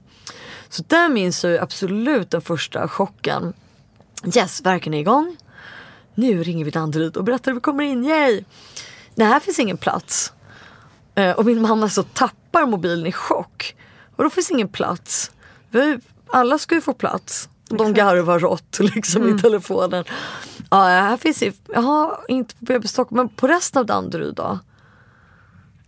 Så 0.69 0.83
där 0.87 1.09
minns 1.09 1.43
jag 1.43 1.57
absolut 1.57 2.31
den 2.31 2.41
första 2.41 2.87
chocken. 2.87 3.53
Yes, 4.35 4.61
verken 4.65 4.93
är 4.93 4.99
igång. 4.99 5.37
Nu 6.15 6.43
ringer 6.43 6.65
vi 6.65 6.71
Danderyd 6.71 7.17
och 7.17 7.23
berättar 7.23 7.51
att 7.51 7.57
vi 7.57 7.61
kommer 7.61 7.83
in, 7.83 8.05
yay! 8.05 8.43
Nej, 9.15 9.27
här 9.27 9.39
finns 9.39 9.59
ingen 9.59 9.77
plats. 9.77 10.33
Eh, 11.15 11.31
och 11.31 11.45
min 11.45 11.61
mamma 11.61 11.89
så 11.89 12.03
tappar 12.03 12.65
mobilen 12.65 13.07
i 13.07 13.11
chock. 13.11 13.75
Och 14.15 14.23
då 14.23 14.29
finns 14.29 14.51
ingen 14.51 14.67
plats. 14.67 15.31
Vi, 15.69 15.99
alla 16.27 16.57
ska 16.57 16.75
ju 16.75 16.81
få 16.81 16.93
plats. 16.93 17.49
De 17.69 17.93
garvar 17.93 18.39
rått 18.39 18.79
liksom 18.95 19.29
i 19.29 19.41
telefonen. 19.41 20.03
Ja, 20.69 20.77
här 20.83 21.17
finns 21.17 21.43
ju, 21.43 21.53
jaha, 21.67 22.19
inte 22.27 22.55
på 22.55 22.65
BB 22.65 22.87
Stockholm, 22.87 23.17
men 23.17 23.29
på 23.29 23.47
resten 23.47 23.79
av 23.79 23.85
Danderyd 23.85 24.35
då? 24.35 24.59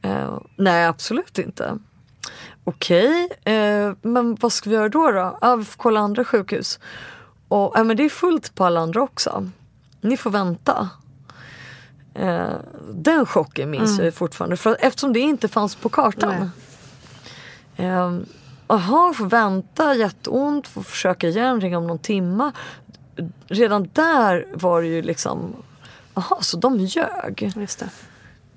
Eh, 0.01 0.39
nej, 0.55 0.85
absolut 0.85 1.39
inte. 1.39 1.77
Okej, 2.63 3.29
eh, 3.43 3.93
men 4.01 4.35
vad 4.35 4.53
ska 4.53 4.69
vi 4.69 4.75
göra 4.75 4.89
då? 4.89 5.11
då? 5.11 5.37
Ja, 5.41 5.55
vi 5.55 5.65
får 5.65 5.77
kolla 5.77 5.99
andra 5.99 6.25
sjukhus. 6.25 6.79
Och, 7.47 7.71
ja, 7.75 7.83
men 7.83 7.97
det 7.97 8.05
är 8.05 8.09
fullt 8.09 8.55
på 8.55 8.65
alla 8.65 8.79
andra 8.79 9.01
också. 9.01 9.49
Ni 10.01 10.17
får 10.17 10.29
vänta. 10.29 10.89
Eh, 12.13 12.49
den 12.93 13.25
chocken 13.25 13.69
minns 13.69 13.97
jag 13.97 14.05
ju 14.05 14.11
fortfarande. 14.11 14.57
För 14.57 14.77
eftersom 14.79 15.13
det 15.13 15.19
inte 15.19 15.47
fanns 15.47 15.75
på 15.75 15.89
kartan. 15.89 16.51
Eh, 17.75 18.11
Jaha, 18.71 19.13
får 19.13 19.25
vänta, 19.25 19.95
jätteont, 19.95 20.67
får 20.67 20.81
försöka 20.83 21.27
igen, 21.27 21.61
ringa 21.61 21.77
om 21.77 21.87
någon 21.87 21.99
timma. 21.99 22.51
Redan 23.47 23.89
där 23.93 24.47
var 24.53 24.81
det 24.81 24.87
ju 24.87 25.01
liksom, 25.01 25.55
jaha, 26.13 26.41
så 26.41 26.57
de 26.57 26.77
ljög. 26.77 27.51
Just 27.55 27.79
det. 27.79 27.89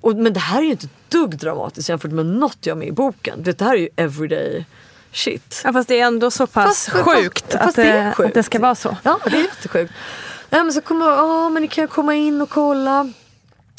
Och, 0.05 0.15
men 0.15 0.33
det 0.33 0.39
här 0.39 0.57
är 0.59 0.63
ju 0.65 0.71
inte 0.71 0.85
ett 0.85 1.11
dugg 1.11 1.37
dramatiskt 1.37 1.89
jämfört 1.89 2.11
med 2.11 2.25
något 2.25 2.57
jag 2.61 2.73
har 2.75 2.79
med 2.79 2.87
i 2.87 2.91
boken. 2.91 3.43
Det 3.43 3.61
här 3.61 3.73
är 3.73 3.77
ju 3.77 3.89
everyday 3.95 4.65
shit. 5.11 5.61
Ja, 5.63 5.73
fast 5.73 5.87
det 5.87 5.99
är 5.99 6.05
ändå 6.05 6.31
så 6.31 6.47
pass 6.47 6.85
Fast- 6.89 7.05
sjukt, 7.05 7.41
fast- 7.51 7.57
fast 7.57 7.67
att, 7.69 7.75
det 7.75 7.83
är 7.91 8.05
det, 8.05 8.13
sjukt. 8.13 8.27
att 8.27 8.33
det 8.33 8.43
ska 8.43 8.59
vara 8.59 8.75
så. 8.75 8.97
Ja, 9.03 9.19
det 9.25 9.37
är 9.37 9.41
jättesjukt. 9.43 9.93
Ja, 10.49 10.63
men 10.63 10.73
så 10.73 10.81
kommer 10.81 11.05
jag, 11.05 11.17
ja 11.17 11.49
men 11.49 11.61
ni 11.61 11.67
kan 11.67 11.87
komma 11.87 12.15
in 12.15 12.41
och 12.41 12.49
kolla. 12.49 13.11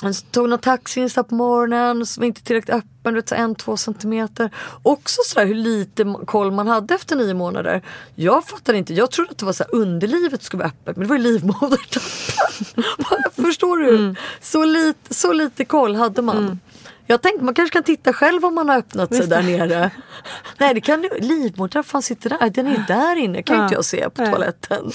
Jag 0.02 0.14
tog 0.30 0.48
någon 0.48 0.58
taxi 0.58 1.00
där 1.00 1.22
på 1.22 1.34
morgonen 1.34 2.06
som 2.06 2.24
inte 2.24 2.42
tillräckligt 2.42 2.74
öppen, 2.76 3.14
du 3.14 3.20
vet, 3.20 3.32
en, 3.32 3.54
två 3.54 3.76
centimeter. 3.76 4.50
Också 4.82 5.20
sådär 5.24 5.46
hur 5.46 5.54
lite 5.54 6.14
koll 6.26 6.50
man 6.52 6.68
hade 6.68 6.94
efter 6.94 7.16
nio 7.16 7.34
månader. 7.34 7.82
Jag 8.14 8.46
fattade 8.46 8.78
inte, 8.78 8.94
jag 8.94 9.10
trodde 9.10 9.30
att 9.30 9.38
det 9.38 9.46
var 9.46 9.52
så 9.52 9.64
underlivet 9.64 10.42
skulle 10.42 10.58
vara 10.62 10.68
öppet 10.68 10.96
men 10.96 11.02
det 11.06 11.08
var 11.08 11.16
ju 11.16 11.22
livmodertappen. 11.22 12.84
Förstår 13.44 13.76
du? 13.76 14.14
Så, 14.40 14.64
lite, 14.64 15.14
så 15.14 15.32
lite 15.32 15.64
koll 15.64 15.96
hade 15.96 16.22
man. 16.22 16.60
Jag 17.06 17.22
tänkte 17.22 17.44
man 17.44 17.54
kanske 17.54 17.72
kan 17.72 17.82
titta 17.82 18.12
själv 18.12 18.44
om 18.44 18.54
man 18.54 18.68
har 18.68 18.76
öppnat 18.76 19.14
sig 19.14 19.26
där 19.26 19.42
nere. 19.42 19.90
Nej 20.58 20.74
det 20.74 20.80
kan 20.80 21.02
du, 21.02 21.08
livmodern 21.20 21.84
fan 21.84 22.02
sitter 22.02 22.30
där, 22.30 22.50
den 22.50 22.66
är 22.66 22.84
där 22.88 23.16
inne 23.16 23.42
kan 23.42 23.56
Ja. 23.56 23.62
inte 23.62 23.74
jag 23.74 23.84
se 23.84 24.10
på 24.10 24.26
toaletten. 24.26 24.92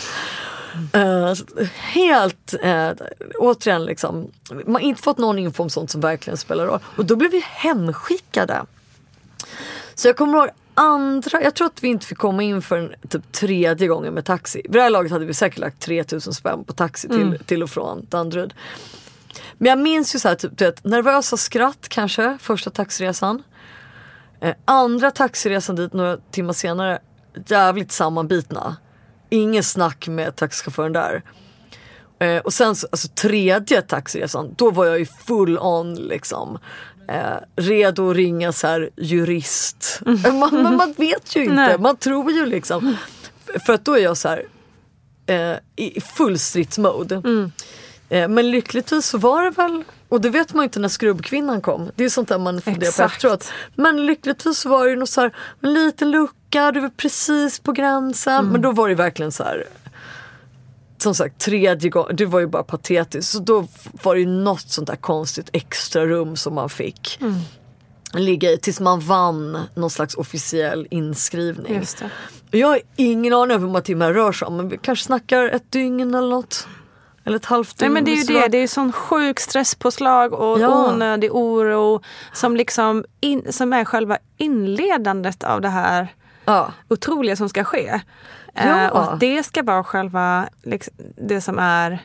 Eh, 0.93 1.34
helt, 1.74 2.53
uh, 2.65 2.91
återigen 3.39 3.86
liksom, 3.86 4.32
man 4.49 4.74
har 4.74 4.80
inte 4.80 5.01
fått 5.01 5.17
någon 5.17 5.39
info 5.39 5.63
om 5.63 5.69
sånt 5.69 5.91
som 5.91 6.01
verkligen 6.01 6.38
spelar 6.38 6.65
roll. 6.65 6.80
Och 6.97 7.05
då 7.05 7.15
blev 7.15 7.32
vi 7.32 7.43
hemskickade. 7.45 8.65
Så 9.95 10.07
jag 10.07 10.17
kommer 10.17 10.38
ihåg 10.38 10.49
andra, 10.74 11.41
jag 11.41 11.55
tror 11.55 11.67
att 11.67 11.84
vi 11.84 11.88
inte 11.88 12.05
fick 12.05 12.17
komma 12.17 12.43
in 12.43 12.61
för 12.61 12.95
typ 13.09 13.32
tredje 13.32 13.88
gången 13.88 14.13
med 14.13 14.26
taxi. 14.26 14.61
Vid 14.63 14.72
det 14.72 14.82
här 14.82 14.89
laget 14.89 15.11
hade 15.11 15.26
vi 15.26 15.34
säkert 15.34 15.59
lagt 15.59 15.80
3000 15.80 16.34
spänn 16.34 16.63
på 16.63 16.74
taxi 16.74 17.07
till, 17.07 17.39
till 17.45 17.63
och 17.63 17.69
från 17.69 18.05
Danderyd. 18.09 18.53
Men 19.57 19.69
jag 19.69 19.80
minns 19.80 20.15
ju 20.15 20.19
så 20.19 20.28
här, 20.28 20.36
typ, 20.36 20.57
du 20.57 20.65
vet, 20.65 20.84
nervösa 20.84 21.38
skratt 21.38 21.89
kanske, 21.89 22.38
första 22.41 22.69
taxiresan. 22.69 23.43
Eh, 24.41 24.55
andra 24.65 25.11
taxiresan 25.11 25.76
dit 25.76 25.93
några 25.93 26.17
timmar 26.17 26.53
senare, 26.53 26.99
jävligt 27.47 27.91
sammanbitna. 27.91 28.78
Inget 29.34 29.65
snack 29.65 30.07
med 30.07 30.36
taxichauffören 30.36 30.93
där. 30.93 31.21
Eh, 32.19 32.38
och 32.38 32.53
sen 32.53 32.75
så, 32.75 32.88
alltså 32.91 33.07
tredje 33.07 33.82
taxiresan, 33.82 34.53
då 34.57 34.71
var 34.71 34.86
jag 34.86 34.99
ju 34.99 35.05
full 35.05 35.57
on 35.59 35.95
liksom. 35.95 36.57
Eh, 37.09 37.38
redo 37.55 38.09
att 38.09 38.15
ringa 38.15 38.51
så 38.51 38.67
här 38.67 38.89
jurist. 38.97 40.01
Eh, 40.25 40.34
Man, 40.34 40.63
men 40.63 40.75
man 40.77 40.93
vet 40.97 41.36
ju 41.36 41.41
inte, 41.43 41.55
Nej. 41.55 41.77
man 41.77 41.95
tror 41.97 42.32
ju 42.32 42.45
liksom. 42.45 42.95
För 43.65 43.73
att 43.73 43.86
då 43.86 43.93
är 43.93 44.03
jag 44.03 44.17
så 44.17 44.27
här 44.29 44.43
eh, 45.25 45.57
i 45.75 46.01
full 46.01 46.39
stridsmode. 46.39 47.21
Eh, 48.09 48.27
men 48.27 48.51
lyckligtvis 48.51 49.05
så 49.05 49.17
var 49.17 49.43
det 49.43 49.49
väl, 49.49 49.84
och 50.12 50.22
det 50.22 50.30
vet 50.30 50.53
man 50.53 50.64
ju 50.64 50.66
inte 50.66 50.80
när 50.80 50.89
skrubbkvinnan 50.89 51.62
kom. 51.62 51.91
Det 51.95 52.03
är 52.03 52.09
sånt 52.09 52.30
där 52.30 52.39
man 52.39 52.62
funderar 52.62 52.91
på 52.91 53.03
efteråt. 53.03 53.51
Men 53.76 54.05
lyckligtvis 54.05 54.66
var 54.66 54.86
det 54.86 54.89
ju 54.89 54.95
något 54.95 55.09
så 55.09 55.22
här, 55.22 55.36
en 55.62 55.74
liten 55.74 56.12
lucka, 56.12 56.72
du 56.72 56.80
var 56.80 56.89
precis 56.89 57.59
på 57.59 57.72
gränsen. 57.72 58.45
Men 58.45 58.62
då 58.62 58.72
var 58.72 58.89
det 58.89 58.95
verkligen 58.95 59.32
så 59.32 59.43
här 59.43 59.68
som 60.97 61.16
sagt 61.16 61.41
tredje 61.41 61.89
gången, 61.89 62.16
det 62.16 62.26
var 62.26 62.39
ju 62.39 62.47
bara 62.47 62.64
patetiskt. 62.64 63.32
Så 63.32 63.39
då 63.39 63.68
var 64.03 64.16
det 64.16 64.22
ju 64.22 64.28
något 64.28 64.70
sånt 64.70 64.88
där 64.88 64.95
konstigt 64.95 65.49
extra 65.53 66.05
rum 66.05 66.36
som 66.36 66.55
man 66.55 66.70
fick 66.70 67.20
ligga 68.14 68.51
i 68.51 68.57
tills 68.57 68.80
man 68.80 68.99
vann 68.99 69.57
någon 69.76 69.89
slags 69.89 70.16
officiell 70.16 70.88
inskrivning. 70.91 71.74
Jag 72.51 72.68
har 72.68 72.80
ingen 72.95 73.34
aning 73.34 73.56
om 73.56 73.61
hur 73.61 73.68
många 73.68 73.81
timmar 73.81 74.07
det 74.07 74.14
rör 74.14 74.31
sig 74.31 74.45
om 74.45 74.57
men 74.57 74.69
vi 74.69 74.77
kanske 74.77 75.06
snackar 75.06 75.49
ett 75.49 75.72
dygn 75.72 76.15
eller 76.15 76.30
något. 76.30 76.68
Eller 77.26 77.35
ett 77.38 77.45
halvt 77.45 77.80
Nej 77.80 77.89
men 77.89 78.06
det 78.06 78.11
är 78.11 78.15
ju 78.15 78.23
det, 78.23 78.48
det 78.48 78.57
är 78.57 78.61
ju 78.61 78.68
sån 78.68 78.91
sjuk 78.91 79.39
stresspåslag 79.39 80.34
och 80.34 80.60
Ja. 80.60 80.88
onödig 80.89 81.35
oro 81.35 82.02
som 82.34 82.56
liksom 82.56 83.06
in, 83.22 83.53
som 83.53 83.73
är 83.73 83.85
själva 83.85 84.18
inledandet 84.38 85.43
av 85.43 85.61
det 85.61 85.69
här 85.69 86.07
Ja. 86.45 86.72
otroliga 86.89 87.35
som 87.35 87.49
ska 87.49 87.64
ske. 87.64 88.02
Ja. 88.53 88.61
Eh, 88.61 88.88
och 88.88 89.03
att 89.14 89.19
det 89.19 89.43
ska 89.43 89.64
vara 89.64 89.84
själva 89.84 90.49
liksom, 90.64 90.93
det 91.27 91.41
som 91.41 91.60
är 91.60 91.99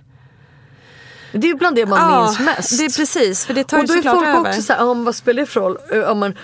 Det 1.32 1.50
är 1.50 1.54
bland 1.54 1.76
det 1.76 1.86
man 1.86 1.98
Ja, 2.12 2.20
minns 2.22 2.40
mest. 2.40 2.78
det 2.78 2.84
är 2.84 2.96
precis, 2.96 3.46
för 3.46 3.54
det 3.54 3.64
tar 3.64 3.76
Och 3.76 3.82
ju 3.82 3.86
då 3.86 3.92
är 3.92 3.96
såklart 3.96 4.14
folk 4.14 4.26
över. 4.28 4.48
också 4.50 4.62
såhär, 4.62 5.04
vad 5.04 5.14
spelar 5.14 5.40
det 5.42 5.46
för 5.46 5.60
roll 5.60 5.78
eh, 5.92 6.00
om 6.10 6.18
man, 6.18 6.34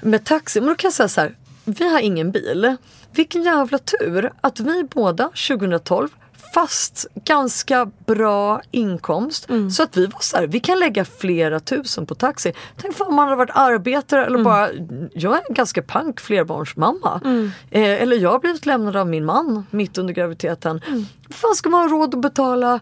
med 0.00 0.24
taxi? 0.24 0.60
Men 0.60 0.68
då 0.68 0.74
kan 0.74 0.88
jag 0.88 0.94
säga 0.94 1.08
så 1.08 1.20
här, 1.20 1.36
vi 1.64 1.92
har 1.92 2.00
ingen 2.00 2.30
bil. 2.32 2.76
Vilken 3.12 3.42
jävla 3.42 3.78
tur 3.78 4.32
att 4.40 4.60
vi 4.60 4.84
båda 4.84 5.24
2012 5.48 6.08
fast 6.54 7.06
ganska 7.24 7.90
bra 8.06 8.60
inkomst. 8.70 9.50
Mm. 9.50 9.70
Så 9.70 9.82
att 9.82 9.96
vi 9.96 10.06
var 10.06 10.20
så 10.20 10.36
här, 10.36 10.46
vi 10.46 10.60
kan 10.60 10.78
lägga 10.78 11.04
flera 11.04 11.60
tusen 11.60 12.06
på 12.06 12.14
taxi. 12.14 12.52
Tänk 12.76 13.00
om 13.00 13.14
man 13.14 13.24
hade 13.24 13.36
varit 13.36 13.50
arbetare 13.54 14.26
eller 14.26 14.44
bara, 14.44 14.68
jag 15.14 15.32
är 15.32 15.42
en 15.48 15.54
ganska 15.54 15.82
pank 15.82 16.20
flerbarnsmamma. 16.20 17.20
Eh, 17.70 18.02
eller 18.02 18.16
jag 18.16 18.30
har 18.30 18.38
blivit 18.38 18.66
lämnad 18.66 18.96
av 18.96 19.06
min 19.06 19.24
man 19.24 19.66
mitt 19.70 19.98
under 19.98 20.14
graviditeten. 20.14 20.80
Hur 20.86 21.34
fan 21.34 21.54
ska 21.54 21.68
man 21.68 21.80
ha 21.80 21.88
råd 21.96 22.14
att 22.14 22.20
betala? 22.20 22.80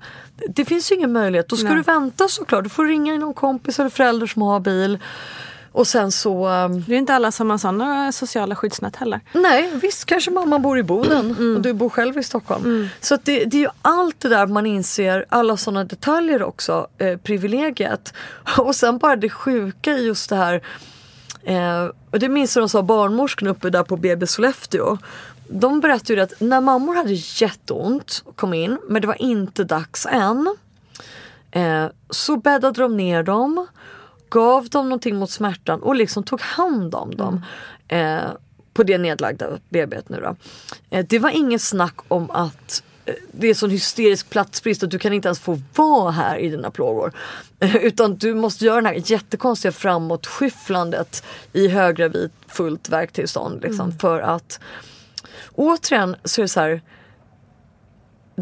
Det 0.49 0.65
finns 0.65 0.93
ju 0.93 0.97
ingen 0.97 1.13
möjlighet. 1.13 1.49
Då 1.49 1.57
ska 1.57 1.69
Nej. 1.69 1.77
du 1.77 1.83
vänta 1.83 2.29
såklart. 2.29 2.65
Du 2.65 2.71
får 2.71 2.87
ringa 2.87 3.15
in 3.15 3.21
någon 3.21 3.35
kompis 3.35 3.81
eller 3.81 3.91
förälder 3.91 4.27
som 4.27 4.43
har 4.43 4.61
bil. 4.61 4.99
Och 5.73 5.87
sen 5.87 6.13
så, 6.13 6.47
ehm, 6.47 6.85
Det 6.87 6.95
är 6.95 6.99
inte 6.99 7.15
alla 7.15 7.33
som 7.33 7.51
har 7.51 7.59
sådana 7.59 8.13
sociala 8.13 8.55
skyddsnät 8.57 8.97
heller. 8.97 9.21
nej 9.33 9.71
visst 9.83 10.05
kanske 10.05 10.31
mamma 10.31 10.59
bor 10.59 10.79
i 10.79 10.83
Boden 10.83 11.55
och 11.57 11.63
du 11.63 11.73
bor 11.73 11.89
själv 11.89 12.19
i 12.19 12.23
Stockholm. 12.23 12.89
Så 13.01 13.15
att 13.15 13.25
det, 13.25 13.45
det 13.45 13.57
är 13.57 13.61
ju 13.61 13.69
allt 13.83 14.21
det 14.21 14.29
där 14.29 14.47
man 14.47 14.67
inser, 14.67 15.25
alla 15.29 15.57
sådana 15.57 15.85
detaljer 15.85 16.43
också, 16.43 16.87
eh, 16.99 17.17
privilegiet. 17.17 18.15
Och 18.59 18.75
sen 18.75 18.99
bara 18.99 19.17
det 19.17 19.31
sjuka 19.31 19.93
i 19.93 20.07
just 20.07 20.31
det 20.31 20.37
här, 20.37 20.63
eh, 21.45 21.85
och 22.11 22.19
det 22.19 22.29
minns 22.29 22.57
jag 22.57 22.63
de 22.63 22.69
sa 22.69 22.83
barnmorskan 22.83 23.49
uppe 23.49 23.71
där 23.71 23.83
på 23.83 23.97
BB 23.97 24.27
Sollefteå. 24.27 24.99
De 25.51 25.81
berättade 25.81 26.13
ju 26.15 26.21
att 26.21 26.33
när 26.41 26.61
mammor 26.61 26.95
hade 26.95 27.13
jätteont 27.13 28.23
och 28.25 28.37
kom 28.37 28.55
in, 28.55 28.79
men 28.89 29.03
det 29.03 29.09
var 29.09 29.23
inte 29.23 29.65
dags 29.65 30.07
än. 30.07 30.57
Eh, 31.51 31.87
så 32.11 32.37
bäddade 32.37 32.81
de 32.83 32.97
ner 32.97 33.23
dem, 33.23 33.67
gav 34.31 34.69
dem 34.69 34.89
någonting 34.89 35.17
mot 35.17 35.31
smärtan 35.31 35.83
och 35.83 35.95
liksom 35.97 36.23
tog 36.23 36.41
hand 36.41 36.95
om 36.95 37.17
dem. 37.17 37.45
Eh, 37.89 38.21
på 38.75 38.83
det 38.83 38.99
nedlagda 38.99 39.49
BB 39.69 40.01
nu 40.07 40.21
då. 40.21 40.37
Eh, 40.91 41.07
det 41.09 41.19
var 41.19 41.31
inget 41.31 41.63
snack 41.63 41.95
om 42.09 42.31
att 42.31 42.83
eh, 43.05 43.15
det 43.33 43.49
är 43.49 43.55
sån 43.55 43.71
hysterisk 43.71 44.31
platsbrist 44.31 44.83
att 44.83 44.91
du 44.91 44.99
kan 44.99 45.13
inte 45.13 45.29
ens 45.29 45.41
få 45.41 45.61
vara 45.75 46.11
här 46.11 46.39
i 46.39 46.49
dina 46.49 46.71
plågor. 46.71 47.13
Utan 47.81 48.17
du 48.17 48.35
måste 48.35 48.65
göra 48.65 48.81
det 48.81 48.89
här 48.89 49.03
jättekonstiga 49.13 49.73
framåtskyfflandet 49.73 51.25
i 51.53 51.69
höggravid 51.69 52.31
fullt 52.47 52.89
verktillstånd. 52.89 53.63
Liksom, 53.63 53.93
För 53.99 54.21
att 54.21 54.61
återigen 55.55 56.17
så 56.25 56.41
är 56.41 56.43
det 56.43 56.49
så 56.49 56.61
här 56.61 56.83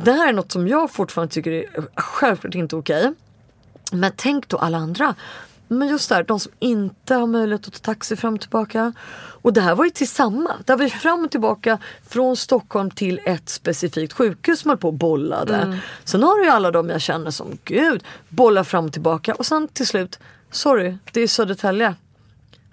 det 0.04 0.12
här 0.12 0.28
är 0.28 0.32
något 0.32 0.52
som 0.52 0.68
jag 0.68 0.90
fortfarande 0.90 1.34
tycker 1.34 1.52
är 1.52 1.66
självklart 1.96 2.54
inte 2.54 2.76
okej. 2.76 3.12
Men 3.92 4.12
tänk 4.16 4.48
då 4.48 4.56
alla 4.56 4.78
andra. 4.78 5.14
Men 5.68 5.88
just 5.88 6.08
där, 6.08 6.22
de 6.22 6.40
som 6.40 6.52
inte 6.58 7.14
har 7.14 7.26
möjlighet 7.26 7.66
att 7.66 7.72
ta 7.72 7.78
taxi 7.78 8.16
fram 8.16 8.34
och 8.34 8.40
tillbaka. 8.40 8.92
Och 9.42 9.52
det 9.52 9.60
här 9.60 9.74
var 9.74 9.84
ju 9.84 9.90
till 9.90 10.08
samma. 10.08 10.50
Där 10.64 10.76
var 10.76 10.84
vi 10.84 10.90
fram 10.90 11.24
och 11.24 11.30
tillbaka 11.30 11.78
från 12.08 12.36
Stockholm 12.36 12.90
till 12.90 13.20
ett 13.26 13.48
specifikt 13.48 14.12
sjukhus 14.12 14.60
som 14.60 14.68
höll 14.68 14.78
på 14.78 14.88
och 14.88 14.94
bollade. 14.94 15.78
Sen 16.04 16.22
har 16.22 16.38
du 16.38 16.44
ju 16.44 16.50
alla 16.50 16.70
de 16.70 16.88
jag 16.88 17.00
känner 17.00 17.30
som 17.30 17.58
gud, 17.64 18.04
bollar 18.28 18.64
fram 18.64 18.84
och 18.84 18.92
tillbaka. 18.92 19.34
Och 19.34 19.46
sen 19.46 19.68
till 19.68 19.86
slut, 19.86 20.18
sorry, 20.50 20.98
det 21.12 21.20
är 21.20 21.28
Södertälje. 21.28 21.94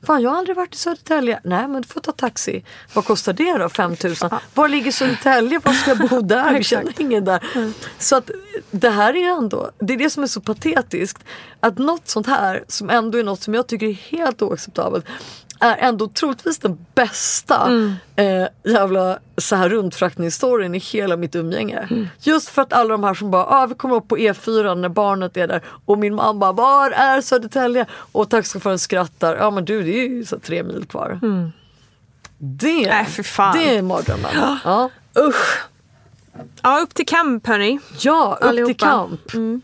Fan 0.06 0.22
jag 0.22 0.30
har 0.30 0.38
aldrig 0.38 0.56
varit 0.56 0.76
i 0.76 0.78
Södertälje. 0.78 1.40
Nej 1.44 1.68
men 1.68 1.82
du 1.82 1.88
får 1.88 2.02
ta 2.02 2.12
taxi. 2.12 2.66
Vad 2.94 3.06
kostar 3.06 3.34
det 3.34 3.58
då? 3.58 3.70
5000? 3.70 4.30
Var 4.54 4.68
ligger 4.68 4.92
Södertälje? 4.92 5.60
Var 5.64 5.74
ska 5.74 5.92
jag 5.92 6.10
bo 6.10 6.22
där? 6.22 6.54
Vi 6.58 6.64
känner 6.64 6.94
ingen 7.02 7.26
där. 7.26 7.44
Så 8.00 8.16
att 8.16 8.32
det 8.72 8.90
här 8.90 9.16
är 9.16 9.38
ändå, 9.38 9.72
det 9.80 9.94
är 9.94 9.98
det 9.98 10.10
som 10.10 10.24
är 10.24 10.28
så 10.28 10.42
patetiskt. 10.42 11.24
Att 11.60 11.78
något 11.78 12.08
sånt 12.08 12.28
här 12.28 12.64
som 12.68 12.90
ändå 12.90 13.18
är 13.18 13.24
något 13.24 13.42
som 13.42 13.54
jag 13.54 13.68
tycker 13.68 13.86
är 13.86 13.94
helt 13.94 14.42
oacceptabelt 14.42 15.06
är 15.60 15.78
ändå 15.78 16.08
troligtvis 16.08 16.58
den 16.58 16.86
bästa 16.96 17.70
eh, 18.16 18.48
jävla 18.64 19.20
så 19.38 19.56
här 19.56 19.70
rundfraktningsstoryn 19.70 20.76
i 20.76 20.78
hela 20.78 21.18
mitt 21.18 21.36
umgänge. 21.36 22.08
Just 22.20 22.50
för 22.50 22.62
att 22.62 22.74
alla 22.74 22.90
de 22.90 23.04
här 23.04 23.14
som 23.14 23.32
bara, 23.32 23.46
ah, 23.46 23.66
vi 23.66 23.76
kommer 23.76 23.96
upp 23.96 24.08
på 24.08 24.18
E4 24.18 24.76
när 24.76 24.90
barnet 24.90 25.38
är 25.38 25.48
där 25.48 25.62
och 25.86 25.98
min 25.98 26.16
mamma 26.16 26.34
bara, 26.34 26.52
var 26.52 26.92
är 26.92 27.22
Södertälje? 27.22 27.86
Och 27.92 28.30
taxichauffören 28.30 28.80
skrattar, 28.80 29.36
ja 29.36 29.52
men 29.52 29.66
du 29.66 29.84
det 29.84 30.00
är 30.00 30.10
ju 30.10 30.26
så 30.26 30.40
tre 30.40 30.64
mil 30.64 30.86
kvar. 30.86 31.20
Det, 32.38 32.88
Nej, 32.90 33.06
för 33.06 33.24
fan. 33.24 33.58
det 33.58 33.78
är 33.78 33.82
mardrömmen. 33.82 34.32
Ja. 34.64 34.90
Usch! 35.20 35.64
Ja, 36.62 36.80
upp 36.84 36.94
till 36.94 37.06
kamp 37.06 37.48
hörni. 37.48 37.80
ja, 38.00 38.38
upp 38.42 38.48
Allihopa. 38.48 38.68
till 38.74 38.78
kamp. 38.80 39.62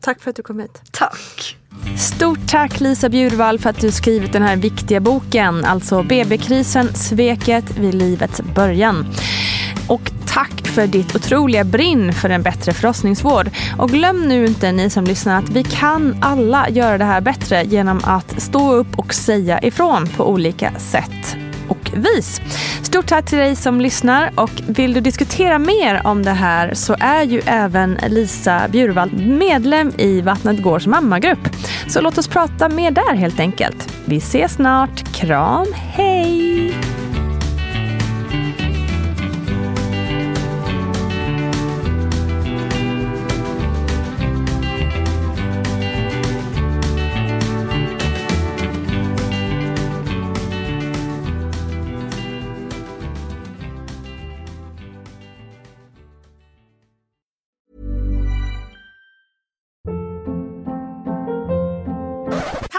Tack 0.00 0.20
för 0.20 0.30
att 0.30 0.36
du 0.36 0.42
kom 0.42 0.60
hit. 0.60 0.82
Tack. 0.90 1.56
Stort 1.98 2.48
tack 2.48 2.80
Lisa 2.80 3.08
Bjurvall 3.08 3.58
för 3.58 3.70
att 3.70 3.80
du 3.80 3.92
skrivit 3.92 4.32
den 4.32 4.42
här 4.42 4.56
viktiga 4.56 5.00
boken, 5.00 5.64
alltså 5.64 6.02
BB-krisen, 6.02 6.94
sveket 6.94 7.78
vid 7.78 7.94
livets 7.94 8.40
början. 8.54 9.06
Och 9.88 10.10
tack 10.26 10.66
för 10.66 10.86
ditt 10.86 11.16
otroliga 11.16 11.64
brinn 11.64 12.12
för 12.12 12.30
en 12.30 12.42
bättre 12.42 12.72
förlossningsvård. 12.72 13.50
Och 13.78 13.90
glöm 13.90 14.28
nu 14.28 14.46
inte 14.46 14.72
ni 14.72 14.90
som 14.90 15.04
lyssnar 15.04 15.38
att 15.38 15.48
vi 15.48 15.64
kan 15.64 16.18
alla 16.22 16.68
göra 16.68 16.98
det 16.98 17.04
här 17.04 17.20
bättre 17.20 17.64
genom 17.64 18.00
att 18.04 18.42
stå 18.42 18.72
upp 18.72 18.98
och 18.98 19.14
säga 19.14 19.60
ifrån 19.62 20.08
på 20.16 20.30
olika 20.30 20.72
sätt 20.78 21.45
och 21.92 22.04
vis. 22.04 22.40
Stort 22.82 23.06
tack 23.06 23.24
till 23.24 23.38
dig 23.38 23.56
som 23.56 23.80
lyssnar 23.80 24.30
och 24.34 24.50
vill 24.66 24.92
du 24.92 25.00
diskutera 25.00 25.58
mer 25.58 26.00
om 26.04 26.22
det 26.22 26.30
här 26.30 26.74
så 26.74 26.96
är 27.00 27.22
ju 27.22 27.42
även 27.46 27.98
Lisa 28.08 28.68
Bjurvald 28.68 29.12
medlem 29.26 29.92
i 29.98 30.20
Vattnet 30.20 30.62
Gårds 30.62 30.86
mammagrupp. 30.86 31.48
Så 31.88 32.00
låt 32.00 32.18
oss 32.18 32.28
prata 32.28 32.68
mer 32.68 32.90
där 32.90 33.14
helt 33.14 33.40
enkelt. 33.40 33.92
Vi 34.04 34.16
ses 34.16 34.52
snart. 34.52 35.14
Kram, 35.14 35.66
hej! 35.74 36.95